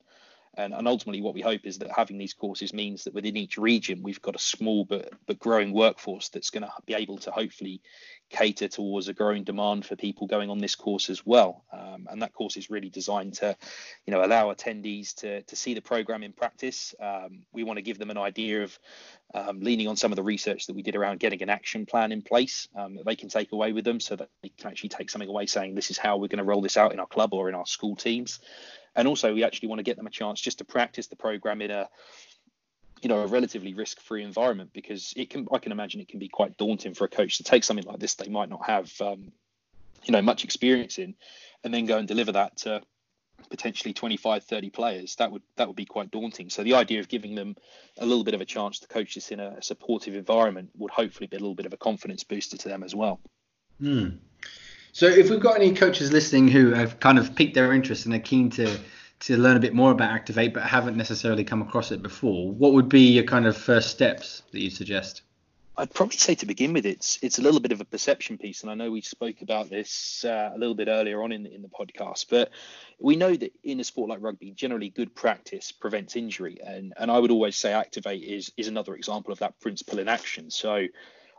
And, 0.55 0.73
and 0.73 0.87
ultimately, 0.87 1.21
what 1.21 1.35
we 1.35 1.41
hope 1.41 1.61
is 1.65 1.77
that 1.77 1.91
having 1.95 2.17
these 2.17 2.33
courses 2.33 2.73
means 2.73 3.03
that 3.03 3.13
within 3.13 3.37
each 3.37 3.57
region, 3.57 4.01
we've 4.01 4.21
got 4.21 4.35
a 4.35 4.39
small 4.39 4.83
but, 4.83 5.13
but 5.27 5.39
growing 5.39 5.73
workforce 5.73 6.29
that's 6.29 6.49
going 6.49 6.63
to 6.63 6.71
be 6.85 6.95
able 6.95 7.17
to 7.19 7.31
hopefully 7.31 7.81
cater 8.29 8.67
towards 8.67 9.07
a 9.07 9.13
growing 9.13 9.43
demand 9.43 9.85
for 9.85 9.95
people 9.95 10.27
going 10.27 10.49
on 10.49 10.59
this 10.59 10.75
course 10.75 11.09
as 11.09 11.25
well. 11.25 11.63
Um, 11.73 12.07
and 12.09 12.21
that 12.21 12.33
course 12.33 12.57
is 12.57 12.69
really 12.69 12.89
designed 12.89 13.33
to, 13.35 13.55
you 14.05 14.11
know, 14.11 14.23
allow 14.23 14.53
attendees 14.53 15.15
to, 15.15 15.41
to 15.41 15.55
see 15.55 15.73
the 15.73 15.81
program 15.81 16.23
in 16.23 16.33
practice. 16.33 16.93
Um, 17.01 17.43
we 17.51 17.63
want 17.63 17.77
to 17.77 17.81
give 17.81 17.97
them 17.97 18.11
an 18.11 18.17
idea 18.17 18.63
of 18.63 18.79
um, 19.33 19.61
leaning 19.61 19.87
on 19.87 19.95
some 19.95 20.11
of 20.11 20.15
the 20.15 20.23
research 20.23 20.67
that 20.67 20.75
we 20.75 20.83
did 20.83 20.95
around 20.95 21.19
getting 21.19 21.41
an 21.41 21.49
action 21.49 21.85
plan 21.85 22.11
in 22.11 22.21
place 22.21 22.67
um, 22.75 22.95
that 22.95 23.05
they 23.05 23.15
can 23.15 23.29
take 23.29 23.51
away 23.51 23.73
with 23.73 23.85
them 23.85 23.99
so 23.99 24.15
that 24.15 24.29
they 24.41 24.49
can 24.49 24.69
actually 24.69 24.89
take 24.89 25.09
something 25.09 25.29
away 25.29 25.45
saying 25.45 25.75
this 25.75 25.91
is 25.91 25.97
how 25.97 26.17
we're 26.17 26.27
going 26.27 26.37
to 26.37 26.43
roll 26.43 26.61
this 26.61 26.77
out 26.77 26.93
in 26.93 26.99
our 26.99 27.07
club 27.07 27.33
or 27.33 27.49
in 27.49 27.55
our 27.55 27.65
school 27.65 27.95
teams 27.95 28.39
and 28.95 29.07
also 29.07 29.33
we 29.33 29.43
actually 29.43 29.69
want 29.69 29.79
to 29.79 29.83
get 29.83 29.97
them 29.97 30.07
a 30.07 30.11
chance 30.11 30.41
just 30.41 30.57
to 30.59 30.65
practice 30.65 31.07
the 31.07 31.15
program 31.15 31.61
in 31.61 31.71
a 31.71 31.87
you 33.01 33.09
know 33.09 33.21
a 33.21 33.27
relatively 33.27 33.73
risk-free 33.73 34.23
environment 34.23 34.71
because 34.73 35.13
it 35.15 35.29
can 35.29 35.47
I 35.51 35.59
can 35.59 35.71
imagine 35.71 36.01
it 36.01 36.09
can 36.09 36.19
be 36.19 36.29
quite 36.29 36.57
daunting 36.57 36.93
for 36.93 37.05
a 37.05 37.09
coach 37.09 37.37
to 37.37 37.43
take 37.43 37.63
something 37.63 37.85
like 37.85 37.99
this. 37.99 38.15
They 38.15 38.29
might 38.29 38.49
not 38.49 38.65
have 38.65 38.91
um, 39.01 39.31
you 40.03 40.11
know 40.11 40.21
much 40.21 40.43
experience 40.43 40.97
in 40.97 41.15
and 41.63 41.73
then 41.73 41.85
go 41.85 41.97
and 41.97 42.07
deliver 42.07 42.33
that 42.33 42.57
to 42.57 42.81
potentially 43.49 43.93
25 43.93 44.43
30 44.43 44.69
players. 44.69 45.15
That 45.15 45.31
would 45.31 45.41
that 45.55 45.67
would 45.67 45.75
be 45.75 45.85
quite 45.85 46.11
daunting. 46.11 46.49
So 46.49 46.63
the 46.63 46.75
idea 46.75 46.99
of 46.99 47.07
giving 47.07 47.35
them 47.35 47.55
a 47.97 48.05
little 48.05 48.23
bit 48.23 48.33
of 48.33 48.41
a 48.41 48.45
chance 48.45 48.79
to 48.79 48.87
coach 48.87 49.15
this 49.15 49.31
in 49.31 49.39
a, 49.39 49.61
supportive 49.61 50.15
environment 50.15 50.69
would 50.77 50.91
hopefully 50.91 51.27
be 51.27 51.37
a 51.37 51.39
little 51.39 51.55
bit 51.55 51.65
of 51.65 51.73
a 51.73 51.77
confidence 51.77 52.23
booster 52.23 52.57
to 52.57 52.69
them 52.69 52.83
as 52.83 52.95
well. 52.95 53.19
Mm. 53.81 54.17
So 54.91 55.05
if 55.05 55.29
we've 55.29 55.39
got 55.39 55.55
any 55.55 55.73
coaches 55.73 56.11
listening 56.11 56.47
who 56.47 56.73
have 56.73 56.99
kind 56.99 57.19
of 57.19 57.35
piqued 57.35 57.53
their 57.53 57.73
interest 57.73 58.05
and 58.05 58.15
are 58.15 58.19
keen 58.19 58.49
to 58.51 58.79
to 59.21 59.37
learn 59.37 59.57
a 59.57 59.59
bit 59.59 59.73
more 59.73 59.91
about 59.91 60.11
Activate 60.11 60.53
but 60.53 60.63
haven't 60.63 60.95
necessarily 60.95 61.43
come 61.43 61.61
across 61.61 61.91
it 61.91 62.01
before, 62.01 62.51
what 62.51 62.73
would 62.73 62.89
be 62.89 63.01
your 63.01 63.25
kind 63.25 63.45
of 63.45 63.57
first 63.57 63.91
steps 63.91 64.43
that 64.51 64.59
you 64.59 64.69
suggest? 64.69 65.23
I'd 65.79 65.93
probably 65.93 66.17
say 66.17 66.35
to 66.35 66.45
begin 66.45 66.73
with, 66.73 66.85
it's 66.85 67.17
it's 67.21 67.39
a 67.39 67.41
little 67.41 67.61
bit 67.61 67.71
of 67.71 67.79
a 67.79 67.85
perception 67.85 68.37
piece, 68.37 68.63
and 68.63 68.69
I 68.69 68.73
know 68.73 68.91
we 68.91 68.99
spoke 68.99 69.41
about 69.41 69.69
this 69.69 70.25
uh, 70.25 70.51
a 70.53 70.57
little 70.57 70.75
bit 70.75 70.89
earlier 70.89 71.23
on 71.23 71.31
in 71.31 71.43
the, 71.43 71.55
in 71.55 71.61
the 71.61 71.69
podcast, 71.69 72.25
but 72.29 72.51
we 72.99 73.15
know 73.15 73.33
that 73.33 73.53
in 73.63 73.79
a 73.79 73.83
sport 73.85 74.09
like 74.09 74.19
rugby, 74.21 74.51
generally 74.51 74.89
good 74.89 75.15
practice 75.15 75.71
prevents 75.71 76.17
injury, 76.17 76.57
and 76.61 76.93
and 76.97 77.09
I 77.09 77.17
would 77.17 77.31
always 77.31 77.55
say 77.55 77.71
Activate 77.71 78.21
is 78.21 78.51
is 78.57 78.67
another 78.67 78.93
example 78.93 79.31
of 79.31 79.39
that 79.39 79.57
principle 79.61 79.99
in 79.99 80.09
action. 80.09 80.51
So 80.51 80.85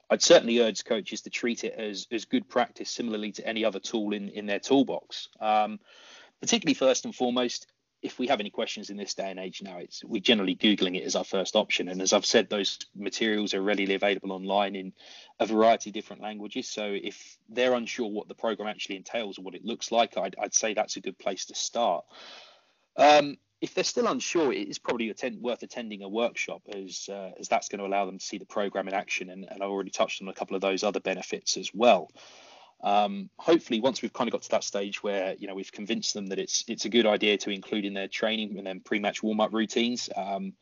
I'd 0.09 0.23
certainly 0.23 0.61
urge 0.61 0.87
coaches 0.87 1.21
to 1.23 1.31
treat 1.31 1.63
it 1.65 1.75
as 1.75 2.07
as 2.11 2.25
good 2.25 2.49
practice, 2.49 2.89
similarly 2.89 3.33
to 3.33 3.47
any 3.47 3.67
other 3.67 3.79
tool 3.79 4.15
in 4.15 4.31
in 4.31 4.47
their 4.47 4.59
toolbox. 4.59 5.29
Um, 5.39 5.81
particularly 6.41 6.75
first 6.75 7.05
and 7.05 7.15
foremost, 7.15 7.67
if 8.03 8.19
we 8.19 8.29
have 8.29 8.41
any 8.41 8.51
questions 8.51 8.89
in 8.89 8.97
this 8.97 9.15
day 9.15 9.31
and 9.31 9.39
age 9.39 9.61
now, 9.63 9.77
it's 9.79 10.03
we're 10.05 10.23
generally 10.23 10.57
googling 10.57 10.97
it 10.97 11.05
as 11.05 11.17
our 11.17 11.25
first 11.25 11.55
option. 11.55 11.89
And 11.89 12.01
as 12.01 12.13
I've 12.13 12.25
said, 12.25 12.49
those 12.49 12.79
materials 12.95 13.53
are 13.53 13.61
readily 13.61 13.95
available 13.95 14.33
online 14.33 14.75
in 14.75 14.93
a 15.39 15.45
variety 15.45 15.91
of 15.91 15.95
different 15.95 16.23
languages. 16.23 16.69
So 16.69 16.85
if 16.85 17.37
they're 17.51 17.75
unsure 17.75 18.09
what 18.09 18.29
the 18.29 18.35
program 18.35 18.69
actually 18.69 18.97
entails 18.97 19.39
or 19.39 19.43
what 19.43 19.55
it 19.55 19.65
looks 19.67 19.93
like, 19.93 20.17
I'd, 20.17 20.35
I'd 20.41 20.55
say 20.55 20.73
that's 20.73 20.97
a 20.97 21.01
good 21.01 21.19
place 21.19 21.47
to 21.47 21.55
start. 21.55 22.05
Um, 22.97 23.37
if 23.61 23.75
they're 23.75 23.85
still 23.85 24.07
unsure, 24.07 24.53
it 24.53 24.69
is 24.69 24.79
probably 24.79 25.11
attend, 25.11 25.43
worth 25.43 25.63
attending 25.63 26.03
a 26.03 26.09
workshop 26.09 26.63
as 26.75 27.09
uh, 27.11 27.33
as 27.39 27.49
that's 27.49 27.69
going 27.69 27.81
to 27.81 27.87
allow 27.87 28.07
them 28.07 28.19
to 28.19 28.25
see 28.25 28.39
the 28.39 28.47
program 28.47 28.89
in 28.89 28.95
action. 28.95 29.29
And, 29.29 29.47
and 29.51 29.63
I 29.63 29.67
already 29.67 29.91
touched 29.91 30.23
on 30.23 30.29
a 30.29 30.33
couple 30.33 30.57
of 30.57 30.63
those 30.63 30.83
other 30.83 31.01
benefits 31.01 31.59
as 31.59 31.71
well. 31.75 32.11
Um, 32.83 33.31
hopefully, 33.39 33.81
once 33.81 34.03
we've 34.03 34.13
kind 34.13 34.29
of 34.29 34.33
got 34.33 34.43
to 34.43 34.51
that 34.51 34.65
stage 34.65 35.03
where 35.03 35.35
you 35.39 35.47
know 35.47 35.55
we've 35.55 35.73
convinced 35.73 36.15
them 36.15 36.29
that 36.29 36.39
it's 36.39 36.65
it's 36.69 36.85
a 36.85 36.89
good 36.89 37.07
idea 37.07 37.37
to 37.39 37.51
include 37.51 37.85
in 37.85 37.95
their 37.95 38.09
training 38.09 38.57
and 38.59 38.67
then 38.67 38.81
pre-match 38.81 39.23
warm-up 39.23 39.53
routines. 39.53 40.09
Um, 40.17 40.55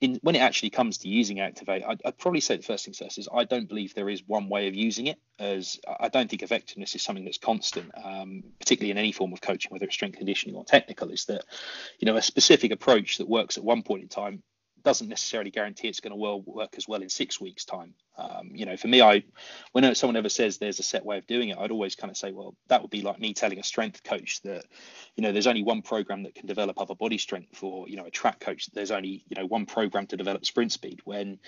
in, 0.00 0.18
when 0.22 0.34
it 0.34 0.40
actually 0.40 0.70
comes 0.70 0.98
to 0.98 1.08
using 1.08 1.40
Activate, 1.40 1.84
I'd, 1.86 2.02
I'd, 2.04 2.18
probably 2.18 2.40
say 2.40 2.56
the 2.56 2.62
first 2.62 2.84
thing 2.84 2.94
first 2.94 3.16
is 3.16 3.28
I 3.32 3.44
don't 3.44 3.68
believe 3.68 3.94
there 3.94 4.10
is 4.10 4.22
one 4.26 4.48
way 4.48 4.66
of 4.66 4.74
using 4.74 5.06
it. 5.06 5.18
As 5.38 5.80
I 6.00 6.08
don't 6.08 6.28
think 6.28 6.42
effectiveness 6.42 6.94
is 6.94 7.02
something 7.02 7.24
that's 7.24 7.38
constant, 7.38 7.90
um, 8.02 8.42
particularly 8.58 8.90
in 8.90 8.98
any 8.98 9.12
form 9.12 9.32
of 9.32 9.40
coaching, 9.40 9.70
whether 9.70 9.86
it's 9.86 9.94
strength 9.94 10.18
conditioning 10.18 10.56
or 10.56 10.64
technical. 10.64 11.10
Is 11.10 11.24
that 11.26 11.44
you 11.98 12.06
know 12.06 12.16
a 12.16 12.22
specific 12.22 12.72
approach 12.72 13.18
that 13.18 13.28
works 13.28 13.56
at 13.56 13.64
one 13.64 13.82
point 13.82 14.02
in 14.02 14.08
time 14.08 14.42
doesn't 14.84 15.08
necessarily 15.08 15.50
guarantee 15.50 15.88
it's 15.88 16.00
going 16.00 16.12
to 16.12 16.16
well 16.16 16.40
work 16.42 16.74
as 16.76 16.86
well 16.86 17.02
in 17.02 17.08
six 17.08 17.40
weeks' 17.40 17.64
time. 17.64 17.94
Um, 18.16 18.50
you 18.52 18.64
know, 18.64 18.76
for 18.76 18.86
me, 18.86 19.02
I 19.02 19.24
when 19.72 19.94
someone 19.94 20.16
ever 20.16 20.28
says 20.28 20.58
there's 20.58 20.78
a 20.78 20.84
set 20.84 21.04
way 21.04 21.18
of 21.18 21.26
doing 21.26 21.48
it, 21.48 21.58
I'd 21.58 21.70
always 21.70 21.96
kind 21.96 22.10
of 22.10 22.16
say, 22.16 22.30
well, 22.30 22.54
that 22.68 22.82
would 22.82 22.90
be 22.90 23.02
like 23.02 23.18
me 23.18 23.34
telling 23.34 23.58
a 23.58 23.64
strength 23.64 24.04
coach 24.04 24.40
that, 24.42 24.64
you 25.16 25.22
know, 25.22 25.32
there's 25.32 25.48
only 25.48 25.64
one 25.64 25.82
program 25.82 26.22
that 26.22 26.34
can 26.34 26.46
develop 26.46 26.80
upper 26.80 26.94
body 26.94 27.18
strength, 27.18 27.62
or 27.62 27.88
you 27.88 27.96
know, 27.96 28.06
a 28.06 28.10
track 28.10 28.38
coach 28.38 28.66
there's 28.72 28.90
only 28.90 29.24
you 29.28 29.36
know 29.36 29.46
one 29.46 29.66
program 29.66 30.06
to 30.08 30.16
develop 30.16 30.44
sprint 30.44 30.70
speed. 30.70 31.00
When 31.04 31.38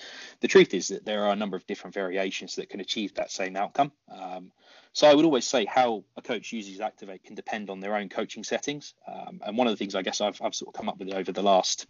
the 0.41 0.47
truth 0.47 0.73
is 0.73 0.89
that 0.89 1.05
there 1.05 1.23
are 1.23 1.31
a 1.31 1.35
number 1.35 1.55
of 1.55 1.65
different 1.67 1.93
variations 1.93 2.55
that 2.55 2.69
can 2.69 2.81
achieve 2.81 3.13
that 3.13 3.31
same 3.31 3.55
outcome. 3.55 3.91
Um, 4.11 4.51
so 4.93 5.07
I 5.07 5.13
would 5.13 5.25
always 5.25 5.45
say 5.45 5.65
how 5.65 6.03
a 6.15 6.23
coach 6.23 6.51
uses 6.51 6.81
Activate 6.81 7.23
can 7.23 7.35
depend 7.35 7.69
on 7.69 7.79
their 7.79 7.95
own 7.95 8.09
coaching 8.09 8.43
settings. 8.43 8.95
Um, 9.07 9.41
and 9.45 9.55
one 9.55 9.67
of 9.67 9.73
the 9.73 9.77
things 9.77 9.93
I 9.93 10.01
guess 10.01 10.21
I've, 10.21 10.41
I've 10.41 10.55
sort 10.55 10.69
of 10.69 10.73
come 10.73 10.89
up 10.89 10.97
with 10.97 11.13
over 11.13 11.31
the 11.31 11.43
last 11.43 11.85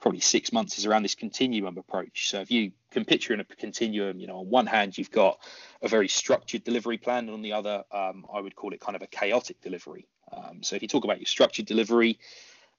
probably 0.00 0.20
six 0.20 0.52
months 0.52 0.78
is 0.78 0.86
around 0.86 1.02
this 1.02 1.14
continuum 1.14 1.76
approach. 1.76 2.30
So 2.30 2.40
if 2.40 2.50
you 2.50 2.72
can 2.90 3.04
picture 3.04 3.34
in 3.34 3.40
a 3.40 3.44
continuum, 3.44 4.18
you 4.18 4.26
know, 4.26 4.38
on 4.38 4.50
one 4.50 4.66
hand 4.66 4.96
you've 4.96 5.10
got 5.10 5.38
a 5.82 5.88
very 5.88 6.08
structured 6.08 6.64
delivery 6.64 6.98
plan, 6.98 7.24
and 7.24 7.30
on 7.30 7.42
the 7.42 7.52
other, 7.52 7.84
um, 7.92 8.26
I 8.32 8.40
would 8.40 8.56
call 8.56 8.72
it 8.72 8.80
kind 8.80 8.96
of 8.96 9.02
a 9.02 9.06
chaotic 9.06 9.60
delivery. 9.60 10.06
Um, 10.32 10.62
so 10.62 10.76
if 10.76 10.82
you 10.82 10.88
talk 10.88 11.04
about 11.04 11.18
your 11.18 11.26
structured 11.26 11.66
delivery, 11.66 12.18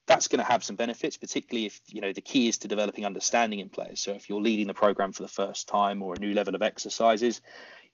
that's 0.06 0.26
going 0.26 0.40
to 0.40 0.44
have 0.44 0.64
some 0.64 0.74
benefits, 0.74 1.16
particularly 1.16 1.66
if 1.66 1.80
you 1.86 2.00
know 2.00 2.12
the 2.12 2.20
key 2.20 2.48
is 2.48 2.58
to 2.58 2.68
developing 2.68 3.06
understanding 3.06 3.60
in 3.60 3.68
players. 3.68 4.00
So 4.00 4.12
if 4.12 4.28
you're 4.28 4.40
leading 4.40 4.66
the 4.66 4.74
program 4.74 5.12
for 5.12 5.22
the 5.22 5.28
first 5.28 5.68
time 5.68 6.02
or 6.02 6.14
a 6.14 6.18
new 6.18 6.34
level 6.34 6.54
of 6.56 6.62
exercises, 6.62 7.40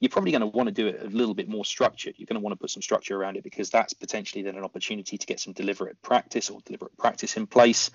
you're 0.00 0.10
probably 0.10 0.30
going 0.30 0.40
to 0.40 0.46
want 0.46 0.68
to 0.68 0.72
do 0.72 0.86
it 0.86 1.02
a 1.02 1.08
little 1.08 1.34
bit 1.34 1.48
more 1.48 1.64
structured. 1.64 2.14
You're 2.18 2.26
going 2.26 2.40
to 2.40 2.40
want 2.40 2.52
to 2.52 2.58
put 2.58 2.70
some 2.70 2.82
structure 2.82 3.16
around 3.16 3.36
it 3.36 3.42
because 3.42 3.70
that's 3.70 3.94
potentially 3.94 4.42
then 4.42 4.56
an 4.56 4.64
opportunity 4.64 5.18
to 5.18 5.26
get 5.26 5.40
some 5.40 5.52
deliberate 5.52 6.00
practice 6.02 6.50
or 6.50 6.60
deliberate 6.64 6.96
practice 6.96 7.36
in 7.36 7.46
place, 7.46 7.90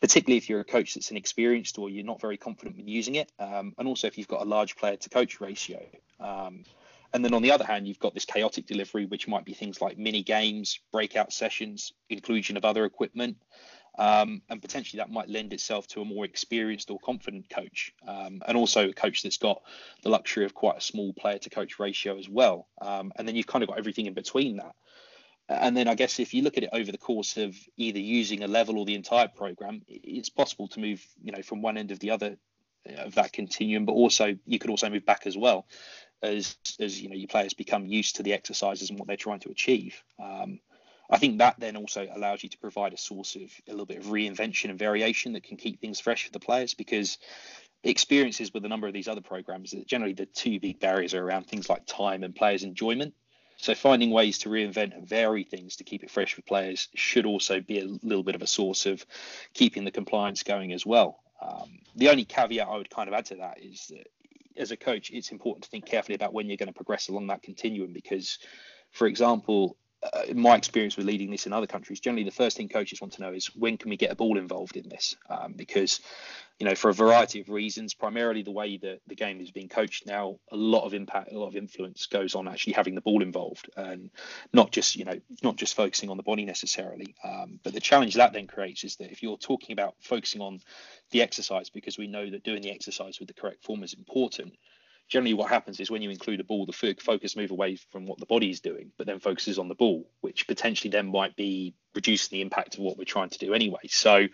particularly 0.00 0.36
if 0.36 0.48
you're 0.48 0.60
a 0.60 0.64
coach 0.64 0.94
that's 0.94 1.10
inexperienced 1.10 1.78
or 1.78 1.88
you're 1.88 2.04
not 2.04 2.20
very 2.20 2.36
confident 2.36 2.78
in 2.78 2.86
using 2.86 3.14
it. 3.14 3.32
Um, 3.38 3.74
and 3.78 3.88
also 3.88 4.06
if 4.06 4.18
you've 4.18 4.28
got 4.28 4.42
a 4.42 4.48
large 4.48 4.76
player 4.76 4.96
to 4.96 5.08
coach 5.08 5.40
ratio. 5.40 5.80
Um, 6.20 6.64
and 7.14 7.24
then 7.24 7.32
on 7.32 7.40
the 7.40 7.52
other 7.52 7.64
hand, 7.64 7.88
you've 7.88 7.98
got 7.98 8.12
this 8.12 8.26
chaotic 8.26 8.66
delivery, 8.66 9.06
which 9.06 9.26
might 9.26 9.46
be 9.46 9.54
things 9.54 9.80
like 9.80 9.96
mini 9.96 10.22
games, 10.22 10.80
breakout 10.92 11.32
sessions, 11.32 11.92
inclusion 12.10 12.58
of 12.58 12.66
other 12.66 12.84
equipment. 12.84 13.38
Um, 13.98 14.42
and 14.48 14.62
potentially 14.62 14.98
that 14.98 15.10
might 15.10 15.28
lend 15.28 15.52
itself 15.52 15.88
to 15.88 16.00
a 16.00 16.04
more 16.04 16.24
experienced 16.24 16.90
or 16.90 17.00
confident 17.00 17.50
coach, 17.50 17.92
um, 18.06 18.42
and 18.46 18.56
also 18.56 18.88
a 18.88 18.92
coach 18.92 19.22
that's 19.22 19.38
got 19.38 19.60
the 20.02 20.08
luxury 20.08 20.44
of 20.44 20.54
quite 20.54 20.76
a 20.78 20.80
small 20.80 21.12
player 21.12 21.38
to 21.38 21.50
coach 21.50 21.80
ratio 21.80 22.16
as 22.16 22.28
well. 22.28 22.68
Um, 22.80 23.12
and 23.16 23.26
then 23.26 23.34
you've 23.34 23.48
kind 23.48 23.64
of 23.64 23.68
got 23.68 23.78
everything 23.78 24.06
in 24.06 24.14
between 24.14 24.58
that. 24.58 24.74
And 25.48 25.76
then 25.76 25.88
I 25.88 25.94
guess 25.94 26.20
if 26.20 26.34
you 26.34 26.42
look 26.42 26.58
at 26.58 26.62
it 26.62 26.70
over 26.72 26.92
the 26.92 26.98
course 26.98 27.36
of 27.38 27.56
either 27.76 27.98
using 27.98 28.44
a 28.44 28.46
level 28.46 28.78
or 28.78 28.84
the 28.84 28.94
entire 28.94 29.28
program, 29.28 29.82
it's 29.88 30.28
possible 30.28 30.68
to 30.68 30.80
move, 30.80 31.04
you 31.22 31.32
know, 31.32 31.42
from 31.42 31.62
one 31.62 31.78
end 31.78 31.90
of 31.90 31.98
the 31.98 32.10
other 32.10 32.36
uh, 32.88 33.02
of 33.02 33.14
that 33.16 33.32
continuum, 33.32 33.84
but 33.84 33.92
also 33.92 34.36
you 34.46 34.58
could 34.58 34.70
also 34.70 34.90
move 34.90 35.06
back 35.06 35.26
as 35.26 35.36
well 35.36 35.66
as 36.22 36.56
as 36.80 37.00
you 37.00 37.08
know 37.08 37.14
your 37.14 37.28
players 37.28 37.54
become 37.54 37.86
used 37.86 38.16
to 38.16 38.22
the 38.22 38.32
exercises 38.32 38.90
and 38.90 38.98
what 38.98 39.08
they're 39.08 39.16
trying 39.16 39.40
to 39.40 39.50
achieve. 39.50 40.02
Um, 40.22 40.60
I 41.10 41.18
think 41.18 41.38
that 41.38 41.58
then 41.58 41.76
also 41.76 42.06
allows 42.14 42.42
you 42.42 42.48
to 42.50 42.58
provide 42.58 42.92
a 42.92 42.98
source 42.98 43.34
of 43.36 43.50
a 43.66 43.70
little 43.70 43.86
bit 43.86 43.98
of 43.98 44.06
reinvention 44.06 44.70
and 44.70 44.78
variation 44.78 45.32
that 45.32 45.42
can 45.42 45.56
keep 45.56 45.80
things 45.80 46.00
fresh 46.00 46.26
for 46.26 46.32
the 46.32 46.40
players 46.40 46.74
because 46.74 47.18
experiences 47.82 48.52
with 48.52 48.64
a 48.64 48.68
number 48.68 48.86
of 48.86 48.92
these 48.92 49.08
other 49.08 49.20
programs 49.20 49.70
generally 49.86 50.12
the 50.12 50.26
two 50.26 50.58
big 50.58 50.80
barriers 50.80 51.14
are 51.14 51.24
around 51.24 51.46
things 51.46 51.68
like 51.68 51.86
time 51.86 52.24
and 52.24 52.34
players 52.34 52.62
enjoyment. 52.62 53.14
So 53.56 53.74
finding 53.74 54.10
ways 54.10 54.38
to 54.38 54.50
reinvent 54.50 54.94
and 54.94 55.08
vary 55.08 55.44
things 55.44 55.76
to 55.76 55.84
keep 55.84 56.04
it 56.04 56.10
fresh 56.10 56.34
for 56.34 56.42
players 56.42 56.88
should 56.94 57.26
also 57.26 57.60
be 57.60 57.80
a 57.80 57.86
little 58.02 58.22
bit 58.22 58.34
of 58.34 58.42
a 58.42 58.46
source 58.46 58.86
of 58.86 59.04
keeping 59.54 59.84
the 59.84 59.90
compliance 59.90 60.42
going 60.42 60.72
as 60.72 60.86
well. 60.86 61.20
Um, 61.40 61.78
the 61.94 62.08
only 62.08 62.24
caveat 62.24 62.66
i 62.68 62.76
would 62.76 62.90
kind 62.90 63.08
of 63.08 63.14
add 63.14 63.26
to 63.26 63.36
that 63.36 63.62
is 63.62 63.86
that 63.90 64.08
as 64.56 64.72
a 64.72 64.76
coach 64.76 65.10
it's 65.10 65.30
important 65.30 65.64
to 65.64 65.70
think 65.70 65.86
carefully 65.86 66.16
about 66.16 66.32
when 66.32 66.48
you're 66.48 66.56
going 66.56 66.68
to 66.68 66.72
progress 66.72 67.08
along 67.08 67.28
that 67.28 67.42
continuum 67.42 67.92
because 67.92 68.38
for 68.90 69.06
example 69.06 69.76
uh, 70.02 70.22
in 70.28 70.38
my 70.38 70.54
experience 70.56 70.96
with 70.96 71.06
leading 71.06 71.30
this 71.30 71.46
in 71.46 71.52
other 71.52 71.66
countries, 71.66 72.00
generally 72.00 72.24
the 72.24 72.30
first 72.30 72.56
thing 72.56 72.68
coaches 72.68 73.00
want 73.00 73.14
to 73.14 73.22
know 73.22 73.32
is 73.32 73.46
when 73.56 73.76
can 73.76 73.90
we 73.90 73.96
get 73.96 74.12
a 74.12 74.14
ball 74.14 74.38
involved 74.38 74.76
in 74.76 74.88
this? 74.88 75.16
Um, 75.28 75.54
because, 75.54 76.00
you 76.60 76.66
know, 76.66 76.76
for 76.76 76.88
a 76.88 76.94
variety 76.94 77.40
of 77.40 77.48
reasons, 77.48 77.94
primarily 77.94 78.42
the 78.42 78.52
way 78.52 78.76
that 78.76 79.00
the 79.08 79.16
game 79.16 79.40
is 79.40 79.50
being 79.50 79.68
coached 79.68 80.06
now, 80.06 80.38
a 80.52 80.56
lot 80.56 80.84
of 80.84 80.94
impact, 80.94 81.32
a 81.32 81.38
lot 81.38 81.48
of 81.48 81.56
influence 81.56 82.06
goes 82.06 82.36
on 82.36 82.46
actually 82.46 82.74
having 82.74 82.94
the 82.94 83.00
ball 83.00 83.22
involved, 83.22 83.70
and 83.76 84.10
not 84.52 84.70
just 84.70 84.94
you 84.94 85.04
know 85.04 85.18
not 85.42 85.56
just 85.56 85.74
focusing 85.74 86.10
on 86.10 86.16
the 86.16 86.22
body 86.22 86.44
necessarily. 86.44 87.14
Um, 87.24 87.58
but 87.64 87.72
the 87.72 87.80
challenge 87.80 88.14
that 88.14 88.32
then 88.32 88.46
creates 88.46 88.84
is 88.84 88.96
that 88.96 89.10
if 89.10 89.22
you're 89.22 89.36
talking 89.36 89.72
about 89.72 89.94
focusing 90.00 90.40
on 90.40 90.60
the 91.10 91.22
exercise, 91.22 91.70
because 91.70 91.98
we 91.98 92.06
know 92.06 92.30
that 92.30 92.44
doing 92.44 92.62
the 92.62 92.70
exercise 92.70 93.18
with 93.18 93.28
the 93.28 93.34
correct 93.34 93.64
form 93.64 93.82
is 93.82 93.94
important 93.94 94.54
generally 95.08 95.34
what 95.34 95.48
happens 95.50 95.80
is 95.80 95.90
when 95.90 96.02
you 96.02 96.10
include 96.10 96.40
a 96.40 96.44
ball, 96.44 96.66
the 96.66 96.96
focus 97.00 97.36
move 97.36 97.50
away 97.50 97.76
from 97.90 98.06
what 98.06 98.18
the 98.18 98.26
body 98.26 98.50
is 98.50 98.60
doing, 98.60 98.92
but 98.98 99.06
then 99.06 99.18
focuses 99.18 99.58
on 99.58 99.68
the 99.68 99.74
ball, 99.74 100.08
which 100.20 100.46
potentially 100.46 100.90
then 100.90 101.10
might 101.10 101.34
be 101.36 101.74
reducing 101.94 102.36
the 102.36 102.42
impact 102.42 102.74
of 102.74 102.80
what 102.80 102.98
we're 102.98 103.04
trying 103.04 103.30
to 103.30 103.38
do 103.38 103.54
anyway. 103.54 103.80
So 103.88 104.26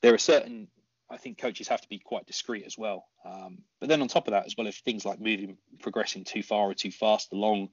there 0.00 0.14
are 0.14 0.18
certain 0.18 0.68
I 1.12 1.18
think 1.18 1.36
coaches 1.36 1.68
have 1.68 1.82
to 1.82 1.88
be 1.88 1.98
quite 1.98 2.26
discreet 2.26 2.64
as 2.64 2.78
well. 2.78 3.04
Um, 3.22 3.58
but 3.80 3.90
then 3.90 4.00
on 4.00 4.08
top 4.08 4.28
of 4.28 4.32
that, 4.32 4.46
as 4.46 4.56
well, 4.56 4.66
if 4.66 4.76
things 4.76 5.04
like 5.04 5.20
moving, 5.20 5.58
progressing 5.80 6.24
too 6.24 6.42
far 6.42 6.70
or 6.70 6.74
too 6.74 6.90
fast 6.90 7.32
along, 7.32 7.68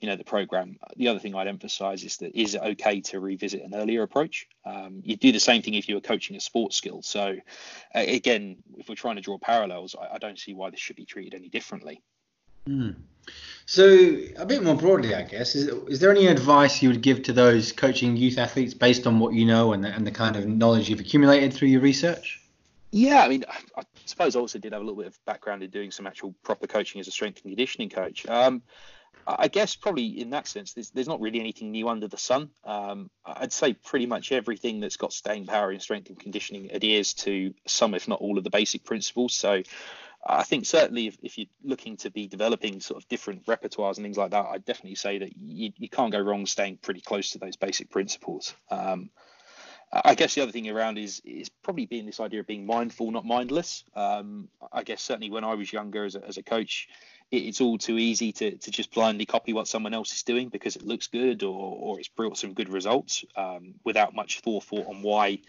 you 0.00 0.08
know, 0.08 0.16
the 0.16 0.24
program, 0.24 0.78
the 0.96 1.08
other 1.08 1.18
thing 1.18 1.34
I'd 1.34 1.48
emphasise 1.48 2.04
is 2.04 2.18
that 2.18 2.38
is 2.38 2.54
it 2.54 2.60
okay 2.60 3.00
to 3.00 3.18
revisit 3.18 3.62
an 3.62 3.74
earlier 3.74 4.02
approach? 4.02 4.46
Um, 4.66 5.00
you 5.04 5.16
do 5.16 5.32
the 5.32 5.40
same 5.40 5.62
thing 5.62 5.72
if 5.72 5.88
you 5.88 5.94
were 5.94 6.02
coaching 6.02 6.36
a 6.36 6.40
sports 6.40 6.76
skill. 6.76 7.00
So 7.00 7.36
uh, 7.94 8.04
again, 8.06 8.58
if 8.76 8.90
we're 8.90 8.94
trying 8.94 9.16
to 9.16 9.22
draw 9.22 9.38
parallels, 9.38 9.96
I, 9.98 10.16
I, 10.16 10.18
don't 10.18 10.38
see 10.38 10.52
why 10.52 10.68
this 10.68 10.80
should 10.80 10.96
be 10.96 11.06
treated 11.06 11.34
any 11.34 11.48
differently. 11.48 12.02
Mm. 12.68 12.96
So 13.64 13.84
a 14.36 14.44
bit 14.44 14.62
more 14.62 14.76
broadly, 14.76 15.14
I 15.14 15.22
guess, 15.22 15.54
is, 15.54 15.68
is 15.88 16.00
there 16.00 16.10
any 16.10 16.26
advice 16.26 16.82
you 16.82 16.90
would 16.90 17.00
give 17.00 17.22
to 17.22 17.32
those 17.32 17.72
coaching 17.72 18.16
youth 18.16 18.36
athletes 18.36 18.74
based 18.74 19.06
on 19.06 19.18
what 19.18 19.32
you 19.32 19.46
know 19.46 19.72
and 19.72 19.82
the, 19.82 19.88
and 19.88 20.06
the 20.06 20.10
kind 20.10 20.36
of 20.36 20.46
knowledge 20.46 20.90
you've 20.90 21.00
accumulated 21.00 21.54
through 21.54 21.68
your 21.68 21.80
research? 21.80 22.41
Yeah, 22.92 23.22
I 23.22 23.28
mean, 23.28 23.44
I 23.76 23.82
suppose 24.04 24.36
I 24.36 24.40
also 24.40 24.58
did 24.58 24.74
have 24.74 24.82
a 24.82 24.84
little 24.84 25.00
bit 25.00 25.06
of 25.06 25.18
background 25.24 25.62
in 25.62 25.70
doing 25.70 25.90
some 25.90 26.06
actual 26.06 26.34
proper 26.44 26.66
coaching 26.66 27.00
as 27.00 27.08
a 27.08 27.10
strength 27.10 27.40
and 27.42 27.50
conditioning 27.50 27.88
coach. 27.88 28.28
Um, 28.28 28.62
I 29.26 29.48
guess 29.48 29.76
probably 29.76 30.20
in 30.20 30.30
that 30.30 30.46
sense, 30.46 30.74
there's, 30.74 30.90
there's 30.90 31.08
not 31.08 31.20
really 31.20 31.40
anything 31.40 31.70
new 31.70 31.88
under 31.88 32.06
the 32.06 32.18
sun. 32.18 32.50
Um, 32.64 33.10
I'd 33.24 33.52
say 33.52 33.72
pretty 33.72 34.04
much 34.04 34.30
everything 34.30 34.80
that's 34.80 34.96
got 34.96 35.12
staying 35.12 35.46
power 35.46 35.72
in 35.72 35.80
strength 35.80 36.10
and 36.10 36.18
conditioning 36.18 36.70
adheres 36.72 37.14
to 37.14 37.54
some, 37.66 37.94
if 37.94 38.08
not 38.08 38.20
all, 38.20 38.36
of 38.36 38.44
the 38.44 38.50
basic 38.50 38.84
principles. 38.84 39.32
So 39.34 39.62
I 40.26 40.42
think 40.42 40.66
certainly 40.66 41.06
if, 41.06 41.16
if 41.22 41.38
you're 41.38 41.46
looking 41.64 41.96
to 41.98 42.10
be 42.10 42.26
developing 42.26 42.80
sort 42.80 43.02
of 43.02 43.08
different 43.08 43.46
repertoires 43.46 43.96
and 43.96 44.04
things 44.04 44.18
like 44.18 44.32
that, 44.32 44.46
I'd 44.46 44.64
definitely 44.64 44.96
say 44.96 45.18
that 45.18 45.36
you, 45.36 45.72
you 45.76 45.88
can't 45.88 46.12
go 46.12 46.20
wrong 46.20 46.44
staying 46.44 46.78
pretty 46.82 47.00
close 47.00 47.30
to 47.30 47.38
those 47.38 47.56
basic 47.56 47.90
principles. 47.90 48.54
Um, 48.70 49.10
I 49.92 50.14
guess 50.14 50.34
the 50.34 50.40
other 50.40 50.52
thing 50.52 50.70
around 50.70 50.96
is 50.96 51.20
is 51.24 51.50
probably 51.50 51.84
being 51.84 52.06
this 52.06 52.18
idea 52.20 52.40
of 52.40 52.46
being 52.46 52.64
mindful, 52.64 53.10
not 53.10 53.26
mindless. 53.26 53.84
Um, 53.94 54.48
I 54.72 54.84
guess 54.84 55.02
certainly 55.02 55.30
when 55.30 55.44
I 55.44 55.54
was 55.54 55.70
younger 55.70 56.04
as 56.04 56.14
a, 56.14 56.26
as 56.26 56.38
a 56.38 56.42
coach, 56.42 56.88
it, 57.30 57.42
it's 57.42 57.60
all 57.60 57.76
too 57.76 57.98
easy 57.98 58.32
to, 58.32 58.56
to 58.56 58.70
just 58.70 58.94
blindly 58.94 59.26
copy 59.26 59.52
what 59.52 59.68
someone 59.68 59.92
else 59.92 60.14
is 60.14 60.22
doing 60.22 60.48
because 60.48 60.76
it 60.76 60.86
looks 60.86 61.08
good 61.08 61.42
or, 61.42 61.76
or 61.78 61.98
it's 61.98 62.08
brought 62.08 62.38
some 62.38 62.54
good 62.54 62.70
results 62.70 63.24
um, 63.36 63.74
without 63.84 64.14
much 64.14 64.40
forethought 64.40 64.86
on 64.86 65.02
why, 65.02 65.40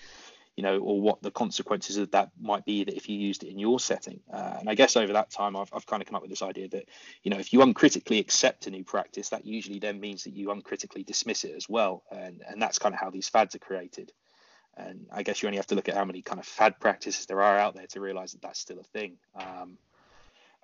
you 0.58 0.63
know, 0.63 0.77
or 0.79 0.99
what 0.99 1.21
the 1.21 1.32
consequences 1.32 1.95
of 1.95 2.12
that 2.12 2.32
might 2.41 2.65
be 2.65 2.84
that 2.84 2.97
if 2.97 3.08
you 3.08 3.17
used 3.17 3.43
it 3.43 3.49
in 3.49 3.60
your 3.60 3.79
setting. 3.79 4.19
Uh, 4.29 4.58
and 4.60 4.69
I 4.69 4.75
guess 4.75 4.97
over 4.97 5.13
that 5.13 5.32
time, 5.32 5.56
I've, 5.56 5.69
I've 5.73 5.86
kind 5.86 6.01
of 6.01 6.08
come 6.08 6.15
up 6.15 6.21
with 6.21 6.32
this 6.32 6.41
idea 6.41 6.67
that, 6.67 6.89
you 7.23 7.32
know, 7.32 7.39
if 7.39 7.53
you 7.53 7.62
uncritically 7.62 8.19
accept 8.19 8.67
a 8.67 8.71
new 8.71 8.84
practice, 8.84 9.29
that 9.29 9.45
usually 9.45 9.79
then 9.79 10.01
means 10.01 10.25
that 10.25 10.36
you 10.36 10.51
uncritically 10.51 11.03
dismiss 11.03 11.45
it 11.45 11.53
as 11.56 11.69
well. 11.69 12.03
And, 12.12 12.41
and 12.45 12.62
that's 12.62 12.77
kind 12.77 12.93
of 12.93 12.99
how 12.99 13.10
these 13.10 13.29
fads 13.29 13.56
are 13.56 13.60
created. 13.60 14.12
And 14.75 15.07
I 15.12 15.23
guess 15.23 15.41
you 15.41 15.47
only 15.47 15.57
have 15.57 15.67
to 15.67 15.75
look 15.75 15.89
at 15.89 15.95
how 15.95 16.05
many 16.05 16.21
kind 16.21 16.39
of 16.39 16.45
fad 16.45 16.79
practices 16.79 17.25
there 17.25 17.41
are 17.41 17.57
out 17.57 17.75
there 17.75 17.88
to 17.88 18.01
realize 18.01 18.31
that 18.31 18.41
that's 18.41 18.59
still 18.59 18.79
a 18.79 18.83
thing. 18.83 19.17
Um, 19.36 19.77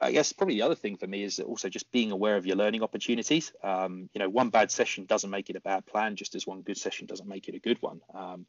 I 0.01 0.11
guess 0.11 0.31
probably 0.31 0.55
the 0.55 0.61
other 0.61 0.75
thing 0.75 0.95
for 0.95 1.07
me 1.07 1.23
is 1.23 1.39
also 1.39 1.67
just 1.67 1.91
being 1.91 2.11
aware 2.11 2.37
of 2.37 2.45
your 2.45 2.55
learning 2.55 2.83
opportunities. 2.83 3.51
Um, 3.63 4.09
you 4.13 4.19
know, 4.19 4.29
one 4.29 4.49
bad 4.49 4.71
session 4.71 5.05
doesn't 5.05 5.29
make 5.29 5.49
it 5.49 5.57
a 5.57 5.61
bad 5.61 5.85
plan, 5.85 6.15
just 6.15 6.35
as 6.35 6.47
one 6.47 6.61
good 6.61 6.77
session 6.77 7.05
doesn't 7.05 7.27
make 7.27 7.49
it 7.49 7.55
a 7.55 7.59
good 7.59 7.81
one. 7.81 7.99
Um, 8.13 8.45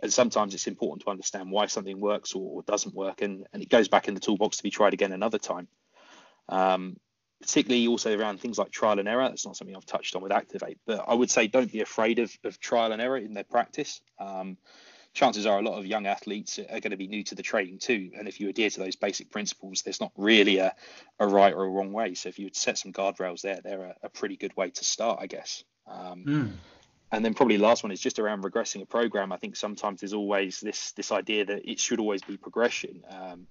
and 0.00 0.12
sometimes 0.12 0.54
it's 0.54 0.68
important 0.68 1.02
to 1.02 1.10
understand 1.10 1.50
why 1.50 1.66
something 1.66 2.00
works 2.00 2.34
or, 2.34 2.58
or, 2.58 2.62
doesn't 2.62 2.94
work, 2.94 3.20
and, 3.20 3.46
and 3.52 3.62
it 3.62 3.68
goes 3.68 3.88
back 3.88 4.08
in 4.08 4.14
the 4.14 4.20
toolbox 4.20 4.58
to 4.58 4.62
be 4.62 4.70
tried 4.70 4.94
again 4.94 5.12
another 5.12 5.38
time. 5.38 5.68
Um, 6.48 6.96
particularly 7.40 7.88
also 7.88 8.16
around 8.16 8.40
things 8.40 8.56
like 8.56 8.70
trial 8.70 9.00
and 9.00 9.08
error. 9.08 9.28
That's 9.28 9.44
not 9.44 9.56
something 9.56 9.76
I've 9.76 9.84
touched 9.84 10.14
on 10.14 10.22
with 10.22 10.32
Activate, 10.32 10.78
but 10.86 11.04
I 11.06 11.14
would 11.14 11.30
say 11.30 11.48
don't 11.48 11.70
be 11.70 11.80
afraid 11.80 12.20
of, 12.20 12.32
of 12.44 12.60
trial 12.60 12.92
and 12.92 13.02
error 13.02 13.18
in 13.18 13.34
their 13.34 13.44
practice. 13.44 14.00
Um, 14.20 14.56
chances 15.14 15.46
are 15.46 15.58
a 15.58 15.62
lot 15.62 15.78
of 15.78 15.86
young 15.86 16.06
athletes 16.06 16.58
are 16.58 16.80
going 16.80 16.90
to 16.90 16.96
be 16.96 17.06
new 17.06 17.22
to 17.24 17.34
the 17.34 17.42
training 17.42 17.78
too. 17.78 18.10
And 18.16 18.26
if 18.26 18.40
you 18.40 18.48
adhere 18.48 18.70
to 18.70 18.80
those 18.80 18.96
basic 18.96 19.30
principles, 19.30 19.82
there's 19.82 20.00
not 20.00 20.12
really 20.16 20.58
a, 20.58 20.74
a 21.18 21.26
right 21.26 21.52
or 21.52 21.64
a 21.64 21.68
wrong 21.68 21.92
way. 21.92 22.14
So 22.14 22.28
if 22.28 22.38
you 22.38 22.46
would 22.46 22.56
set 22.56 22.78
some 22.78 22.92
guardrails 22.92 23.42
there, 23.42 23.60
they're 23.62 23.84
a, 23.84 23.94
a 24.04 24.08
pretty 24.08 24.36
good 24.36 24.56
way 24.56 24.70
to 24.70 24.84
start, 24.84 25.18
I 25.20 25.26
guess. 25.26 25.64
Um, 25.86 26.24
mm. 26.24 26.52
And 27.10 27.22
then 27.22 27.34
probably 27.34 27.58
last 27.58 27.82
one 27.82 27.92
is 27.92 28.00
just 28.00 28.18
around 28.18 28.42
regressing 28.42 28.80
a 28.80 28.86
program. 28.86 29.32
I 29.32 29.36
think 29.36 29.56
sometimes 29.56 30.00
there's 30.00 30.14
always 30.14 30.60
this 30.60 30.92
this 30.92 31.12
idea 31.12 31.44
that 31.44 31.70
it 31.70 31.78
should 31.78 32.00
always 32.00 32.22
be 32.22 32.38
progression. 32.38 33.02
Um, 33.10 33.46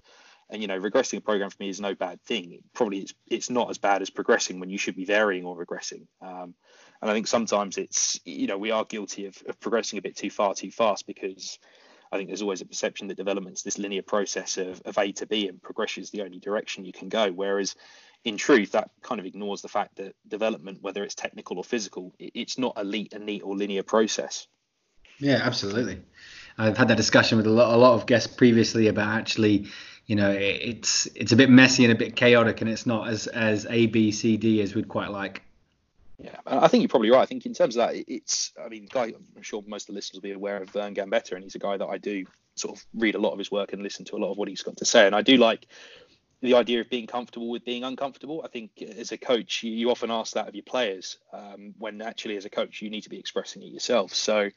and 0.49 0.62
you 0.62 0.68
know, 0.68 0.80
regressing 0.80 1.20
a 1.20 1.22
program 1.22 1.51
for 1.51 1.57
me 1.59 1.70
is 1.70 1.80
no 1.80 1.93
bad 1.93 2.22
thing. 2.24 2.59
Probably 2.74 2.99
it's 2.99 3.14
it's 3.28 3.49
not 3.51 3.70
as 3.70 3.78
bad 3.78 4.01
as 4.01 4.09
progressing 4.09 4.59
when 4.59 4.72
you 4.72 4.80
should 4.80 4.95
be 4.95 5.05
varying 5.05 5.45
or 5.45 5.64
regressing. 5.64 6.07
Um, 6.22 6.55
and 7.02 7.10
I 7.10 7.14
think 7.14 7.28
sometimes 7.28 7.78
it's 7.78 8.20
you 8.26 8.47
know 8.47 8.58
we 8.58 8.72
are 8.72 8.86
guilty 8.86 9.26
of, 9.26 9.41
of 9.47 9.60
progressing 9.60 9.99
a 9.99 10.02
bit 10.02 10.16
too 10.16 10.30
far 10.30 10.54
too 10.54 10.72
fast 10.72 11.08
because 11.08 11.60
I 12.12 12.18
think 12.18 12.30
there's 12.30 12.41
always 12.41 12.62
a 12.62 12.66
perception 12.66 13.08
that 13.08 13.16
development's 13.16 13.64
this 13.64 13.78
linear 13.78 14.02
process 14.02 14.58
of, 14.58 14.82
of 14.86 14.97
A 14.97 15.12
to 15.14 15.26
B 15.26 15.47
and 15.47 15.62
progression 15.62 16.04
is 16.04 16.10
the 16.10 16.24
only 16.24 16.39
direction 16.39 16.84
you 16.84 16.91
can 16.91 17.08
go. 17.08 17.32
Whereas 17.32 17.76
in 18.26 18.38
truth, 18.38 18.74
that 18.74 18.91
kind 19.02 19.20
of 19.20 19.26
ignores 19.26 19.62
the 19.62 19.70
fact 19.70 19.95
that 19.95 20.14
development, 20.28 20.80
whether 20.82 21.04
it's 21.04 21.16
technical 21.16 21.58
or 21.58 21.64
physical, 21.64 22.14
it's 22.20 22.58
not 22.58 22.74
a 22.76 22.84
neat, 22.84 23.14
a 23.14 23.20
neat 23.20 23.43
or 23.43 23.56
linear 23.56 23.82
process. 23.82 24.47
Yeah, 25.20 25.39
absolutely. 25.41 26.02
I've 26.58 26.78
had 26.78 26.89
that 26.89 26.97
discussion 26.97 27.38
with 27.38 27.47
a 27.47 27.52
lot, 27.52 27.74
a 27.74 27.78
lot 27.78 27.93
of 27.93 28.06
guests 28.06 28.28
previously 28.28 28.88
about 28.88 29.18
actually 29.18 29.68
you 30.08 30.16
know 30.16 30.32
it's 30.32 31.06
it's 31.16 31.32
a 31.32 31.36
bit 31.36 31.49
messy 31.49 31.86
and 31.86 31.93
a 31.93 31.95
bit 31.95 32.16
chaotic 32.16 32.60
and 32.60 32.70
it's 32.70 32.86
not 32.86 33.08
as 33.08 33.28
as 33.28 33.68
a 33.70 33.86
b 33.86 34.12
c 34.12 34.36
d 34.36 34.60
as 34.62 34.74
we'd 34.74 34.88
quite 34.88 35.12
like 35.12 35.43
yeah 36.22 36.38
i 36.45 36.67
think 36.67 36.82
you're 36.82 36.89
probably 36.89 37.09
right 37.09 37.22
i 37.22 37.26
think 37.26 37.45
in 37.45 37.53
terms 37.53 37.76
of 37.76 37.88
that 37.88 38.03
it's 38.07 38.53
i 38.63 38.67
mean 38.67 38.88
guy 38.91 39.13
i'm 39.36 39.41
sure 39.41 39.63
most 39.67 39.84
of 39.84 39.88
the 39.88 39.93
listeners 39.93 40.15
will 40.15 40.22
be 40.22 40.32
aware 40.32 40.61
of 40.61 40.69
vern 40.69 40.93
gambetta 40.93 41.34
and 41.34 41.43
he's 41.43 41.55
a 41.55 41.59
guy 41.59 41.78
that 41.78 41.88
i 41.88 41.97
do 41.97 42.26
sort 42.55 42.78
of 42.78 42.86
read 42.93 43.15
a 43.15 43.19
lot 43.19 43.32
of 43.32 43.39
his 43.39 43.51
work 43.51 43.74
and 43.74 43.82
listen 43.82 44.05
to 44.05 44.15
a 44.15 44.19
lot 44.19 44.32
of 44.32 44.38
what 44.38 44.47
he's 44.47 44.63
got 44.63 44.78
to 44.78 44.86
say 44.86 45.05
and 45.05 45.15
i 45.15 45.22
do 45.22 45.38
like 45.38 45.67
the 46.41 46.55
idea 46.55 46.82
of 46.82 46.89
being 46.89 47.05
comfortable 47.05 47.49
with 47.49 47.63
being 47.63 47.84
uncomfortable. 47.84 48.41
I 48.43 48.47
think 48.47 48.72
as 48.82 49.11
a 49.11 49.17
coach, 49.17 49.61
you, 49.61 49.91
often 49.91 50.09
ask 50.09 50.34
that 50.34 50.47
of 50.47 50.55
your 50.55 50.63
players, 50.63 51.19
um, 51.32 51.76
when 51.78 52.01
actually 52.01 52.36
as 52.36 52.45
a 52.45 52.49
coach, 52.49 52.82
you 52.82 52.89
need 52.89 53.01
to 53.01 53.09
be 53.09 53.19
expressing 53.19 53.61
it 53.61 53.67
yourself. 53.67 54.13
So 54.13 54.49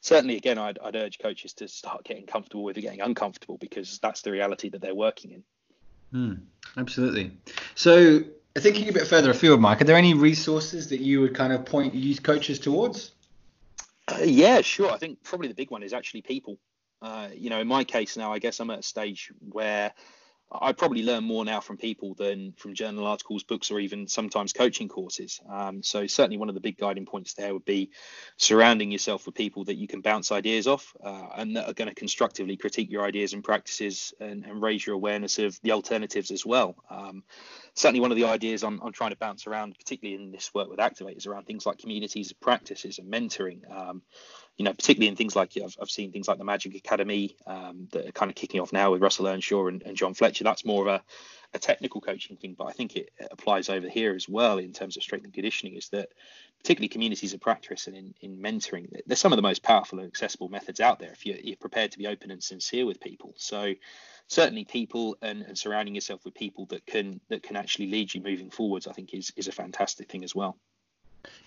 certainly, 0.00 0.36
again, 0.36 0.56
I'd, 0.56 0.78
I'd 0.82 0.96
urge 0.96 1.18
coaches 1.18 1.52
to 1.54 1.68
start 1.68 2.04
getting 2.04 2.26
comfortable 2.26 2.64
with 2.64 2.76
getting 2.76 3.02
uncomfortable 3.02 3.58
because 3.58 3.98
that's 3.98 4.22
the 4.22 4.30
reality 4.30 4.70
that 4.70 4.80
they're 4.80 4.94
working 4.94 5.32
in. 5.32 5.44
Mm, 6.14 6.40
absolutely. 6.78 7.32
So 7.74 8.20
thinking 8.60 8.88
a 8.88 8.92
bit 8.92 9.06
further 9.06 9.30
afield, 9.30 9.60
Mike, 9.60 9.80
are 9.80 9.84
there 9.84 9.96
any 9.96 10.14
resources 10.14 10.88
that 10.90 11.00
you 11.00 11.20
would 11.20 11.34
kind 11.34 11.52
of 11.52 11.64
point 11.64 11.94
youth 11.94 12.22
coaches 12.22 12.58
towards? 12.58 13.12
Uh, 14.08 14.18
yeah, 14.22 14.60
sure. 14.60 14.90
I 14.90 14.98
think 14.98 15.22
probably 15.22 15.48
the 15.48 15.54
big 15.54 15.70
one 15.70 15.82
is 15.82 15.92
actually 15.92 16.22
people. 16.22 16.58
Uh, 17.02 17.28
you 17.34 17.50
know, 17.50 17.60
in 17.60 17.66
my 17.66 17.84
case 17.84 18.16
now, 18.16 18.32
I 18.32 18.38
guess 18.38 18.60
I'm 18.60 18.70
at 18.70 18.78
a 18.78 18.82
stage 18.82 19.32
where 19.50 19.92
I 20.50 20.72
probably 20.72 21.02
learn 21.02 21.24
more 21.24 21.44
now 21.44 21.60
from 21.60 21.76
people 21.76 22.14
than 22.14 22.52
from 22.52 22.74
journal 22.74 23.06
articles, 23.06 23.42
books, 23.42 23.70
or 23.70 23.80
even 23.80 24.06
sometimes 24.06 24.52
coaching 24.52 24.88
courses. 24.88 25.40
Um, 25.50 25.82
so 25.82 26.06
certainly 26.06 26.36
one 26.36 26.48
of 26.48 26.54
the 26.54 26.60
big 26.60 26.78
guiding 26.78 27.04
points 27.04 27.34
there 27.34 27.52
would 27.52 27.64
be 27.64 27.90
surrounding 28.36 28.92
yourself 28.92 29.26
with 29.26 29.34
people 29.34 29.64
that 29.64 29.74
you 29.74 29.88
can 29.88 30.02
bounce 30.02 30.30
ideas 30.30 30.68
off 30.68 30.94
uh, 31.02 31.26
and 31.36 31.56
that 31.56 31.68
are 31.68 31.72
going 31.72 31.88
to 31.88 31.94
constructively 31.94 32.56
critique 32.56 32.90
your 32.90 33.04
ideas 33.04 33.32
and 33.32 33.42
practices 33.42 34.14
and, 34.20 34.44
and, 34.44 34.62
raise 34.62 34.86
your 34.86 34.94
awareness 34.94 35.38
of 35.38 35.58
the 35.62 35.72
alternatives 35.72 36.30
as 36.30 36.46
well. 36.46 36.76
Um, 36.90 37.24
certainly 37.74 38.00
one 38.00 38.12
of 38.12 38.16
the 38.16 38.24
ideas 38.24 38.62
I'm, 38.62 38.80
I'm, 38.82 38.92
trying 38.92 39.10
to 39.10 39.16
bounce 39.16 39.46
around, 39.46 39.76
particularly 39.76 40.22
in 40.22 40.30
this 40.30 40.54
work 40.54 40.70
with 40.70 40.78
activators, 40.78 41.26
around 41.26 41.44
things 41.44 41.66
like 41.66 41.78
communities 41.78 42.30
of 42.30 42.40
practices 42.40 42.98
and 42.98 43.12
mentoring. 43.12 43.60
Um, 43.70 44.02
you 44.56 44.64
know, 44.64 44.72
particularly 44.72 45.08
in 45.08 45.16
things 45.16 45.36
like 45.36 45.52
I've, 45.56 45.76
I've 45.80 45.90
seen 45.90 46.12
things 46.12 46.28
like 46.28 46.38
the 46.38 46.44
Magic 46.44 46.74
Academy 46.74 47.36
um, 47.46 47.88
that 47.92 48.08
are 48.08 48.12
kind 48.12 48.30
of 48.30 48.36
kicking 48.36 48.60
off 48.60 48.72
now 48.72 48.90
with 48.90 49.02
Russell 49.02 49.28
Earnshaw 49.28 49.66
and, 49.66 49.82
and 49.82 49.96
John 49.96 50.14
Fletcher. 50.14 50.44
That's 50.44 50.64
more 50.64 50.88
of 50.88 50.94
a, 50.94 51.02
a 51.54 51.58
technical 51.58 52.00
coaching 52.00 52.36
thing, 52.36 52.54
but 52.56 52.64
I 52.64 52.72
think 52.72 52.96
it 52.96 53.10
applies 53.30 53.68
over 53.68 53.88
here 53.88 54.14
as 54.14 54.28
well 54.28 54.58
in 54.58 54.72
terms 54.72 54.96
of 54.96 55.02
strength 55.02 55.24
and 55.24 55.34
conditioning. 55.34 55.74
Is 55.74 55.90
that 55.90 56.08
particularly 56.62 56.88
communities 56.88 57.34
of 57.34 57.40
practice 57.40 57.86
and 57.86 57.96
in, 57.96 58.14
in 58.22 58.38
mentoring, 58.38 58.88
they're 59.06 59.16
some 59.16 59.32
of 59.32 59.36
the 59.36 59.42
most 59.42 59.62
powerful 59.62 59.98
and 59.98 60.08
accessible 60.08 60.48
methods 60.48 60.80
out 60.80 60.98
there 60.98 61.12
if 61.12 61.26
you're, 61.26 61.36
you're 61.36 61.56
prepared 61.56 61.92
to 61.92 61.98
be 61.98 62.06
open 62.06 62.30
and 62.30 62.42
sincere 62.42 62.86
with 62.86 62.98
people. 63.00 63.34
So 63.36 63.74
certainly 64.26 64.64
people 64.64 65.16
and, 65.20 65.42
and 65.42 65.56
surrounding 65.56 65.94
yourself 65.94 66.24
with 66.24 66.34
people 66.34 66.66
that 66.66 66.84
can 66.86 67.20
that 67.28 67.42
can 67.42 67.56
actually 67.56 67.90
lead 67.90 68.14
you 68.14 68.22
moving 68.22 68.50
forwards, 68.50 68.86
I 68.86 68.92
think 68.92 69.12
is 69.12 69.32
is 69.36 69.48
a 69.48 69.52
fantastic 69.52 70.10
thing 70.10 70.24
as 70.24 70.34
well. 70.34 70.56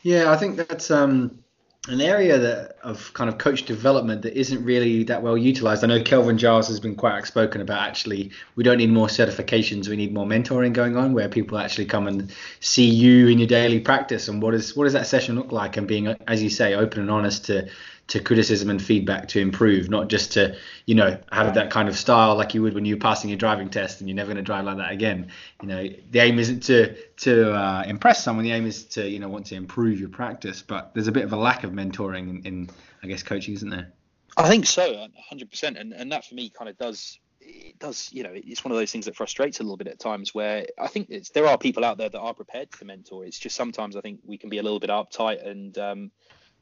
Yeah, 0.04 0.32
I 0.32 0.38
think 0.38 0.58
that's 0.58 0.92
um 0.92 1.44
an 1.88 2.02
area 2.02 2.38
that 2.38 2.76
of 2.84 3.14
kind 3.14 3.30
of 3.30 3.38
coach 3.38 3.64
development 3.64 4.24
that 4.24 4.38
isn't 4.38 4.66
really 4.66 5.04
that 5.06 5.24
well 5.24 5.38
utilized. 5.38 5.82
I 5.84 5.88
know 5.88 6.04
Kelvin 6.04 6.38
Giles 6.38 6.68
has 6.68 6.80
been 6.80 6.96
quite 6.96 7.14
outspoken 7.14 7.62
about 7.62 7.88
actually 7.88 8.32
we 8.58 8.64
don't 8.64 8.78
need 8.78 8.90
more 8.90 9.08
certifications, 9.08 9.88
we 9.88 9.96
need 9.96 10.14
more 10.14 10.26
mentoring 10.26 10.74
going 10.74 10.98
on 10.98 11.14
where 11.14 11.30
people 11.30 11.58
actually 11.58 11.86
come 11.86 12.08
and 12.08 12.32
see 12.60 12.90
you 12.90 13.28
in 13.28 13.40
your 13.40 13.48
daily 13.48 13.80
practice 13.80 14.28
and 14.28 14.42
what 14.42 14.54
is 14.54 14.76
what 14.76 14.84
does 14.84 14.94
that 14.94 15.08
session 15.08 15.36
look 15.36 15.54
like 15.54 15.78
and 15.78 15.88
being 15.88 16.08
as 16.28 16.44
you 16.44 16.50
say 16.50 16.74
open 16.74 17.00
and 17.00 17.12
honest 17.12 17.46
to 17.46 17.70
to 18.10 18.20
criticism 18.20 18.70
and 18.72 18.82
feedback 18.82 19.28
to 19.30 19.40
improve, 19.40 19.90
not 19.90 20.08
just 20.08 20.34
to, 20.34 20.58
you 20.86 20.96
know, 20.96 21.20
have 21.32 21.54
that 21.54 21.70
kind 21.70 21.88
of 21.88 21.96
style 21.96 22.36
like 22.36 22.56
you 22.56 22.62
would 22.64 22.74
when 22.74 22.84
you're 22.84 22.98
passing 22.98 23.30
your 23.30 23.38
driving 23.38 23.70
test 23.70 24.00
and 24.00 24.10
you're 24.10 24.16
never 24.16 24.28
going 24.28 24.38
to 24.38 24.44
drive 24.44 24.66
like 24.66 24.78
that 24.78 24.92
again. 24.92 25.30
You 25.62 25.68
know, 25.68 25.88
the 26.10 26.20
aim 26.20 26.40
isn't 26.40 26.62
to 26.64 26.96
to 27.18 27.54
uh, 27.54 27.84
impress 27.86 28.24
someone. 28.24 28.44
The 28.44 28.52
aim 28.52 28.66
is 28.66 28.84
to, 28.86 29.08
you 29.08 29.20
know, 29.20 29.30
want 29.30 29.46
to 29.48 29.56
improve 29.56 30.00
your 30.00 30.10
practice. 30.10 30.64
But 30.64 30.92
there's 30.94 31.08
a 31.08 31.12
bit 31.12 31.24
of 31.24 31.34
a 31.34 31.38
lack 31.38 31.64
of 31.64 31.72
mentoring 31.72 32.30
in, 32.30 32.42
in 32.46 32.70
I 33.04 33.08
guess, 33.08 33.22
coaching, 33.22 33.54
isn't 33.54 33.70
there? 33.70 33.92
I 34.38 34.50
think 34.50 34.66
so, 34.66 35.08
100%. 35.32 35.80
And 35.80 35.94
and 35.94 36.12
that 36.12 36.26
for 36.26 36.34
me 36.34 36.50
kind 36.50 36.70
of 36.70 36.78
does 36.78 37.20
it 37.42 37.80
does 37.80 38.10
you 38.12 38.24
know 38.24 38.32
it's 38.34 38.64
one 38.64 38.72
of 38.72 38.78
those 38.78 38.92
things 38.92 39.06
that 39.06 39.16
frustrates 39.16 39.60
a 39.60 39.64
little 39.64 39.78
bit 39.78 39.88
at 39.88 39.98
times 39.98 40.36
where 40.36 40.66
i 40.78 40.88
think 40.88 41.10
there 41.34 41.48
are 41.48 41.58
people 41.58 41.86
out 41.86 41.98
there 41.98 42.10
that 42.10 42.20
are 42.20 42.34
prepared 42.34 42.70
to 42.70 42.86
mentor 42.86 43.26
it's 43.26 43.40
just 43.40 43.56
sometimes 43.56 43.96
i 43.96 44.02
think 44.02 44.20
we 44.26 44.38
can 44.38 44.50
be 44.50 44.58
a 44.58 44.64
little 44.64 44.80
bit 44.80 44.90
uptight 44.90 45.44
and 45.48 45.78
um, 45.78 46.12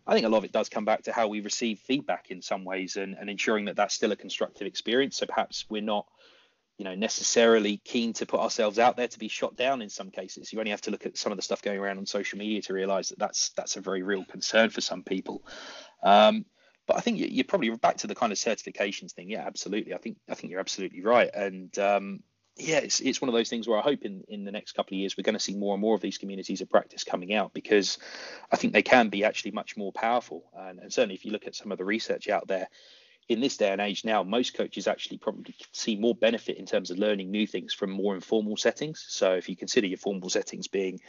I 0.08 0.14
think 0.14 0.26
a 0.26 0.30
lot 0.30 0.40
of 0.40 0.46
it 0.46 0.54
does 0.54 0.70
come 0.70 0.86
back 0.86 1.04
to 1.04 1.12
how 1.12 1.28
we 1.28 1.42
receive 1.42 1.80
feedback 1.80 2.32
in 2.32 2.42
some 2.42 2.64
ways 2.64 2.96
and, 2.96 3.16
and 3.20 3.30
ensuring 3.30 3.66
that 3.66 3.76
that's 3.76 3.94
still 3.94 4.12
a 4.12 4.16
constructive 4.16 4.66
experience. 4.66 5.18
So 5.18 5.26
perhaps 5.26 5.66
we're 5.70 5.82
not, 5.82 6.06
you 6.78 6.86
know, 6.86 6.96
necessarily 6.96 7.82
keen 7.84 8.14
to 8.14 8.26
put 8.26 8.40
ourselves 8.40 8.80
out 8.80 8.96
there 8.96 9.10
to 9.10 9.20
be 9.20 9.28
shot 9.28 9.58
down 9.58 9.82
in 9.82 9.90
some 9.90 10.10
cases. 10.10 10.54
You 10.54 10.60
only 10.60 10.72
have 10.72 10.82
to 10.82 10.92
look 10.92 11.06
at 11.06 11.18
some 11.18 11.34
of 11.34 11.38
the 11.38 11.42
stuff 11.42 11.62
going 11.62 11.80
around 11.80 11.98
on 11.98 12.06
social 12.06 12.40
media 12.40 12.62
to 12.62 12.74
realize 12.74 13.10
that 13.10 13.20
that's 13.20 13.50
that's 13.50 13.76
a 13.76 13.82
very 13.82 14.02
real 14.02 14.24
concern 14.24 14.70
for 14.70 14.82
some 14.82 15.04
people. 15.04 15.44
Um, 16.04 16.46
but 16.88 16.96
I 16.96 17.02
think 17.02 17.18
you're 17.20 17.44
probably 17.44 17.70
back 17.72 17.98
to 17.98 18.08
the 18.08 18.16
kind 18.16 18.32
of 18.32 18.38
certifications 18.38 19.12
thing. 19.12 19.30
Yeah, 19.30 19.46
absolutely. 19.46 19.94
I 19.94 19.98
think 19.98 20.18
I 20.30 20.36
think 20.36 20.52
you're 20.52 20.62
absolutely 20.62 21.04
right. 21.04 21.30
And 21.34 21.78
um, 21.78 22.24
yeah, 22.60 22.78
it's, 22.78 23.00
it's 23.00 23.22
one 23.22 23.30
of 23.30 23.34
those 23.34 23.50
things 23.50 23.68
where 23.68 23.78
I 23.78 23.82
hope 23.82 24.04
in, 24.04 24.24
in 24.28 24.44
the 24.44 24.52
next 24.52 24.74
couple 24.74 24.96
of 24.96 25.00
years 25.00 25.16
we're 25.18 25.24
going 25.24 25.34
to 25.34 25.40
see 25.40 25.56
more 25.56 25.74
and 25.74 25.82
more 25.82 25.96
of 25.96 26.02
these 26.02 26.18
communities 26.18 26.62
of 26.62 26.70
practice 26.70 27.04
coming 27.04 27.34
out 27.34 27.54
because 27.54 27.98
I 28.52 28.56
think 28.56 28.74
they 28.74 28.82
can 28.82 29.10
be 29.10 29.24
actually 29.24 29.52
much 29.52 29.78
more 29.78 29.92
powerful. 29.92 30.44
And, 30.56 30.80
and 30.80 30.92
certainly, 30.92 31.16
if 31.16 31.26
you 31.26 31.32
look 31.32 31.48
at 31.48 31.56
some 31.56 31.72
of 31.72 31.78
the 31.78 31.86
research 31.86 32.30
out 32.30 32.48
there 32.48 32.68
in 33.30 33.42
this 33.42 33.58
day 33.58 33.72
and 33.72 33.82
age 33.82 34.06
now, 34.06 34.24
most 34.24 34.54
coaches 34.54 34.88
actually 34.88 35.18
probably 35.18 35.56
see 35.74 35.98
more 35.98 36.16
benefit 36.16 36.58
in 36.58 36.66
terms 36.66 36.92
of 36.92 36.98
learning 36.98 37.30
new 37.30 37.46
things 37.46 37.74
from 37.74 37.92
more 37.92 38.16
informal 38.16 38.56
settings. 38.56 39.06
So 39.10 39.34
if 39.34 39.50
you 39.50 39.56
consider 39.56 39.88
your 39.88 39.98
formal 39.98 40.30
settings 40.30 40.68
being, 40.68 41.00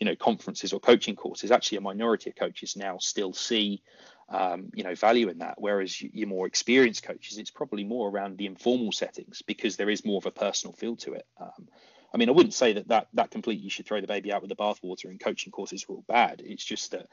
you 0.00 0.04
know, 0.06 0.16
conferences 0.16 0.72
or 0.72 0.80
coaching 0.80 1.14
courses, 1.14 1.52
actually 1.52 1.78
a 1.78 1.82
minority 1.82 2.30
of 2.30 2.36
coaches 2.36 2.76
now 2.76 2.98
still 2.98 3.32
see 3.32 3.82
um, 4.28 4.70
you 4.74 4.84
know 4.84 4.94
value 4.94 5.28
in 5.28 5.38
that. 5.38 5.54
Whereas 5.58 6.00
your 6.00 6.28
more 6.28 6.46
experienced 6.46 7.02
coaches, 7.02 7.38
it's 7.38 7.50
probably 7.50 7.84
more 7.84 8.10
around 8.10 8.38
the 8.38 8.46
informal 8.46 8.92
settings 8.92 9.42
because 9.42 9.76
there 9.76 9.90
is 9.90 10.04
more 10.04 10.18
of 10.18 10.26
a 10.26 10.30
personal 10.30 10.74
feel 10.74 10.96
to 10.96 11.14
it. 11.14 11.26
Um, 11.40 11.68
I 12.12 12.16
mean, 12.16 12.28
I 12.28 12.32
wouldn't 12.32 12.54
say 12.54 12.74
that 12.74 12.88
that 12.88 13.08
that 13.14 13.30
completely 13.30 13.64
you 13.64 13.70
should 13.70 13.86
throw 13.86 14.00
the 14.00 14.06
baby 14.06 14.32
out 14.32 14.42
with 14.42 14.50
the 14.50 14.56
bathwater 14.56 15.06
and 15.06 15.20
coaching 15.20 15.52
courses 15.52 15.84
are 15.88 15.92
all 15.92 16.04
bad. 16.08 16.42
It's 16.44 16.64
just 16.64 16.90
that 16.90 17.06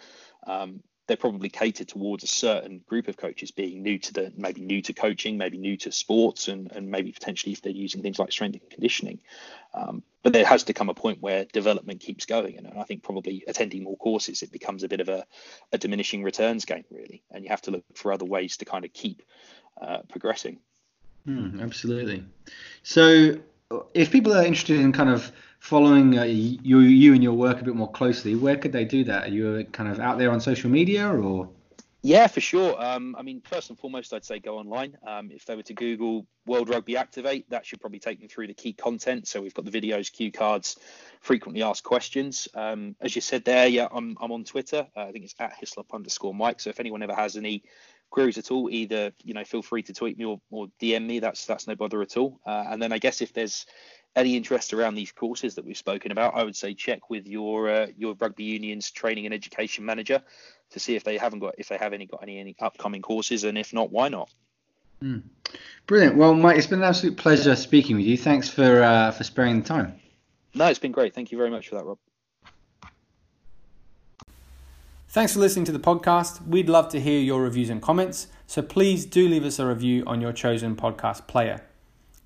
um, 0.46 0.82
they're 1.08 1.18
probably 1.18 1.50
catered 1.50 1.88
towards 1.88 2.24
a 2.24 2.28
certain 2.28 2.82
group 2.88 3.08
of 3.08 3.18
coaches 3.18 3.52
being 3.52 3.84
new 3.84 4.00
to 4.00 4.14
the 4.14 4.34
maybe 4.36 4.62
new 4.62 4.82
to 4.82 4.94
coaching, 4.94 5.38
maybe 5.38 5.58
new 5.58 5.78
to 5.78 5.92
sports, 5.92 6.48
and 6.48 6.72
and 6.72 6.90
maybe 6.90 7.12
potentially 7.12 7.54
if 7.54 7.62
they're 7.62 7.72
using 7.72 8.02
things 8.02 8.20
like 8.20 8.32
strength 8.32 8.60
and 8.62 8.70
conditioning. 8.70 9.20
Um, 9.74 10.04
but 10.24 10.34
there 10.34 10.46
has 10.46 10.64
to 10.64 10.74
come 10.74 10.90
a 10.90 10.94
point 10.94 11.22
where 11.22 11.46
development 11.46 12.00
keeps 12.00 12.26
going, 12.26 12.58
and 12.58 12.68
I 12.78 12.84
think 12.84 13.04
probably 13.04 13.44
attending 13.48 13.84
more 13.84 13.98
courses 13.98 14.42
it 14.42 14.52
becomes 14.52 14.84
a 14.84 14.88
bit 14.88 15.00
of 15.00 15.10
a, 15.10 15.26
a 15.72 15.78
diminishing 15.78 16.24
returns 16.24 16.66
game 16.66 16.86
really, 16.90 17.24
and 17.32 17.44
you 17.44 17.50
have 17.50 17.62
to 17.64 17.72
look 17.72 17.84
for 17.94 18.12
other 18.12 18.26
ways 18.26 18.58
to 18.58 18.66
kind 18.66 18.86
of 18.86 18.94
keep 18.94 19.22
uh, 19.80 20.00
progressing. 20.10 20.60
Mm, 21.28 21.62
absolutely. 21.62 22.24
So 22.84 23.36
if 23.94 24.12
people 24.12 24.34
are 24.34 24.44
interested 24.44 24.80
in 24.80 24.92
kind 24.92 25.10
of 25.10 25.32
following 25.60 26.18
uh, 26.18 26.24
you, 26.24 26.80
you 26.80 27.14
and 27.14 27.24
your 27.24 27.34
work 27.34 27.62
a 27.62 27.64
bit 27.64 27.76
more 27.76 27.92
closely, 27.92 28.36
where 28.36 28.58
could 28.58 28.72
they 28.72 28.86
do 28.86 29.04
that? 29.06 29.26
Are 29.26 29.32
you 29.32 29.66
kind 29.72 29.90
of 29.90 30.00
out 30.00 30.18
there 30.18 30.32
on 30.32 30.40
social 30.40 30.70
media 30.70 31.10
or? 31.10 31.50
Yeah, 32.04 32.28
for 32.28 32.40
sure. 32.40 32.80
Um, 32.80 33.16
I 33.18 33.24
mean, 33.24 33.42
first 33.42 33.72
and 33.72 33.80
foremost, 33.80 34.14
I'd 34.14 34.24
say 34.24 34.38
go 34.38 34.60
online. 34.60 34.96
Um, 35.08 35.32
if 35.32 35.46
they 35.46 35.56
were 35.56 35.64
to 35.64 35.74
Google 35.74 36.28
World 36.46 36.70
Rugby 36.70 36.96
Activate, 36.98 37.50
that 37.50 37.66
should 37.66 37.82
probably 37.82 37.98
take 37.98 38.20
them 38.20 38.30
through 38.30 38.46
the 38.46 38.54
key 38.54 38.74
content. 38.74 39.28
So 39.28 39.42
we've 39.42 39.56
got 39.56 39.66
the 39.66 39.72
videos, 39.72 40.14
cue 40.14 40.32
cards, 40.32 40.78
frequently 41.22 41.64
asked 41.64 41.84
questions. 41.84 42.48
Um, 42.54 42.96
as 43.02 43.16
you 43.16 43.22
said 43.22 43.44
there, 43.44 43.66
yeah, 43.66 43.88
I'm, 43.92 44.16
I'm 44.22 44.32
on 44.32 44.44
Twitter. 44.44 44.86
Uh, 44.96 45.06
I 45.06 45.12
think 45.14 45.26
it's 45.26 45.34
at 45.40 45.54
Hislop 45.60 45.92
underscore 45.96 46.36
Mike. 46.36 46.60
So 46.60 46.70
if 46.70 46.80
anyone 46.80 47.02
ever 47.02 47.16
has 47.16 47.38
any 47.38 47.64
queries 48.16 48.38
at 48.38 48.50
all, 48.50 48.70
either 48.72 49.12
you 49.24 49.34
know 49.34 49.44
feel 49.44 49.62
free 49.62 49.84
to 49.84 49.94
tweet 49.94 50.18
me 50.18 50.24
or, 50.24 50.40
or 50.50 50.68
DM 50.82 51.06
me. 51.06 51.20
That's 51.20 51.46
that's 51.46 51.68
no 51.68 51.76
bother 51.76 52.02
at 52.02 52.16
all. 52.16 52.40
Uh, 52.48 52.64
and 52.70 52.82
then 52.82 52.94
I 52.94 52.98
guess 52.98 53.22
if 53.22 53.34
there's 53.34 53.66
any 54.16 54.38
interest 54.38 54.74
around 54.74 54.96
these 54.96 55.12
courses 55.12 55.56
that 55.56 55.66
we've 55.66 55.78
spoken 55.78 56.14
about, 56.14 56.34
I 56.34 56.44
would 56.44 56.56
say 56.56 56.74
check 56.74 57.10
with 57.10 57.28
your 57.28 57.70
uh, 57.70 57.88
your 57.98 58.16
rugby 58.18 58.46
union's 58.46 58.90
training 58.90 59.26
and 59.26 59.34
education 59.34 59.86
manager 59.86 60.24
to 60.72 60.80
see 60.80 60.96
if 60.96 61.04
they 61.04 61.18
haven't 61.18 61.40
got 61.40 61.56
if 61.58 61.68
they 61.68 61.78
have 61.78 61.92
any 61.92 62.06
got 62.06 62.24
any 62.24 62.40
any 62.40 62.56
upcoming 62.60 63.02
courses, 63.02 63.44
and 63.44 63.58
if 63.58 63.74
not, 63.74 63.92
why 63.92 64.08
not? 64.08 64.34
Mm. 65.04 65.24
Brilliant. 65.86 66.16
Well, 66.16 66.34
Mike, 66.34 66.58
it's 66.58 66.68
been 66.68 66.80
an 66.80 66.86
absolute 66.86 67.18
pleasure 67.18 67.56
speaking 67.58 67.98
with 67.98 68.06
you. 68.06 68.18
Thanks 68.18 68.48
for 68.48 68.82
uh, 68.82 69.12
for 69.12 69.26
sparing 69.26 69.62
the 69.62 69.68
time. 69.68 70.00
No, 70.54 70.68
it's 70.68 70.80
been 70.80 70.94
great. 70.94 71.14
Thank 71.14 71.34
you 71.34 71.38
very 71.38 71.50
much 71.50 71.68
for 71.68 71.76
that, 71.76 71.84
Rob. 71.84 71.98
Thanks 75.16 75.32
for 75.32 75.40
listening 75.40 75.64
to 75.64 75.72
the 75.72 75.80
podcast. 75.80 76.46
We'd 76.46 76.68
love 76.68 76.90
to 76.90 77.00
hear 77.00 77.22
your 77.22 77.42
reviews 77.42 77.70
and 77.70 77.82
comments, 77.82 78.28
so 78.48 78.62
please 78.62 79.06
do 79.06 79.30
leave 79.30 79.46
us 79.46 79.60
a 79.60 79.66
review 79.66 80.04
on 80.06 80.20
your 80.20 80.34
chosen 80.34 80.76
podcast 80.76 81.26
player. 81.26 81.62